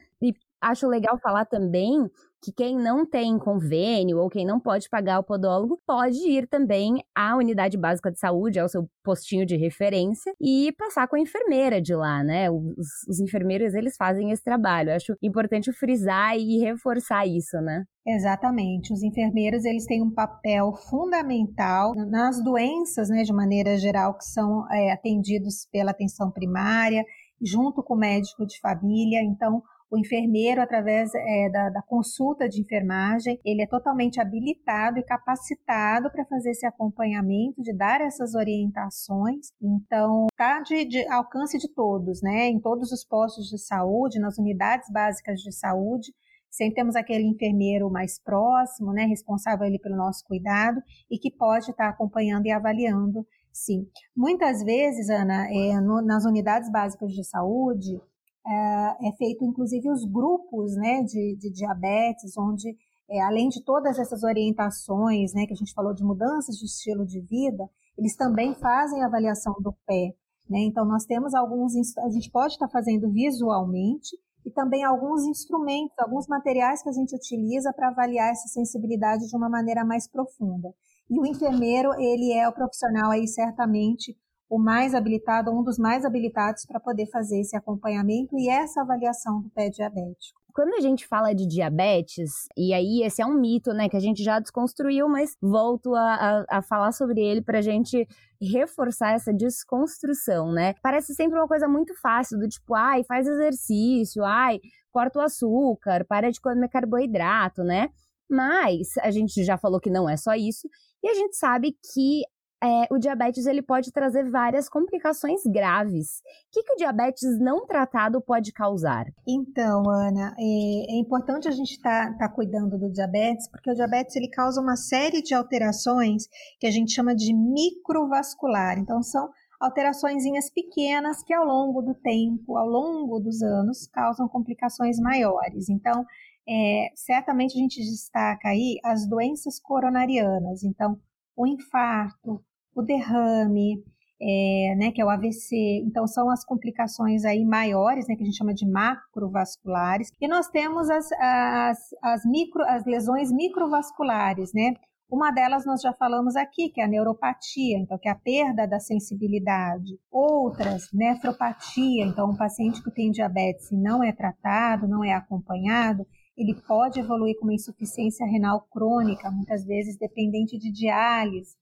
Acho 0.64 0.88
legal 0.88 1.18
falar 1.18 1.44
também 1.44 2.08
que 2.42 2.50
quem 2.50 2.76
não 2.76 3.04
tem 3.04 3.38
convênio 3.38 4.18
ou 4.18 4.30
quem 4.30 4.46
não 4.46 4.58
pode 4.58 4.88
pagar 4.88 5.18
o 5.18 5.24
podólogo 5.24 5.78
pode 5.86 6.18
ir 6.26 6.46
também 6.46 7.02
à 7.14 7.36
unidade 7.36 7.76
básica 7.76 8.10
de 8.10 8.18
saúde, 8.18 8.58
ao 8.58 8.68
seu 8.68 8.88
postinho 9.02 9.44
de 9.44 9.56
referência 9.56 10.32
e 10.40 10.72
passar 10.78 11.06
com 11.06 11.16
a 11.16 11.20
enfermeira 11.20 11.82
de 11.82 11.94
lá, 11.94 12.24
né? 12.24 12.50
Os, 12.50 12.86
os 13.08 13.20
enfermeiros 13.20 13.74
eles 13.74 13.94
fazem 13.96 14.30
esse 14.30 14.42
trabalho. 14.42 14.94
acho 14.94 15.14
importante 15.22 15.70
frisar 15.70 16.34
e 16.36 16.60
reforçar 16.60 17.26
isso, 17.26 17.58
né? 17.60 17.84
Exatamente. 18.06 18.92
Os 18.92 19.02
enfermeiros 19.02 19.66
eles 19.66 19.84
têm 19.84 20.02
um 20.02 20.12
papel 20.12 20.72
fundamental 20.90 21.94
nas 21.94 22.42
doenças, 22.42 23.10
né, 23.10 23.22
de 23.22 23.32
maneira 23.34 23.76
geral, 23.76 24.16
que 24.16 24.24
são 24.24 24.66
é, 24.70 24.92
atendidos 24.92 25.66
pela 25.70 25.90
atenção 25.90 26.30
primária, 26.30 27.04
junto 27.42 27.82
com 27.82 27.94
o 27.94 27.98
médico 27.98 28.46
de 28.46 28.58
família. 28.60 29.22
Então, 29.22 29.62
o 29.94 29.98
enfermeiro, 29.98 30.60
através 30.60 31.14
é, 31.14 31.48
da, 31.48 31.70
da, 31.70 31.82
consulta 31.82 32.48
de 32.48 32.60
enfermagem, 32.60 33.40
ele 33.44 33.62
é 33.62 33.66
totalmente 33.66 34.20
habilitado 34.20 34.98
e 34.98 35.04
capacitado 35.04 36.10
para 36.10 36.24
fazer 36.24 36.50
esse 36.50 36.66
acompanhamento, 36.66 37.62
de 37.62 37.72
dar 37.72 38.00
essas 38.00 38.34
orientações. 38.34 39.52
Então, 39.62 40.26
está 40.32 40.60
de, 40.60 40.84
de, 40.84 41.06
alcance 41.08 41.58
de 41.58 41.72
todos, 41.72 42.20
né? 42.22 42.48
Em 42.48 42.60
todos 42.60 42.90
os 42.90 43.04
postos 43.04 43.48
de 43.48 43.58
saúde, 43.58 44.18
nas 44.18 44.36
unidades 44.36 44.90
básicas 44.92 45.40
de 45.40 45.52
saúde. 45.52 46.12
Sempre 46.50 46.74
temos 46.74 46.96
aquele 46.96 47.24
enfermeiro 47.24 47.90
mais 47.90 48.20
próximo, 48.20 48.92
né, 48.92 49.04
responsável 49.06 49.66
ali 49.66 49.76
pelo 49.80 49.96
nosso 49.96 50.24
cuidado 50.24 50.80
e 51.10 51.18
que 51.18 51.28
pode 51.36 51.70
estar 51.70 51.86
tá 51.86 51.88
acompanhando 51.90 52.46
e 52.46 52.52
avaliando, 52.52 53.26
sim. 53.52 53.88
Muitas 54.16 54.62
vezes, 54.62 55.10
Ana, 55.10 55.48
é, 55.50 55.80
no, 55.80 56.00
nas 56.00 56.24
unidades 56.24 56.70
básicas 56.70 57.10
de 57.10 57.24
saúde, 57.24 58.00
é, 58.46 59.08
é, 59.08 59.12
feito 59.16 59.44
inclusive 59.44 59.90
os 59.90 60.04
grupos 60.04 60.74
né, 60.76 61.02
de, 61.02 61.36
de 61.36 61.50
diabetes, 61.50 62.36
onde 62.36 62.76
é, 63.10 63.20
além 63.22 63.48
de 63.48 63.62
todas 63.62 63.98
essas 63.98 64.22
orientações 64.22 65.32
né, 65.34 65.46
que 65.46 65.52
a 65.52 65.56
gente 65.56 65.74
falou 65.74 65.94
de 65.94 66.04
mudanças 66.04 66.56
de 66.56 66.64
estilo 66.64 67.06
de 67.06 67.20
vida, 67.20 67.68
eles 67.98 68.16
também 68.16 68.54
fazem 68.54 69.02
avaliação 69.02 69.54
do 69.60 69.72
pé. 69.86 70.14
Né? 70.48 70.60
Então, 70.60 70.84
nós 70.84 71.04
temos 71.04 71.34
alguns, 71.34 71.74
a 71.98 72.10
gente 72.10 72.30
pode 72.30 72.54
estar 72.54 72.68
fazendo 72.68 73.10
visualmente 73.10 74.16
e 74.44 74.50
também 74.50 74.84
alguns 74.84 75.24
instrumentos, 75.24 75.98
alguns 75.98 76.26
materiais 76.26 76.82
que 76.82 76.88
a 76.88 76.92
gente 76.92 77.14
utiliza 77.14 77.72
para 77.72 77.88
avaliar 77.88 78.30
essa 78.30 78.48
sensibilidade 78.48 79.26
de 79.26 79.36
uma 79.36 79.48
maneira 79.48 79.84
mais 79.84 80.06
profunda. 80.06 80.68
E 81.08 81.18
o 81.18 81.26
enfermeiro, 81.26 81.90
ele 81.98 82.32
é 82.32 82.48
o 82.48 82.52
profissional 82.52 83.10
aí 83.10 83.26
certamente 83.26 84.16
o 84.54 84.58
mais 84.58 84.94
habilitado, 84.94 85.50
um 85.50 85.64
dos 85.64 85.78
mais 85.78 86.04
habilitados 86.04 86.64
para 86.64 86.78
poder 86.78 87.06
fazer 87.06 87.40
esse 87.40 87.56
acompanhamento 87.56 88.38
e 88.38 88.48
essa 88.48 88.82
avaliação 88.82 89.40
do 89.40 89.50
pé 89.50 89.68
diabético. 89.68 90.40
Quando 90.54 90.74
a 90.74 90.80
gente 90.80 91.08
fala 91.08 91.34
de 91.34 91.44
diabetes, 91.44 92.46
e 92.56 92.72
aí 92.72 93.02
esse 93.02 93.20
é 93.20 93.26
um 93.26 93.34
mito, 93.34 93.72
né, 93.72 93.88
que 93.88 93.96
a 93.96 94.00
gente 94.00 94.22
já 94.22 94.38
desconstruiu, 94.38 95.08
mas 95.08 95.36
volto 95.42 95.92
a, 95.96 96.14
a, 96.14 96.58
a 96.58 96.62
falar 96.62 96.92
sobre 96.92 97.20
ele 97.20 97.42
para 97.42 97.58
a 97.58 97.62
gente 97.62 98.06
reforçar 98.40 99.14
essa 99.14 99.32
desconstrução, 99.32 100.52
né? 100.52 100.74
Parece 100.80 101.12
sempre 101.14 101.36
uma 101.36 101.48
coisa 101.48 101.66
muito 101.66 101.92
fácil, 102.00 102.38
do 102.38 102.48
tipo, 102.48 102.76
ai, 102.76 103.02
faz 103.02 103.26
exercício, 103.26 104.22
ai, 104.22 104.60
corta 104.92 105.18
o 105.18 105.22
açúcar, 105.22 106.04
para 106.08 106.30
de 106.30 106.40
comer 106.40 106.68
carboidrato, 106.68 107.64
né? 107.64 107.88
Mas 108.30 108.96
a 109.02 109.10
gente 109.10 109.42
já 109.42 109.58
falou 109.58 109.80
que 109.80 109.90
não 109.90 110.08
é 110.08 110.16
só 110.16 110.34
isso, 110.34 110.68
e 111.02 111.08
a 111.08 111.14
gente 111.14 111.36
sabe 111.36 111.76
que 111.92 112.22
é, 112.64 112.86
o 112.90 112.98
diabetes 112.98 113.44
ele 113.44 113.60
pode 113.60 113.92
trazer 113.92 114.30
várias 114.30 114.70
complicações 114.70 115.42
graves. 115.44 116.22
O 116.48 116.50
que, 116.50 116.62
que 116.62 116.72
o 116.72 116.76
diabetes 116.76 117.38
não 117.38 117.66
tratado 117.66 118.22
pode 118.22 118.52
causar? 118.52 119.04
Então, 119.28 119.82
Ana, 119.90 120.34
é, 120.38 120.94
é 120.94 120.98
importante 120.98 121.46
a 121.46 121.50
gente 121.50 121.72
estar 121.72 122.12
tá, 122.12 122.18
tá 122.20 122.28
cuidando 122.28 122.78
do 122.78 122.90
diabetes, 122.90 123.48
porque 123.50 123.70
o 123.70 123.74
diabetes 123.74 124.16
ele 124.16 124.30
causa 124.30 124.62
uma 124.62 124.76
série 124.76 125.20
de 125.20 125.34
alterações 125.34 126.26
que 126.58 126.66
a 126.66 126.70
gente 126.70 126.92
chama 126.92 127.14
de 127.14 127.34
microvascular. 127.34 128.78
Então, 128.78 129.02
são 129.02 129.28
alterações 129.60 130.24
pequenas 130.54 131.22
que 131.22 131.34
ao 131.34 131.44
longo 131.44 131.82
do 131.82 131.94
tempo, 131.94 132.56
ao 132.56 132.66
longo 132.66 133.20
dos 133.20 133.42
anos, 133.42 133.86
causam 133.88 134.26
complicações 134.26 134.98
maiores. 134.98 135.68
Então, 135.68 136.06
é, 136.48 136.88
certamente 136.94 137.58
a 137.58 137.60
gente 137.60 137.78
destaca 137.80 138.48
aí 138.48 138.78
as 138.82 139.06
doenças 139.06 139.60
coronarianas. 139.60 140.62
Então, 140.64 140.98
o 141.36 141.46
infarto, 141.46 142.42
o 142.74 142.82
derrame, 142.82 143.82
é, 144.20 144.74
né, 144.76 144.90
que 144.92 145.00
é 145.00 145.04
o 145.04 145.10
AVC. 145.10 145.82
Então, 145.84 146.06
são 146.06 146.30
as 146.30 146.44
complicações 146.44 147.24
aí 147.24 147.44
maiores, 147.44 148.06
né, 148.08 148.16
que 148.16 148.22
a 148.22 148.26
gente 148.26 148.36
chama 148.36 148.54
de 148.54 148.66
macrovasculares. 148.66 150.10
E 150.20 150.28
nós 150.28 150.48
temos 150.48 150.88
as, 150.90 151.10
as, 151.12 151.78
as, 152.02 152.24
micro, 152.24 152.62
as 152.64 152.84
lesões 152.84 153.30
microvasculares, 153.32 154.52
né? 154.54 154.74
Uma 155.10 155.30
delas 155.30 155.66
nós 155.66 155.82
já 155.82 155.92
falamos 155.92 156.34
aqui, 156.34 156.70
que 156.70 156.80
é 156.80 156.84
a 156.84 156.88
neuropatia, 156.88 157.78
então 157.78 157.98
que 157.98 158.08
é 158.08 158.10
a 158.10 158.16
perda 158.16 158.66
da 158.66 158.80
sensibilidade. 158.80 159.98
Outras, 160.10 160.88
nefropatia, 160.92 162.04
então 162.04 162.30
um 162.30 162.36
paciente 162.36 162.82
que 162.82 162.90
tem 162.90 163.10
diabetes 163.10 163.70
e 163.70 163.76
não 163.76 164.02
é 164.02 164.12
tratado, 164.12 164.88
não 164.88 165.04
é 165.04 165.12
acompanhado, 165.12 166.06
ele 166.36 166.54
pode 166.66 166.98
evoluir 166.98 167.38
com 167.38 167.44
uma 167.44 167.54
insuficiência 167.54 168.26
renal 168.26 168.66
crônica, 168.72 169.30
muitas 169.30 169.64
vezes 169.64 169.96
dependente 169.98 170.58
de 170.58 170.72
diálise 170.72 171.54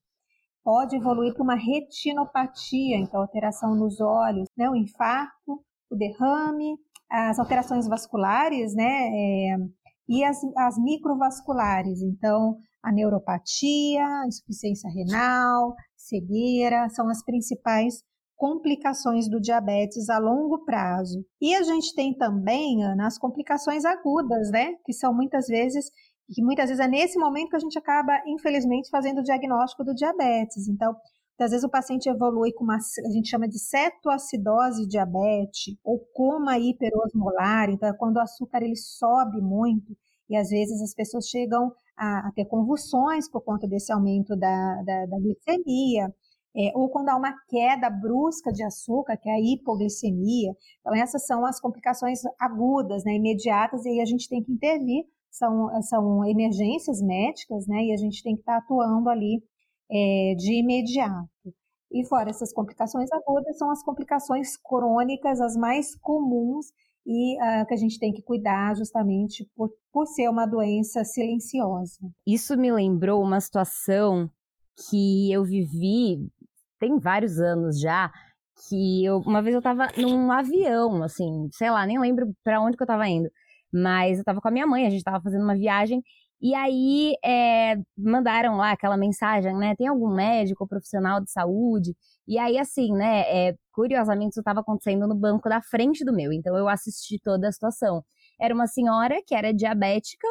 pode 0.65 0.97
evoluir 0.97 1.35
para 1.35 1.43
uma 1.43 1.57
retinopatia, 1.57 2.97
então 2.97 3.21
alteração 3.21 3.75
nos 3.75 4.01
olhos, 4.01 4.47
né, 4.57 4.69
o 4.71 4.77
infarto, 4.77 5.63
o 5.91 5.97
derrame, 5.97 6.77
as 7.11 7.39
alterações 7.39 7.87
vasculares, 7.89 8.75
né, 8.75 8.85
é, 8.85 9.57
e 10.09 10.25
as, 10.25 10.39
as 10.57 10.79
microvasculares, 10.79 12.01
então 12.03 12.57
a 12.83 12.93
neuropatia, 12.93 14.05
insuficiência 14.27 14.91
renal, 14.91 15.75
cegueira, 15.97 16.89
são 16.91 17.09
as 17.09 17.25
principais 17.25 18.03
complicações 18.37 19.29
do 19.31 19.41
diabetes 19.41 20.09
a 20.09 20.19
longo 20.19 20.65
prazo. 20.65 21.25
E 21.41 21.55
a 21.55 21.63
gente 21.63 21.95
tem 21.95 22.13
também, 22.13 22.83
Ana, 22.83 23.07
as 23.07 23.17
complicações 23.17 23.85
agudas, 23.85 24.51
né, 24.51 24.75
que 24.85 24.93
são 24.93 25.15
muitas 25.15 25.47
vezes 25.47 25.87
e 26.37 26.45
muitas 26.45 26.69
vezes 26.69 26.85
é 26.85 26.89
nesse 26.89 27.19
momento 27.19 27.51
que 27.51 27.57
a 27.57 27.61
gente 27.61 27.79
acaba, 27.79 28.21
infelizmente, 28.27 28.91
fazendo 28.91 29.19
o 29.19 29.23
diagnóstico 29.23 29.85
do 29.85 29.95
diabetes. 29.95 30.69
Então, 30.69 30.95
às 31.39 31.51
vezes 31.51 31.65
o 31.65 31.71
paciente 31.71 32.09
evolui 32.09 32.53
com 32.53 32.65
uma, 32.65 32.77
a 32.77 33.11
gente 33.11 33.29
chama 33.29 33.49
de 33.49 33.59
cetoacidose 33.59 34.87
diabetes 34.87 35.75
ou 35.83 35.99
coma 36.15 36.59
hiperosmolar, 36.59 37.71
então 37.71 37.89
é 37.89 37.97
quando 37.97 38.17
o 38.17 38.21
açúcar 38.21 38.63
ele 38.63 38.77
sobe 38.77 39.41
muito 39.41 39.97
e 40.31 40.37
às 40.37 40.49
vezes 40.49 40.81
as 40.81 40.95
pessoas 40.95 41.27
chegam 41.29 41.73
a, 41.97 42.29
a 42.29 42.33
ter 42.35 42.45
convulsões 42.47 43.29
por 43.29 43.43
conta 43.43 43.67
desse 43.67 43.93
aumento 43.93 44.37
da, 44.37 44.83
da, 44.83 45.07
da 45.07 45.19
glicemia, 45.19 46.15
é, 46.55 46.71
ou 46.75 46.89
quando 46.91 47.09
há 47.09 47.17
uma 47.17 47.35
queda 47.49 47.89
brusca 47.91 48.53
de 48.53 48.63
açúcar, 48.63 49.17
que 49.17 49.29
é 49.29 49.35
a 49.35 49.41
hipoglicemia. 49.41 50.53
Então, 50.81 50.95
essas 50.95 51.27
são 51.27 51.45
as 51.47 51.61
complicações 51.61 52.21
agudas, 52.39 53.05
né, 53.05 53.15
imediatas, 53.15 53.85
e 53.85 53.91
aí 53.91 54.01
a 54.01 54.05
gente 54.05 54.29
tem 54.29 54.43
que 54.43 54.53
intervir, 54.53 55.05
são, 55.33 55.69
são 55.83 56.25
emergências 56.25 57.01
médicas, 57.01 57.67
né, 57.67 57.87
e 57.87 57.93
a 57.93 57.97
gente 57.97 58.23
tem 58.23 58.35
que 58.35 58.43
estar 58.43 58.59
atuando 58.59 59.09
ali 59.09 59.43
é, 59.91 60.35
de 60.37 60.61
imediato. 60.61 61.29
E 61.91 62.07
fora 62.07 62.31
essas 62.31 62.53
complicações 62.53 63.11
agudas, 63.13 63.59
são 63.59 63.71
as 63.71 63.83
complicações 63.83 64.57
crônicas, 64.57 65.41
as 65.41 65.57
mais 65.57 65.97
comuns, 65.97 66.67
e 67.05 67.37
uh, 67.37 67.67
que 67.67 67.75
a 67.75 67.77
gente 67.77 67.99
tem 67.99 68.13
que 68.13 68.23
cuidar 68.23 68.77
justamente 68.77 69.45
por, 69.57 69.71
por 69.93 70.07
ser 70.07 70.29
uma 70.29 70.47
doença 70.47 71.03
silenciosa. 71.05 71.99
Isso 72.25 72.57
me 72.57 72.71
lembrou 72.71 73.21
uma 73.21 73.41
situação 73.41 74.31
que 74.89 75.31
eu 75.33 75.45
vivi 75.45 76.31
tem 76.79 76.99
vários 76.99 77.39
anos 77.39 77.81
já, 77.81 78.11
que 78.69 79.05
eu, 79.05 79.19
uma 79.19 79.41
vez 79.41 79.55
eu 79.55 79.63
tava 79.63 79.89
num 79.97 80.33
avião, 80.33 81.03
assim, 81.03 81.49
sei 81.53 81.71
lá, 81.71 81.87
nem 81.87 81.99
lembro 81.99 82.33
para 82.43 82.61
onde 82.61 82.77
que 82.77 82.83
eu 82.83 82.87
tava 82.87 83.09
indo, 83.09 83.31
mas 83.73 84.19
eu 84.19 84.25
tava 84.25 84.41
com 84.41 84.49
a 84.49 84.51
minha 84.51 84.67
mãe, 84.67 84.87
a 84.87 84.91
gente 84.91 85.05
tava 85.05 85.21
fazendo 85.23 85.43
uma 85.45 85.55
viagem, 85.57 86.03
e 86.41 86.55
aí 86.55 87.15
é, 87.25 87.77
mandaram 87.97 88.57
lá 88.57 88.73
aquela 88.73 88.97
mensagem, 88.97 89.55
né, 89.57 89.75
tem 89.77 89.87
algum 89.87 90.13
médico 90.15 90.65
ou 90.65 90.69
profissional 90.69 91.21
de 91.21 91.31
saúde, 91.31 91.95
e 92.27 92.39
aí 92.39 92.59
assim, 92.59 92.93
né, 92.93 93.21
é, 93.51 93.55
curiosamente 93.73 94.31
isso 94.33 94.41
estava 94.41 94.61
acontecendo 94.61 95.07
no 95.07 95.15
banco 95.15 95.49
da 95.49 95.63
frente 95.63 96.05
do 96.05 96.13
meu, 96.13 96.33
então 96.33 96.57
eu 96.57 96.69
assisti 96.69 97.19
toda 97.23 97.49
a 97.49 97.53
situação. 97.53 98.05
Era 98.41 98.55
uma 98.55 98.67
senhora 98.67 99.21
que 99.27 99.35
era 99.35 99.53
diabética, 99.55 100.27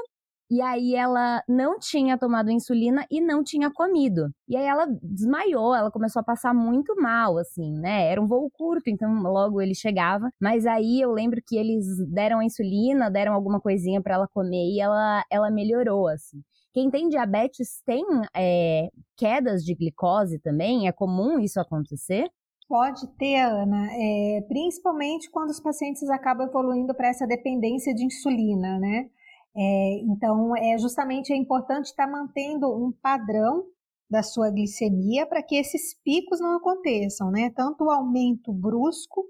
e 0.51 0.61
aí 0.61 0.95
ela 0.95 1.41
não 1.47 1.79
tinha 1.79 2.17
tomado 2.17 2.51
insulina 2.51 3.07
e 3.09 3.21
não 3.21 3.41
tinha 3.41 3.71
comido. 3.71 4.29
E 4.49 4.57
aí 4.57 4.65
ela 4.65 4.85
desmaiou, 5.01 5.73
ela 5.73 5.89
começou 5.89 6.19
a 6.19 6.25
passar 6.25 6.53
muito 6.53 6.93
mal, 6.97 7.37
assim, 7.37 7.71
né? 7.79 8.11
Era 8.11 8.21
um 8.21 8.27
voo 8.27 8.51
curto, 8.51 8.89
então 8.89 9.21
logo 9.21 9.61
ele 9.61 9.73
chegava. 9.73 10.29
Mas 10.41 10.65
aí 10.65 10.99
eu 10.99 11.13
lembro 11.13 11.41
que 11.47 11.55
eles 11.55 11.85
deram 12.09 12.39
a 12.39 12.43
insulina, 12.43 13.09
deram 13.09 13.33
alguma 13.33 13.61
coisinha 13.61 14.01
para 14.01 14.15
ela 14.15 14.27
comer 14.27 14.73
e 14.73 14.81
ela, 14.81 15.23
ela 15.31 15.49
melhorou, 15.49 16.09
assim. 16.09 16.41
Quem 16.73 16.91
tem 16.91 17.07
diabetes 17.07 17.81
tem 17.85 18.03
é, 18.35 18.89
quedas 19.15 19.63
de 19.63 19.73
glicose 19.73 20.37
também? 20.39 20.85
É 20.85 20.91
comum 20.91 21.39
isso 21.39 21.61
acontecer? 21.61 22.29
Pode 22.67 23.07
ter, 23.17 23.39
Ana, 23.39 23.87
é, 23.93 24.41
principalmente 24.49 25.31
quando 25.31 25.49
os 25.49 25.61
pacientes 25.61 26.09
acabam 26.09 26.45
evoluindo 26.45 26.93
para 26.93 27.07
essa 27.07 27.25
dependência 27.25 27.95
de 27.95 28.03
insulina, 28.03 28.77
né? 28.79 29.09
É, 29.55 29.99
então, 30.03 30.55
é 30.55 30.77
justamente 30.77 31.33
é 31.33 31.35
importante 31.35 31.87
estar 31.87 32.07
mantendo 32.07 32.67
um 32.67 32.91
padrão 32.91 33.65
da 34.09 34.23
sua 34.23 34.49
glicemia 34.49 35.25
para 35.25 35.41
que 35.41 35.55
esses 35.55 35.93
picos 36.03 36.39
não 36.39 36.57
aconteçam, 36.57 37.31
né? 37.31 37.49
Tanto 37.55 37.85
o 37.85 37.91
aumento 37.91 38.51
brusco, 38.51 39.23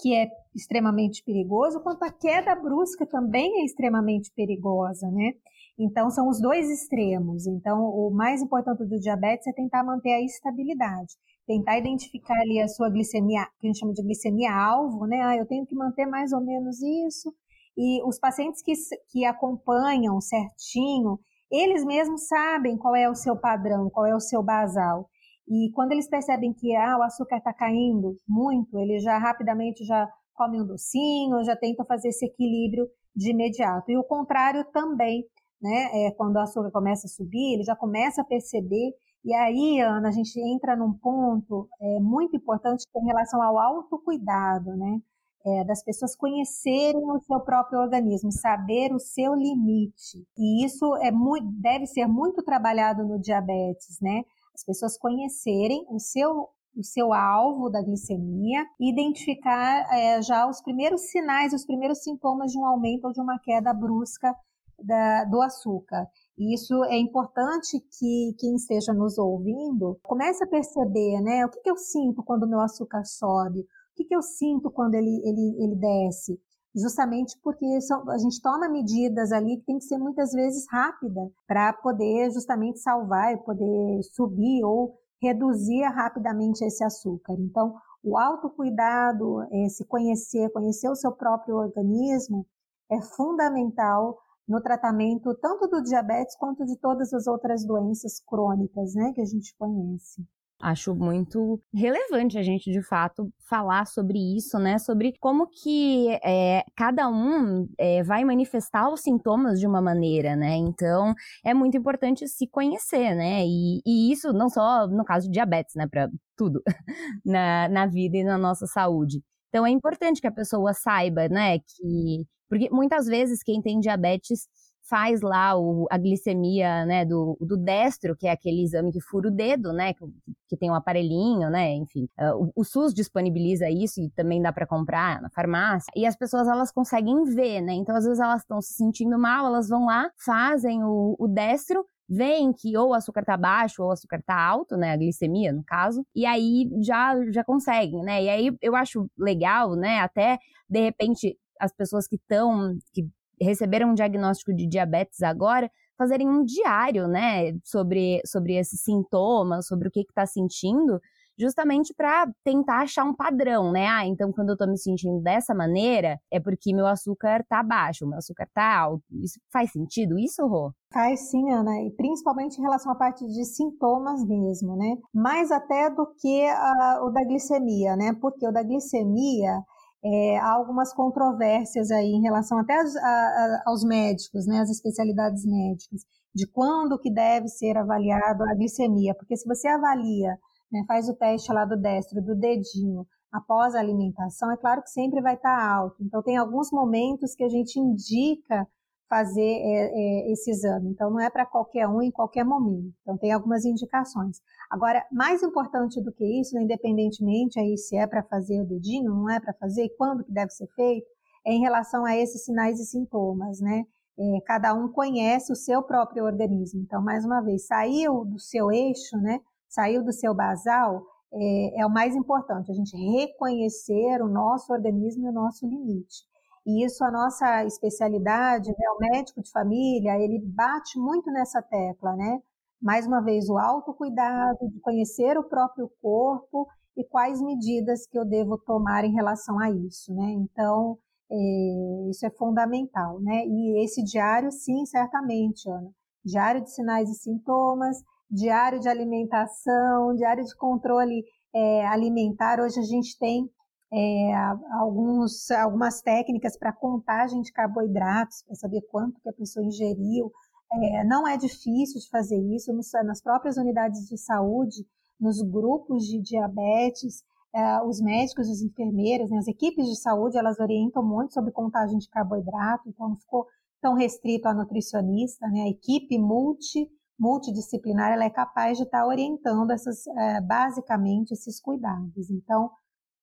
que 0.00 0.14
é 0.14 0.28
extremamente 0.54 1.22
perigoso, 1.24 1.80
quanto 1.80 2.04
a 2.04 2.12
queda 2.12 2.54
brusca 2.54 3.04
também 3.06 3.60
é 3.60 3.64
extremamente 3.64 4.32
perigosa, 4.34 5.10
né? 5.10 5.32
Então, 5.78 6.10
são 6.10 6.28
os 6.28 6.40
dois 6.40 6.68
extremos. 6.70 7.46
Então, 7.46 7.80
o 7.84 8.10
mais 8.10 8.42
importante 8.42 8.84
do 8.84 8.98
diabetes 8.98 9.46
é 9.46 9.52
tentar 9.52 9.84
manter 9.84 10.12
a 10.12 10.20
estabilidade, 10.22 11.14
tentar 11.46 11.78
identificar 11.78 12.38
ali 12.40 12.60
a 12.60 12.68
sua 12.68 12.90
glicemia, 12.90 13.46
que 13.60 13.66
a 13.66 13.68
gente 13.68 13.78
chama 13.78 13.92
de 13.92 14.02
glicemia 14.02 14.52
alvo, 14.52 15.06
né? 15.06 15.20
Ah, 15.22 15.36
eu 15.36 15.46
tenho 15.46 15.64
que 15.66 15.74
manter 15.74 16.06
mais 16.06 16.32
ou 16.32 16.40
menos 16.40 16.80
isso, 16.80 17.32
e 17.78 18.02
os 18.02 18.18
pacientes 18.18 18.60
que, 18.60 18.72
que 19.08 19.24
acompanham 19.24 20.20
certinho, 20.20 21.16
eles 21.48 21.84
mesmos 21.84 22.26
sabem 22.26 22.76
qual 22.76 22.96
é 22.96 23.08
o 23.08 23.14
seu 23.14 23.36
padrão, 23.36 23.88
qual 23.88 24.04
é 24.04 24.14
o 24.16 24.20
seu 24.20 24.42
basal. 24.42 25.08
E 25.48 25.70
quando 25.72 25.92
eles 25.92 26.10
percebem 26.10 26.52
que 26.52 26.74
ah, 26.74 26.98
o 26.98 27.02
açúcar 27.02 27.36
está 27.36 27.54
caindo 27.54 28.16
muito, 28.28 28.76
eles 28.80 29.02
já 29.02 29.16
rapidamente 29.16 29.84
já 29.84 30.10
comem 30.34 30.60
um 30.60 30.66
docinho, 30.66 31.44
já 31.44 31.54
tentam 31.54 31.86
fazer 31.86 32.08
esse 32.08 32.26
equilíbrio 32.26 32.86
de 33.14 33.30
imediato. 33.30 33.90
E 33.90 33.96
o 33.96 34.04
contrário 34.04 34.64
também, 34.72 35.24
né? 35.62 36.06
É, 36.06 36.10
quando 36.16 36.34
o 36.34 36.40
açúcar 36.40 36.72
começa 36.72 37.06
a 37.06 37.10
subir, 37.10 37.54
ele 37.54 37.62
já 37.62 37.76
começa 37.76 38.22
a 38.22 38.24
perceber. 38.24 38.92
E 39.24 39.32
aí, 39.34 39.80
Ana, 39.80 40.08
a 40.08 40.12
gente 40.12 40.38
entra 40.40 40.76
num 40.76 40.92
ponto 40.92 41.68
é, 41.80 42.00
muito 42.00 42.36
importante 42.36 42.84
em 42.96 43.06
relação 43.06 43.40
ao 43.40 43.56
autocuidado, 43.58 44.76
né? 44.76 45.00
É, 45.46 45.64
das 45.64 45.82
pessoas 45.82 46.16
conhecerem 46.16 47.02
o 47.10 47.20
seu 47.20 47.40
próprio 47.40 47.80
organismo, 47.80 48.30
saber 48.32 48.92
o 48.92 48.98
seu 48.98 49.34
limite. 49.34 50.26
E 50.36 50.64
isso 50.64 50.96
é 50.96 51.10
muito, 51.10 51.46
deve 51.60 51.86
ser 51.86 52.06
muito 52.06 52.42
trabalhado 52.42 53.04
no 53.04 53.18
diabetes, 53.20 53.98
né? 54.00 54.22
As 54.54 54.64
pessoas 54.64 54.98
conhecerem 54.98 55.84
o 55.88 55.98
seu 55.98 56.48
o 56.76 56.84
seu 56.84 57.12
alvo 57.12 57.68
da 57.68 57.82
glicemia 57.82 58.64
identificar 58.78 59.84
é, 59.92 60.22
já 60.22 60.48
os 60.48 60.62
primeiros 60.62 61.10
sinais, 61.10 61.52
os 61.52 61.66
primeiros 61.66 62.04
sintomas 62.04 62.52
de 62.52 62.58
um 62.58 62.64
aumento 62.64 63.06
ou 63.06 63.12
de 63.12 63.20
uma 63.20 63.36
queda 63.40 63.74
brusca 63.74 64.32
da, 64.78 65.24
do 65.24 65.42
açúcar. 65.42 66.06
E 66.38 66.54
isso 66.54 66.84
é 66.84 66.96
importante 66.96 67.80
que 67.98 68.34
quem 68.38 68.54
esteja 68.54 68.92
nos 68.92 69.18
ouvindo 69.18 69.98
comece 70.04 70.44
a 70.44 70.46
perceber, 70.46 71.20
né? 71.20 71.44
O 71.44 71.50
que, 71.50 71.60
que 71.60 71.70
eu 71.70 71.76
sinto 71.76 72.22
quando 72.22 72.44
o 72.44 72.48
meu 72.48 72.60
açúcar 72.60 73.04
sobe? 73.04 73.66
Que, 73.98 74.04
que 74.04 74.14
eu 74.14 74.22
sinto 74.22 74.70
quando 74.70 74.94
ele, 74.94 75.20
ele, 75.24 75.64
ele 75.64 75.74
desce? 75.74 76.40
Justamente 76.74 77.36
porque 77.42 77.66
a 78.08 78.18
gente 78.18 78.40
toma 78.40 78.68
medidas 78.68 79.32
ali 79.32 79.56
que 79.56 79.64
tem 79.64 79.78
que 79.78 79.84
ser 79.84 79.98
muitas 79.98 80.30
vezes 80.30 80.64
rápida 80.70 81.20
para 81.46 81.72
poder 81.72 82.30
justamente 82.30 82.78
salvar 82.78 83.34
e 83.34 83.38
poder 83.38 84.02
subir 84.14 84.64
ou 84.64 84.94
reduzir 85.20 85.82
rapidamente 85.82 86.64
esse 86.64 86.84
açúcar. 86.84 87.34
Então, 87.40 87.74
o 88.04 88.16
autocuidado, 88.16 89.40
se 89.70 89.84
conhecer, 89.86 90.50
conhecer 90.52 90.88
o 90.88 90.94
seu 90.94 91.10
próprio 91.10 91.56
organismo, 91.56 92.46
é 92.90 93.00
fundamental 93.00 94.16
no 94.46 94.62
tratamento 94.62 95.34
tanto 95.40 95.66
do 95.66 95.82
diabetes 95.82 96.36
quanto 96.36 96.64
de 96.64 96.76
todas 96.76 97.12
as 97.12 97.26
outras 97.26 97.66
doenças 97.66 98.20
crônicas, 98.20 98.94
né, 98.94 99.12
que 99.14 99.20
a 99.20 99.26
gente 99.26 99.54
conhece. 99.58 100.24
Acho 100.60 100.92
muito 100.92 101.60
relevante 101.72 102.36
a 102.36 102.42
gente, 102.42 102.72
de 102.72 102.82
fato, 102.82 103.32
falar 103.48 103.86
sobre 103.86 104.18
isso, 104.36 104.58
né? 104.58 104.76
Sobre 104.78 105.14
como 105.20 105.46
que 105.46 106.08
é, 106.24 106.64
cada 106.76 107.08
um 107.08 107.68
é, 107.78 108.02
vai 108.02 108.24
manifestar 108.24 108.88
os 108.90 109.00
sintomas 109.02 109.60
de 109.60 109.68
uma 109.68 109.80
maneira, 109.80 110.34
né? 110.34 110.56
Então, 110.56 111.14
é 111.44 111.54
muito 111.54 111.76
importante 111.76 112.26
se 112.26 112.48
conhecer, 112.48 113.14
né? 113.14 113.44
E, 113.46 113.80
e 113.86 114.10
isso 114.10 114.32
não 114.32 114.48
só 114.48 114.88
no 114.88 115.04
caso 115.04 115.26
de 115.26 115.32
diabetes, 115.32 115.76
né? 115.76 115.86
Para 115.86 116.08
tudo 116.36 116.60
na, 117.24 117.68
na 117.68 117.86
vida 117.86 118.16
e 118.16 118.24
na 118.24 118.36
nossa 118.36 118.66
saúde. 118.66 119.22
Então, 119.50 119.64
é 119.64 119.70
importante 119.70 120.20
que 120.20 120.26
a 120.26 120.32
pessoa 120.32 120.74
saiba, 120.74 121.28
né? 121.28 121.58
Que... 121.60 122.26
Porque 122.48 122.68
muitas 122.70 123.06
vezes 123.06 123.42
quem 123.44 123.62
tem 123.62 123.78
diabetes 123.78 124.48
faz 124.88 125.20
lá 125.20 125.56
o, 125.58 125.86
a 125.90 125.98
glicemia, 125.98 126.86
né, 126.86 127.04
do, 127.04 127.36
do 127.40 127.56
destro, 127.56 128.16
que 128.16 128.26
é 128.26 128.30
aquele 128.30 128.62
exame 128.62 128.92
que 128.92 129.00
fura 129.00 129.28
o 129.28 129.30
dedo, 129.30 129.72
né, 129.72 129.92
que, 129.92 130.04
que 130.48 130.56
tem 130.56 130.70
um 130.70 130.74
aparelhinho, 130.74 131.50
né, 131.50 131.74
enfim. 131.74 132.08
Uh, 132.18 132.50
o, 132.54 132.62
o, 132.62 132.64
SUS 132.64 132.94
disponibiliza 132.94 133.68
isso 133.68 134.00
e 134.00 134.10
também 134.10 134.40
dá 134.40 134.52
para 134.52 134.66
comprar 134.66 135.20
na 135.20 135.28
farmácia. 135.30 135.90
E 135.94 136.06
as 136.06 136.16
pessoas, 136.16 136.48
elas 136.48 136.72
conseguem 136.72 137.24
ver, 137.24 137.60
né, 137.60 137.74
então 137.74 137.94
às 137.94 138.04
vezes 138.04 138.20
elas 138.20 138.42
estão 138.42 138.60
se 138.60 138.74
sentindo 138.74 139.18
mal, 139.18 139.46
elas 139.46 139.68
vão 139.68 139.86
lá, 139.86 140.10
fazem 140.16 140.82
o, 140.82 141.16
o 141.18 141.28
destro, 141.28 141.84
veem 142.08 142.52
que 142.52 142.76
ou 142.76 142.90
o 142.90 142.94
açúcar 142.94 143.24
tá 143.24 143.36
baixo 143.36 143.82
ou 143.82 143.88
o 143.88 143.92
açúcar 143.92 144.22
tá 144.24 144.34
alto, 144.34 144.76
né, 144.76 144.92
a 144.92 144.96
glicemia 144.96 145.52
no 145.52 145.62
caso, 145.62 146.04
e 146.14 146.24
aí 146.24 146.68
já 146.80 147.14
já 147.30 147.44
conseguem, 147.44 148.02
né? 148.02 148.22
E 148.24 148.28
aí 148.30 148.56
eu 148.62 148.74
acho 148.74 149.10
legal, 149.18 149.74
né, 149.76 150.00
até 150.00 150.38
de 150.68 150.80
repente 150.80 151.36
as 151.60 151.72
pessoas 151.72 152.06
que 152.06 152.16
estão 152.16 152.78
que 152.94 153.06
receberam 153.40 153.90
um 153.90 153.94
diagnóstico 153.94 154.54
de 154.54 154.66
diabetes 154.66 155.22
agora, 155.22 155.70
fazerem 155.96 156.28
um 156.28 156.44
diário, 156.44 157.08
né, 157.08 157.52
sobre, 157.64 158.20
sobre 158.24 158.56
esses 158.56 158.80
sintomas, 158.82 159.66
sobre 159.66 159.88
o 159.88 159.90
que 159.90 160.00
está 160.00 160.24
sentindo, 160.26 161.00
justamente 161.38 161.94
para 161.94 162.26
tentar 162.44 162.82
achar 162.82 163.04
um 163.04 163.14
padrão, 163.14 163.70
né? 163.70 163.86
Ah, 163.86 164.04
então 164.04 164.32
quando 164.32 164.50
eu 164.50 164.56
tô 164.56 164.66
me 164.66 164.76
sentindo 164.76 165.20
dessa 165.20 165.54
maneira, 165.54 166.18
é 166.32 166.40
porque 166.40 166.74
meu 166.74 166.86
açúcar 166.86 167.44
tá 167.48 167.62
baixo, 167.62 168.06
meu 168.06 168.18
açúcar 168.18 168.48
tá 168.52 168.76
alto. 168.76 169.04
Isso 169.22 169.38
faz 169.52 169.70
sentido, 169.70 170.18
isso, 170.18 170.44
Rô? 170.46 170.72
Faz 170.92 171.30
sim, 171.30 171.50
Ana, 171.50 171.82
e 171.82 171.90
principalmente 171.92 172.58
em 172.58 172.62
relação 172.62 172.90
à 172.90 172.96
parte 172.96 173.24
de 173.24 173.44
sintomas 173.44 174.24
mesmo, 174.26 174.76
né? 174.76 174.96
Mais 175.14 175.52
até 175.52 175.88
do 175.90 176.06
que 176.20 176.44
uh, 176.44 177.06
o 177.06 177.10
da 177.10 177.22
glicemia, 177.24 177.94
né? 177.94 178.12
Porque 178.20 178.46
o 178.46 178.52
da 178.52 178.62
glicemia 178.64 179.62
é, 180.04 180.38
há 180.38 180.52
algumas 180.52 180.92
controvérsias 180.94 181.90
aí 181.90 182.12
em 182.12 182.22
relação 182.22 182.58
até 182.58 182.78
aos, 182.78 182.96
a, 182.96 183.62
aos 183.66 183.84
médicos, 183.84 184.46
né, 184.46 184.60
as 184.60 184.70
especialidades 184.70 185.44
médicas, 185.44 186.02
de 186.34 186.46
quando 186.46 186.98
que 186.98 187.12
deve 187.12 187.48
ser 187.48 187.76
avaliado 187.76 188.44
a 188.44 188.54
glicemia, 188.54 189.14
porque 189.14 189.36
se 189.36 189.46
você 189.46 189.66
avalia, 189.68 190.38
né, 190.70 190.84
faz 190.86 191.08
o 191.08 191.16
teste 191.16 191.52
lá 191.52 191.64
do 191.64 191.76
destro, 191.76 192.22
do 192.22 192.36
dedinho, 192.36 193.06
após 193.32 193.74
a 193.74 193.80
alimentação, 193.80 194.50
é 194.52 194.56
claro 194.56 194.82
que 194.82 194.90
sempre 194.90 195.20
vai 195.20 195.34
estar 195.34 195.58
alto. 195.74 195.96
Então, 196.02 196.22
tem 196.22 196.36
alguns 196.36 196.70
momentos 196.70 197.34
que 197.34 197.44
a 197.44 197.48
gente 197.48 197.78
indica 197.78 198.66
fazer 199.08 199.40
é, 199.40 199.90
é, 200.28 200.32
esse 200.32 200.50
exame. 200.50 200.90
Então, 200.90 201.10
não 201.10 201.20
é 201.20 201.30
para 201.30 201.46
qualquer 201.46 201.88
um 201.88 202.02
em 202.02 202.10
qualquer 202.10 202.44
momento. 202.44 202.92
Então, 203.02 203.16
tem 203.16 203.32
algumas 203.32 203.64
indicações. 203.64 204.40
Agora, 204.70 205.04
mais 205.10 205.42
importante 205.42 206.00
do 206.02 206.12
que 206.12 206.24
isso, 206.40 206.54
né, 206.54 206.62
independentemente 206.62 207.58
aí 207.58 207.76
se 207.76 207.96
é 207.96 208.06
para 208.06 208.22
fazer 208.22 208.60
o 208.60 208.66
dedinho, 208.66 209.10
não 209.10 209.30
é 209.30 209.40
para 209.40 209.54
fazer, 209.54 209.84
e 209.84 209.96
quando 209.96 210.24
que 210.24 210.32
deve 210.32 210.50
ser 210.50 210.66
feito, 210.74 211.06
é 211.46 211.52
em 211.52 211.60
relação 211.60 212.04
a 212.04 212.16
esses 212.16 212.44
sinais 212.44 212.78
e 212.78 212.84
sintomas, 212.84 213.60
né? 213.60 213.84
É, 214.18 214.40
cada 214.44 214.74
um 214.74 214.88
conhece 214.88 215.52
o 215.52 215.56
seu 215.56 215.82
próprio 215.82 216.24
organismo. 216.24 216.80
Então, 216.82 217.00
mais 217.02 217.24
uma 217.24 217.40
vez, 217.40 217.66
saiu 217.66 218.24
do 218.24 218.38
seu 218.38 218.70
eixo, 218.70 219.16
né? 219.16 219.40
Saiu 219.68 220.04
do 220.04 220.12
seu 220.12 220.34
basal, 220.34 221.02
é, 221.32 221.80
é 221.80 221.86
o 221.86 221.90
mais 221.90 222.14
importante, 222.14 222.70
a 222.70 222.74
gente 222.74 222.96
reconhecer 222.96 224.22
o 224.22 224.28
nosso 224.28 224.72
organismo 224.72 225.26
e 225.26 225.28
o 225.28 225.32
nosso 225.32 225.66
limite. 225.66 226.24
E 226.68 226.84
isso 226.84 227.02
a 227.02 227.10
nossa 227.10 227.64
especialidade, 227.64 228.68
né, 228.68 228.90
o 228.94 228.98
médico 229.10 229.40
de 229.40 229.50
família, 229.50 230.18
ele 230.18 230.38
bate 230.44 230.98
muito 230.98 231.30
nessa 231.30 231.62
tecla, 231.62 232.14
né? 232.14 232.42
Mais 232.80 233.06
uma 233.06 233.22
vez, 233.22 233.48
o 233.48 233.56
autocuidado, 233.56 234.68
de 234.68 234.78
conhecer 234.80 235.38
o 235.38 235.48
próprio 235.48 235.90
corpo 236.02 236.68
e 236.94 237.02
quais 237.04 237.40
medidas 237.40 238.06
que 238.06 238.18
eu 238.18 238.24
devo 238.26 238.58
tomar 238.58 239.02
em 239.02 239.14
relação 239.14 239.58
a 239.58 239.70
isso, 239.70 240.14
né? 240.14 240.30
Então, 240.32 240.98
é, 241.32 242.10
isso 242.10 242.26
é 242.26 242.30
fundamental, 242.36 243.18
né? 243.20 243.46
E 243.46 243.82
esse 243.82 244.04
diário, 244.04 244.52
sim, 244.52 244.84
certamente, 244.84 245.66
Ana. 245.70 245.90
Diário 246.22 246.62
de 246.62 246.70
sinais 246.70 247.08
e 247.08 247.14
sintomas, 247.14 247.96
diário 248.30 248.78
de 248.78 248.90
alimentação, 248.90 250.14
diário 250.14 250.44
de 250.44 250.54
controle 250.56 251.24
é, 251.54 251.86
alimentar. 251.86 252.60
Hoje 252.60 252.78
a 252.78 252.82
gente 252.82 253.18
tem 253.18 253.48
é, 253.92 254.34
alguns, 254.72 255.50
algumas 255.50 256.02
técnicas 256.02 256.56
para 256.56 256.72
contagem 256.72 257.40
de 257.40 257.52
carboidratos, 257.52 258.42
para 258.42 258.54
saber 258.54 258.82
quanto 258.90 259.20
que 259.20 259.28
a 259.28 259.32
pessoa 259.32 259.64
ingeriu. 259.64 260.30
É, 260.70 261.04
não 261.04 261.26
é 261.26 261.36
difícil 261.36 262.00
de 262.00 262.10
fazer 262.10 262.38
isso 262.54 262.72
nas 263.04 263.22
próprias 263.22 263.56
unidades 263.56 264.06
de 264.06 264.18
saúde, 264.18 264.86
nos 265.18 265.40
grupos 265.42 266.04
de 266.04 266.20
diabetes, 266.20 267.24
é, 267.54 267.82
os 267.82 268.00
médicos, 268.00 268.48
os 268.48 268.60
enfermeiros, 268.60 269.30
né, 269.30 269.38
as 269.38 269.48
equipes 269.48 269.86
de 269.86 269.96
saúde, 269.96 270.36
elas 270.36 270.60
orientam 270.60 271.02
muito 271.02 271.32
sobre 271.32 271.50
contagem 271.50 271.98
de 271.98 272.08
carboidrato, 272.08 272.88
então 272.88 273.08
não 273.08 273.16
ficou 273.16 273.46
tão 273.80 273.94
restrito 273.94 274.46
à 274.46 274.54
nutricionista, 274.54 275.46
né, 275.48 275.62
a 275.62 275.68
equipe 275.68 276.18
multi, 276.18 276.88
multidisciplinar, 277.18 278.12
ela 278.12 278.24
é 278.24 278.30
capaz 278.30 278.76
de 278.76 278.84
estar 278.84 279.06
orientando 279.06 279.70
essas, 279.70 280.06
é, 280.06 280.40
basicamente, 280.40 281.32
esses 281.32 281.60
cuidados. 281.60 282.30
Então, 282.30 282.70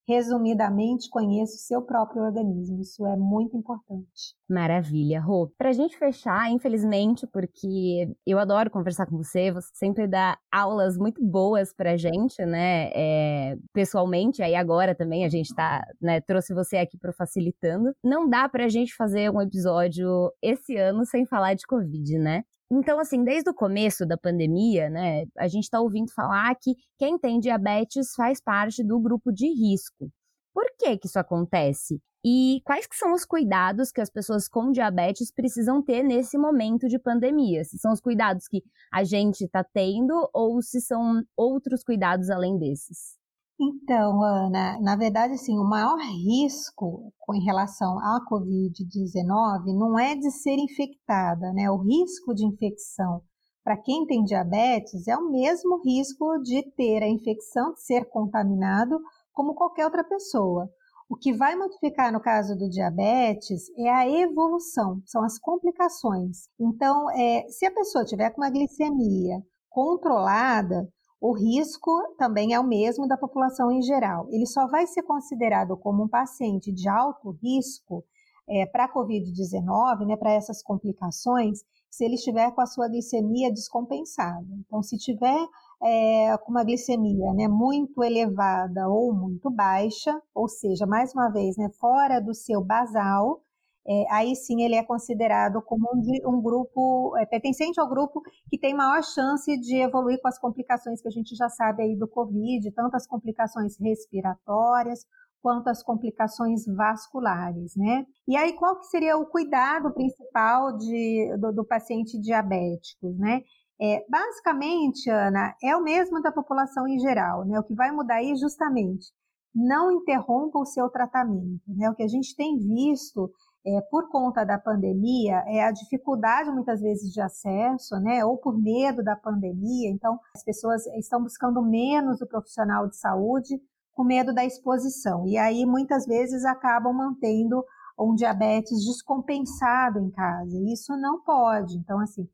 resumidamente, 0.07 1.09
conheça 1.09 1.55
o 1.55 1.59
seu 1.59 1.81
próprio 1.81 2.23
organismo. 2.23 2.81
Isso 2.81 3.05
é 3.05 3.15
muito 3.15 3.57
importante. 3.57 4.35
Maravilha, 4.47 5.19
Rô. 5.19 5.51
Pra 5.57 5.73
gente 5.73 5.97
fechar, 5.97 6.51
infelizmente, 6.51 7.25
porque 7.27 8.07
eu 8.25 8.37
adoro 8.37 8.69
conversar 8.69 9.07
com 9.07 9.17
você, 9.17 9.51
você 9.51 9.69
sempre 9.73 10.07
dá 10.07 10.37
aulas 10.51 10.97
muito 10.97 11.23
boas 11.23 11.73
pra 11.73 11.97
gente, 11.97 12.45
né? 12.45 12.91
É, 12.93 13.57
pessoalmente, 13.73 14.43
aí 14.43 14.53
agora 14.55 14.93
também 14.93 15.25
a 15.25 15.29
gente 15.29 15.53
tá, 15.53 15.83
né, 16.01 16.21
trouxe 16.21 16.53
você 16.53 16.77
aqui 16.77 16.97
pro 16.97 17.13
Facilitando. 17.13 17.91
Não 18.03 18.29
dá 18.29 18.47
pra 18.47 18.69
gente 18.69 18.95
fazer 18.95 19.31
um 19.31 19.41
episódio 19.41 20.31
esse 20.41 20.77
ano 20.77 21.05
sem 21.05 21.25
falar 21.25 21.55
de 21.55 21.65
Covid, 21.65 22.19
né? 22.19 22.43
Então, 22.71 22.99
assim, 22.99 23.23
desde 23.23 23.49
o 23.49 23.53
começo 23.53 24.05
da 24.05 24.17
pandemia, 24.17 24.89
né, 24.89 25.25
a 25.37 25.47
gente 25.47 25.65
está 25.65 25.79
ouvindo 25.79 26.11
falar 26.11 26.55
que 26.55 26.75
quem 26.97 27.17
tem 27.17 27.39
diabetes 27.39 28.13
faz 28.15 28.41
parte 28.41 28.83
do 28.83 28.99
grupo 28.99 29.31
de 29.31 29.47
risco. 29.47 30.09
Por 30.53 30.65
que 30.79 30.97
que 30.97 31.07
isso 31.07 31.19
acontece? 31.19 32.01
E 32.27 32.61
quais 32.65 32.87
que 32.87 32.95
são 32.95 33.13
os 33.13 33.23
cuidados 33.23 33.91
que 33.91 34.01
as 34.01 34.09
pessoas 34.09 34.47
com 34.47 34.71
diabetes 34.71 35.31
precisam 35.31 35.83
ter 35.83 36.01
nesse 36.01 36.39
momento 36.39 36.87
de 36.87 36.97
pandemia? 36.97 37.63
Se 37.63 37.77
são 37.77 37.91
os 37.91 38.01
cuidados 38.01 38.47
que 38.47 38.63
a 38.91 39.03
gente 39.03 39.43
está 39.43 39.63
tendo 39.63 40.27
ou 40.33 40.59
se 40.61 40.81
são 40.81 41.21
outros 41.37 41.83
cuidados 41.83 42.31
além 42.31 42.57
desses? 42.57 43.24
Então, 43.59 44.21
Ana, 44.21 44.79
na 44.81 44.95
verdade, 44.97 45.35
assim, 45.35 45.57
o 45.57 45.63
maior 45.63 45.97
risco 45.99 47.13
com 47.19 47.39
relação 47.39 47.97
à 47.99 48.19
Covid-19 48.29 49.73
não 49.77 49.97
é 49.97 50.15
de 50.15 50.29
ser 50.29 50.57
infectada, 50.57 51.53
né? 51.53 51.71
O 51.71 51.77
risco 51.77 52.33
de 52.33 52.45
infecção 52.45 53.21
para 53.65 53.77
quem 53.77 54.05
tem 54.05 54.23
diabetes 54.23 55.07
é 55.07 55.17
o 55.17 55.31
mesmo 55.31 55.81
risco 55.83 56.37
de 56.43 56.61
ter 56.73 57.01
a 57.01 57.09
infecção, 57.09 57.73
de 57.73 57.81
ser 57.81 58.05
contaminado, 58.05 58.99
como 59.33 59.55
qualquer 59.55 59.85
outra 59.85 60.03
pessoa. 60.03 60.69
O 61.09 61.15
que 61.15 61.33
vai 61.33 61.55
modificar 61.55 62.13
no 62.13 62.19
caso 62.19 62.55
do 62.55 62.69
diabetes 62.69 63.63
é 63.75 63.89
a 63.89 64.07
evolução, 64.07 65.01
são 65.05 65.23
as 65.23 65.39
complicações. 65.39 66.47
Então, 66.59 67.09
é, 67.11 67.47
se 67.49 67.65
a 67.65 67.73
pessoa 67.73 68.05
tiver 68.05 68.29
com 68.29 68.41
uma 68.41 68.51
glicemia 68.51 69.41
controlada, 69.67 70.87
o 71.27 71.33
risco 71.33 71.91
também 72.19 72.53
é 72.53 72.59
o 72.59 72.63
mesmo 72.63 73.07
da 73.07 73.17
população 73.17 73.71
em 73.71 73.81
geral. 73.81 74.27
Ele 74.29 74.45
só 74.45 74.67
vai 74.67 74.85
ser 74.85 75.01
considerado 75.01 75.75
como 75.75 76.03
um 76.03 76.07
paciente 76.07 76.71
de 76.71 76.87
alto 76.87 77.31
risco 77.41 78.05
é, 78.47 78.67
para 78.67 78.85
a 78.85 78.93
Covid-19, 78.93 80.05
né, 80.05 80.15
para 80.15 80.33
essas 80.33 80.61
complicações, 80.61 81.63
se 81.89 82.05
ele 82.05 82.13
estiver 82.13 82.51
com 82.51 82.61
a 82.61 82.67
sua 82.67 82.87
glicemia 82.87 83.51
descompensada. 83.51 84.45
Então, 84.59 84.83
se 84.83 84.99
tiver 84.99 85.47
é, 85.81 86.37
com 86.37 86.51
uma 86.51 86.63
glicemia 86.63 87.33
né, 87.33 87.47
muito 87.47 88.03
elevada 88.03 88.87
ou 88.87 89.11
muito 89.11 89.49
baixa, 89.49 90.21
ou 90.31 90.47
seja, 90.47 90.85
mais 90.85 91.11
uma 91.15 91.29
vez, 91.29 91.57
né, 91.57 91.71
fora 91.79 92.19
do 92.19 92.35
seu 92.35 92.63
basal, 92.63 93.41
é, 93.87 94.05
aí 94.11 94.35
sim 94.35 94.63
ele 94.63 94.75
é 94.75 94.83
considerado 94.83 95.61
como 95.61 95.87
um, 95.93 96.29
um 96.29 96.41
grupo, 96.41 97.15
é, 97.17 97.25
pertencente 97.25 97.79
ao 97.79 97.87
grupo 97.87 98.21
que 98.49 98.57
tem 98.57 98.73
maior 98.73 99.03
chance 99.03 99.55
de 99.59 99.77
evoluir 99.77 100.19
com 100.21 100.27
as 100.27 100.39
complicações 100.39 101.01
que 101.01 101.07
a 101.07 101.11
gente 101.11 101.35
já 101.35 101.49
sabe 101.49 101.83
aí 101.83 101.95
do 101.95 102.07
Covid, 102.07 102.71
tanto 102.71 102.95
as 102.95 103.05
complicações 103.05 103.77
respiratórias 103.79 105.05
quanto 105.39 105.67
as 105.67 105.83
complicações 105.83 106.65
vasculares, 106.65 107.75
né? 107.75 108.03
E 108.27 108.35
aí 108.35 108.53
qual 108.53 108.79
que 108.79 108.87
seria 108.87 109.15
o 109.15 109.27
cuidado 109.27 109.93
principal 109.93 110.75
de, 110.75 111.37
do, 111.39 111.53
do 111.53 111.63
paciente 111.63 112.19
diabético, 112.19 113.13
né? 113.19 113.43
É, 113.79 114.03
basicamente, 114.09 115.07
Ana, 115.09 115.53
é 115.61 115.75
o 115.75 115.83
mesmo 115.83 116.19
da 116.21 116.31
população 116.31 116.87
em 116.87 116.97
geral, 116.97 117.45
né? 117.45 117.59
O 117.59 117.63
que 117.63 117.75
vai 117.75 117.91
mudar 117.91 118.15
aí 118.15 118.35
justamente 118.35 119.13
não 119.53 119.91
interrompa 119.91 120.59
o 120.59 120.65
seu 120.65 120.89
tratamento, 120.89 121.61
né? 121.67 121.89
O 121.89 121.95
que 121.95 122.03
a 122.03 122.07
gente 122.07 122.35
tem 122.35 122.57
visto 122.57 123.31
é, 123.65 123.81
por 123.89 124.09
conta 124.09 124.45
da 124.45 124.59
pandemia, 124.59 125.43
é 125.47 125.63
a 125.63 125.71
dificuldade 125.71 126.51
muitas 126.51 126.81
vezes 126.81 127.11
de 127.11 127.19
acesso, 127.19 127.99
né, 127.99 128.23
ou 128.23 128.37
por 128.37 128.55
medo 128.57 129.03
da 129.03 129.15
pandemia. 129.15 129.89
Então, 129.89 130.19
as 130.35 130.43
pessoas 130.43 130.85
estão 130.97 131.21
buscando 131.23 131.61
menos 131.63 132.21
o 132.21 132.27
profissional 132.27 132.87
de 132.87 132.95
saúde 132.95 133.59
com 133.93 134.03
medo 134.03 134.33
da 134.33 134.45
exposição. 134.45 135.25
E 135.27 135.37
aí, 135.37 135.65
muitas 135.65 136.05
vezes, 136.05 136.45
acabam 136.45 136.93
mantendo 136.93 137.63
um 137.97 138.13
diabetes 138.13 138.85
descompensado 138.85 139.99
em 139.99 140.11
casa. 140.11 140.55
E 140.55 140.73
isso 140.73 140.95
não 140.97 141.21
pode. 141.23 141.77
Então, 141.77 141.99
assim, 141.99 142.27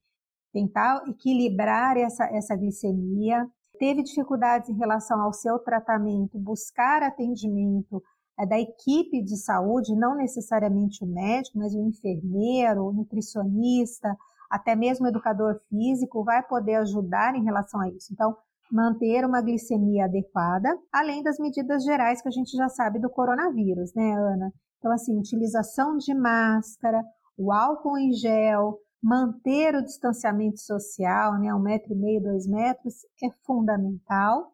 tentar 0.51 1.03
equilibrar 1.07 1.97
essa, 1.97 2.25
essa 2.25 2.55
glicemia. 2.55 3.47
Teve 3.79 4.03
dificuldades 4.03 4.69
em 4.69 4.77
relação 4.77 5.21
ao 5.21 5.33
seu 5.33 5.57
tratamento, 5.59 6.37
buscar 6.37 7.01
atendimento 7.03 8.03
é 8.39 8.45
da 8.45 8.59
equipe 8.59 9.21
de 9.23 9.37
saúde, 9.37 9.95
não 9.95 10.15
necessariamente 10.15 11.03
o 11.03 11.07
médico, 11.07 11.57
mas 11.57 11.73
o 11.75 11.81
enfermeiro, 11.81 12.85
o 12.85 12.93
nutricionista, 12.93 14.15
até 14.49 14.75
mesmo 14.75 15.05
o 15.05 15.09
educador 15.09 15.59
físico, 15.69 16.23
vai 16.23 16.41
poder 16.43 16.75
ajudar 16.75 17.35
em 17.35 17.43
relação 17.43 17.79
a 17.79 17.89
isso. 17.89 18.11
Então, 18.11 18.35
manter 18.71 19.25
uma 19.25 19.41
glicemia 19.41 20.05
adequada, 20.05 20.77
além 20.91 21.21
das 21.21 21.37
medidas 21.37 21.83
gerais 21.83 22.21
que 22.21 22.27
a 22.29 22.31
gente 22.31 22.55
já 22.55 22.69
sabe 22.69 22.99
do 22.99 23.09
coronavírus, 23.09 23.93
né, 23.93 24.13
Ana? 24.13 24.51
Então, 24.79 24.91
assim, 24.91 25.17
utilização 25.17 25.97
de 25.97 26.13
máscara, 26.13 27.03
o 27.37 27.51
álcool 27.51 27.97
em 27.97 28.13
gel, 28.13 28.77
manter 29.01 29.75
o 29.75 29.83
distanciamento 29.83 30.59
social, 30.59 31.39
né, 31.39 31.53
um 31.53 31.59
metro 31.59 31.93
e 31.93 31.95
meio, 31.95 32.23
dois 32.23 32.47
metros, 32.47 32.95
é 33.23 33.29
fundamental. 33.45 34.51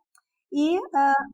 E 0.51 0.77
uh, 0.79 0.83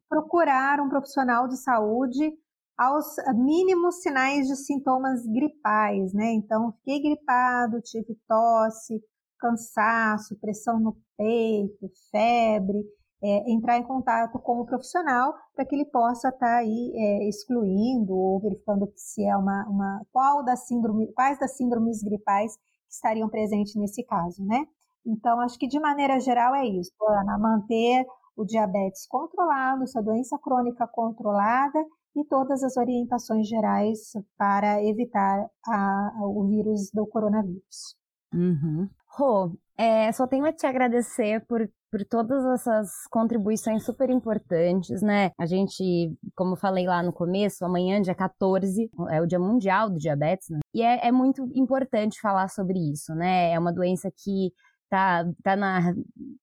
procurar 0.09 0.79
um 0.81 0.89
profissional 0.89 1.47
de 1.47 1.57
saúde 1.57 2.33
aos 2.77 3.15
mínimos 3.35 4.01
sinais 4.01 4.47
de 4.47 4.55
sintomas 4.55 5.25
gripais, 5.27 6.13
né? 6.13 6.33
Então, 6.33 6.71
fiquei 6.79 7.01
gripado, 7.01 7.81
tive 7.81 8.17
tosse, 8.27 8.99
cansaço, 9.39 10.39
pressão 10.39 10.79
no 10.79 10.97
peito, 11.17 11.91
febre, 12.11 12.83
é, 13.23 13.51
entrar 13.51 13.77
em 13.77 13.83
contato 13.83 14.37
com 14.39 14.59
o 14.59 14.65
profissional 14.65 15.33
para 15.55 15.65
que 15.65 15.75
ele 15.75 15.85
possa 15.85 16.27
estar 16.27 16.39
tá 16.39 16.57
aí 16.57 16.91
é, 16.93 17.29
excluindo 17.29 18.13
ou 18.13 18.39
verificando 18.41 18.91
se 18.95 19.23
é 19.25 19.35
uma, 19.37 19.65
uma 19.69 20.01
qual 20.11 20.43
das 20.43 20.67
síndrome, 20.67 21.11
quais 21.13 21.39
das 21.39 21.55
síndromes 21.55 22.03
gripais 22.03 22.57
estariam 22.89 23.29
presentes 23.29 23.75
nesse 23.75 24.03
caso, 24.03 24.43
né? 24.45 24.65
Então, 25.05 25.39
acho 25.41 25.57
que 25.57 25.67
de 25.67 25.79
maneira 25.79 26.19
geral 26.19 26.55
é 26.55 26.65
isso, 26.65 26.91
Ana, 27.07 27.37
manter 27.37 28.05
o 28.35 28.45
diabetes 28.45 29.05
controlado, 29.07 29.87
sua 29.87 30.01
doença 30.01 30.37
crônica 30.37 30.87
controlada 30.87 31.79
e 32.15 32.23
todas 32.25 32.63
as 32.63 32.77
orientações 32.77 33.47
gerais 33.47 34.13
para 34.37 34.83
evitar 34.83 35.47
a, 35.65 36.11
o 36.21 36.47
vírus 36.47 36.91
do 36.93 37.05
coronavírus. 37.07 37.95
Uhum. 38.33 38.89
Rô, 39.07 39.51
é, 39.77 40.11
só 40.11 40.27
tenho 40.27 40.45
a 40.45 40.51
te 40.51 40.65
agradecer 40.65 41.45
por, 41.47 41.67
por 41.91 42.03
todas 42.05 42.43
essas 42.45 42.89
contribuições 43.09 43.83
super 43.83 44.09
importantes, 44.09 45.01
né? 45.01 45.31
A 45.39 45.45
gente, 45.45 46.15
como 46.35 46.55
falei 46.55 46.85
lá 46.87 47.01
no 47.03 47.13
começo, 47.13 47.63
amanhã, 47.63 48.01
dia 48.01 48.15
14, 48.15 48.89
é 49.09 49.21
o 49.21 49.27
Dia 49.27 49.39
Mundial 49.39 49.89
do 49.89 49.97
Diabetes, 49.97 50.49
né? 50.49 50.59
E 50.73 50.81
é, 50.81 51.07
é 51.07 51.11
muito 51.11 51.47
importante 51.53 52.19
falar 52.21 52.47
sobre 52.49 52.79
isso, 52.91 53.13
né? 53.13 53.51
É 53.51 53.59
uma 53.59 53.71
doença 53.73 54.11
que 54.11 54.51
tá, 54.93 55.25
tá 55.41 55.55
na, 55.55 55.95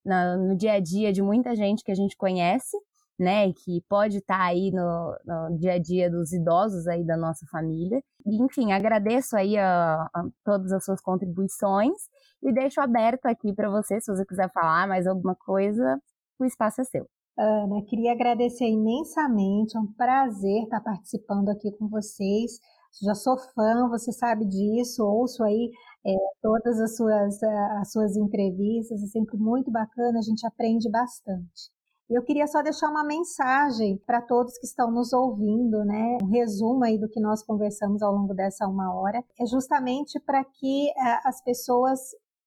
na, 0.05 0.37
no 0.37 0.57
dia 0.57 0.73
a 0.73 0.81
dia 0.81 1.13
de 1.13 1.23
muita 1.23 1.55
gente 1.55 1.85
que 1.85 1.93
a 1.93 1.95
gente 1.95 2.17
conhece, 2.17 2.77
né, 3.17 3.53
que 3.53 3.81
pode 3.89 4.17
estar 4.17 4.39
tá 4.39 4.45
aí 4.47 4.73
no, 4.73 5.17
no, 5.25 5.57
dia 5.57 5.75
a 5.75 5.79
dia 5.79 6.11
dos 6.11 6.33
idosos 6.33 6.89
aí 6.89 7.05
da 7.05 7.17
nossa 7.17 7.47
família. 7.47 8.03
Enfim, 8.27 8.73
agradeço 8.73 9.37
aí 9.37 9.57
a, 9.57 10.03
a 10.13 10.25
todas 10.45 10.73
as 10.73 10.85
suas 10.85 11.01
contribuições 11.01 11.95
e 12.43 12.53
deixo 12.53 12.81
aberto 12.81 13.27
aqui 13.27 13.55
para 13.55 13.71
você, 13.71 14.01
se 14.01 14.13
você 14.13 14.27
quiser 14.27 14.51
falar 14.53 14.89
mais 14.89 15.07
alguma 15.07 15.37
coisa, 15.37 16.01
o 16.37 16.45
espaço 16.45 16.81
é 16.81 16.85
seu. 16.85 17.07
Ana, 17.39 17.85
queria 17.87 18.13
agradecer 18.13 18.67
imensamente, 18.67 19.77
é 19.77 19.81
um 19.81 19.93
prazer 19.93 20.65
estar 20.65 20.81
participando 20.81 21.51
aqui 21.51 21.71
com 21.79 21.89
vocês. 21.89 22.59
Já 23.01 23.15
sou 23.15 23.39
fã, 23.55 23.89
você 23.89 24.11
sabe 24.11 24.45
disso, 24.45 25.05
ouço 25.05 25.45
aí 25.45 25.71
é, 26.07 26.15
todas 26.41 26.81
as 26.81 26.97
suas, 26.97 27.43
as 27.43 27.93
suas 27.93 28.17
entrevistas, 28.17 29.03
é 29.03 29.07
sempre 29.07 29.37
muito 29.37 29.71
bacana, 29.71 30.19
a 30.19 30.23
gente 30.23 30.47
aprende 30.47 30.91
bastante. 30.91 31.71
Eu 32.09 32.25
queria 32.25 32.49
só 32.49 32.61
deixar 32.61 32.91
uma 32.91 33.05
mensagem 33.05 33.97
para 34.05 34.21
todos 34.21 34.59
que 34.59 34.67
estão 34.67 34.91
nos 34.91 35.13
ouvindo, 35.13 35.85
né? 35.85 36.19
Um 36.21 36.27
resumo 36.27 36.83
aí 36.83 36.99
do 36.99 37.09
que 37.09 37.21
nós 37.21 37.41
conversamos 37.45 38.03
ao 38.03 38.13
longo 38.13 38.35
dessa 38.35 38.67
uma 38.67 38.93
hora. 38.93 39.23
É 39.41 39.47
justamente 39.47 40.19
para 40.19 40.45
que 40.45 40.89
uh, 40.89 41.21
as 41.29 41.41
pessoas 41.45 42.01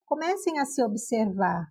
comecem 0.05 0.59
a 0.59 0.65
se 0.65 0.83
observar. 0.83 1.65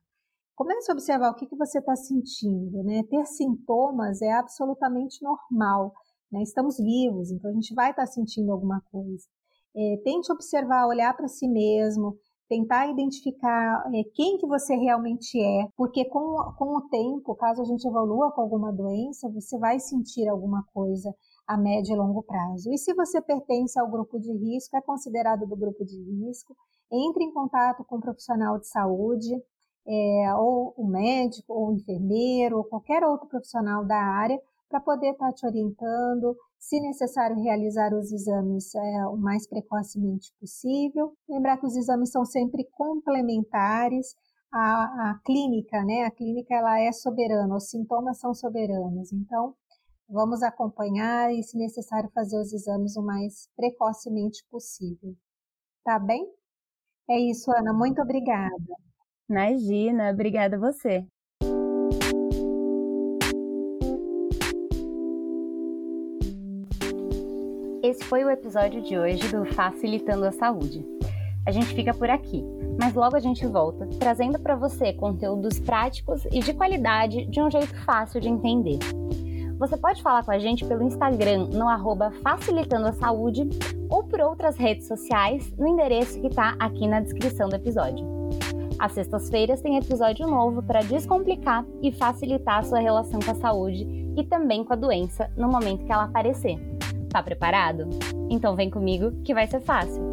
Comece 0.55 0.91
a 0.91 0.95
observar 0.95 1.33
o 1.33 1.35
que, 1.35 1.47
que 1.47 1.57
você 1.57 1.80
está 1.80 1.95
sentindo, 1.95 2.83
né? 2.83 3.03
Ter 3.11 3.26
sintomas 3.26 4.22
é 4.22 4.33
absolutamente 4.33 5.22
normal, 5.22 5.93
né? 6.30 6.43
Estamos 6.43 6.78
vivos, 6.78 7.30
então 7.30 7.51
a 7.51 7.55
gente 7.55 7.74
vai 7.74 7.91
estar 7.91 8.07
tá 8.07 8.11
sentindo 8.11 8.53
alguma 8.53 8.80
coisa. 8.91 9.26
É, 9.75 9.97
tente 10.05 10.31
observar, 10.33 10.87
olhar 10.87 11.16
para 11.16 11.29
si 11.29 11.49
mesmo, 11.49 12.16
tentar 12.49 12.87
identificar 12.89 13.83
é, 13.95 14.03
quem 14.14 14.37
que 14.37 14.47
você 14.47 14.75
realmente 14.77 15.41
é, 15.41 15.68
porque 15.77 16.05
com, 16.05 16.53
com 16.59 16.77
o 16.77 16.89
tempo, 16.89 17.35
caso 17.35 17.62
a 17.62 17.64
gente 17.64 17.87
evolua 17.87 18.31
com 18.33 18.43
alguma 18.43 18.70
doença, 18.70 19.31
você 19.31 19.59
vai 19.59 19.81
sentir 19.81 20.29
alguma 20.29 20.62
coisa 20.75 21.14
a 21.47 21.57
médio 21.57 21.95
e 21.95 21.97
longo 21.97 22.23
prazo. 22.23 22.70
E 22.70 22.79
se 22.79 22.95
você 22.95 23.20
pertence 23.23 23.79
ao 23.81 23.91
grupo 23.91 24.18
de 24.18 24.33
risco, 24.33 24.77
é 24.77 24.83
considerado 24.83 25.47
do 25.47 25.57
grupo 25.57 25.85
de 25.85 25.97
risco, 25.97 26.55
entre 26.93 27.25
em 27.25 27.33
contato 27.33 27.85
com 27.85 27.97
um 27.97 28.01
profissional 28.01 28.59
de 28.59 28.68
saúde, 28.68 29.35
é, 29.87 30.35
ou 30.37 30.75
o 30.77 30.87
médico, 30.87 31.53
ou 31.53 31.70
o 31.70 31.73
enfermeiro, 31.73 32.59
ou 32.59 32.64
qualquer 32.64 33.03
outro 33.03 33.29
profissional 33.29 33.85
da 33.85 33.97
área, 33.97 34.39
para 34.68 34.81
poder 34.81 35.12
estar 35.12 35.29
tá 35.29 35.33
te 35.33 35.47
orientando, 35.47 36.37
se 36.62 36.80
necessário, 36.80 37.42
realizar 37.42 37.92
os 37.92 38.12
exames 38.12 38.72
é, 38.72 39.06
o 39.08 39.16
mais 39.16 39.48
precocemente 39.48 40.32
possível. 40.38 41.12
Lembrar 41.28 41.58
que 41.58 41.66
os 41.66 41.76
exames 41.76 42.10
são 42.12 42.24
sempre 42.24 42.64
complementares 42.70 44.14
à, 44.52 45.10
à 45.10 45.20
clínica, 45.24 45.82
né? 45.84 46.04
A 46.04 46.10
clínica 46.12 46.54
ela 46.54 46.78
é 46.78 46.92
soberana, 46.92 47.56
os 47.56 47.68
sintomas 47.68 48.20
são 48.20 48.32
soberanos. 48.32 49.12
Então, 49.12 49.56
vamos 50.08 50.40
acompanhar 50.40 51.34
e, 51.34 51.42
se 51.42 51.58
necessário, 51.58 52.08
fazer 52.14 52.38
os 52.38 52.52
exames 52.52 52.96
o 52.96 53.02
mais 53.02 53.48
precocemente 53.56 54.46
possível. 54.48 55.16
Tá 55.84 55.98
bem? 55.98 56.24
É 57.10 57.18
isso, 57.18 57.50
Ana. 57.50 57.72
Muito 57.72 58.00
obrigada. 58.00 58.76
Imagina, 59.28 60.12
obrigada 60.12 60.54
a 60.54 60.60
você. 60.60 61.04
Foi 68.12 68.24
o 68.24 68.30
episódio 68.30 68.82
de 68.82 68.98
hoje 68.98 69.26
do 69.28 69.42
Facilitando 69.54 70.26
a 70.26 70.32
Saúde. 70.32 70.84
A 71.46 71.50
gente 71.50 71.74
fica 71.74 71.94
por 71.94 72.10
aqui, 72.10 72.44
mas 72.78 72.92
logo 72.92 73.16
a 73.16 73.20
gente 73.20 73.46
volta 73.46 73.88
trazendo 73.98 74.38
para 74.38 74.54
você 74.54 74.92
conteúdos 74.92 75.58
práticos 75.58 76.26
e 76.26 76.40
de 76.40 76.52
qualidade 76.52 77.24
de 77.24 77.40
um 77.40 77.50
jeito 77.50 77.74
fácil 77.86 78.20
de 78.20 78.28
entender. 78.28 78.78
Você 79.58 79.78
pode 79.78 80.02
falar 80.02 80.22
com 80.26 80.30
a 80.30 80.38
gente 80.38 80.62
pelo 80.62 80.82
Instagram 80.82 81.48
no 81.54 81.66
arroba 81.66 82.12
Facilitando 82.22 82.88
a 82.88 82.92
Saúde 82.92 83.48
ou 83.88 84.04
por 84.04 84.20
outras 84.20 84.58
redes 84.58 84.86
sociais 84.86 85.50
no 85.56 85.66
endereço 85.66 86.20
que 86.20 86.26
está 86.26 86.54
aqui 86.60 86.86
na 86.86 87.00
descrição 87.00 87.48
do 87.48 87.56
episódio. 87.56 88.06
Às 88.78 88.92
sextas-feiras 88.92 89.62
tem 89.62 89.78
episódio 89.78 90.26
novo 90.26 90.62
para 90.62 90.82
descomplicar 90.82 91.64
e 91.80 91.90
facilitar 91.90 92.58
a 92.58 92.62
sua 92.62 92.80
relação 92.80 93.20
com 93.20 93.30
a 93.30 93.36
saúde 93.36 93.86
e 94.18 94.22
também 94.24 94.64
com 94.64 94.74
a 94.74 94.76
doença 94.76 95.30
no 95.34 95.48
momento 95.48 95.86
que 95.86 95.92
ela 95.92 96.04
aparecer. 96.04 96.72
Tá 97.12 97.22
preparado? 97.22 97.90
Então 98.30 98.56
vem 98.56 98.70
comigo 98.70 99.12
que 99.22 99.34
vai 99.34 99.46
ser 99.46 99.60
fácil. 99.60 100.11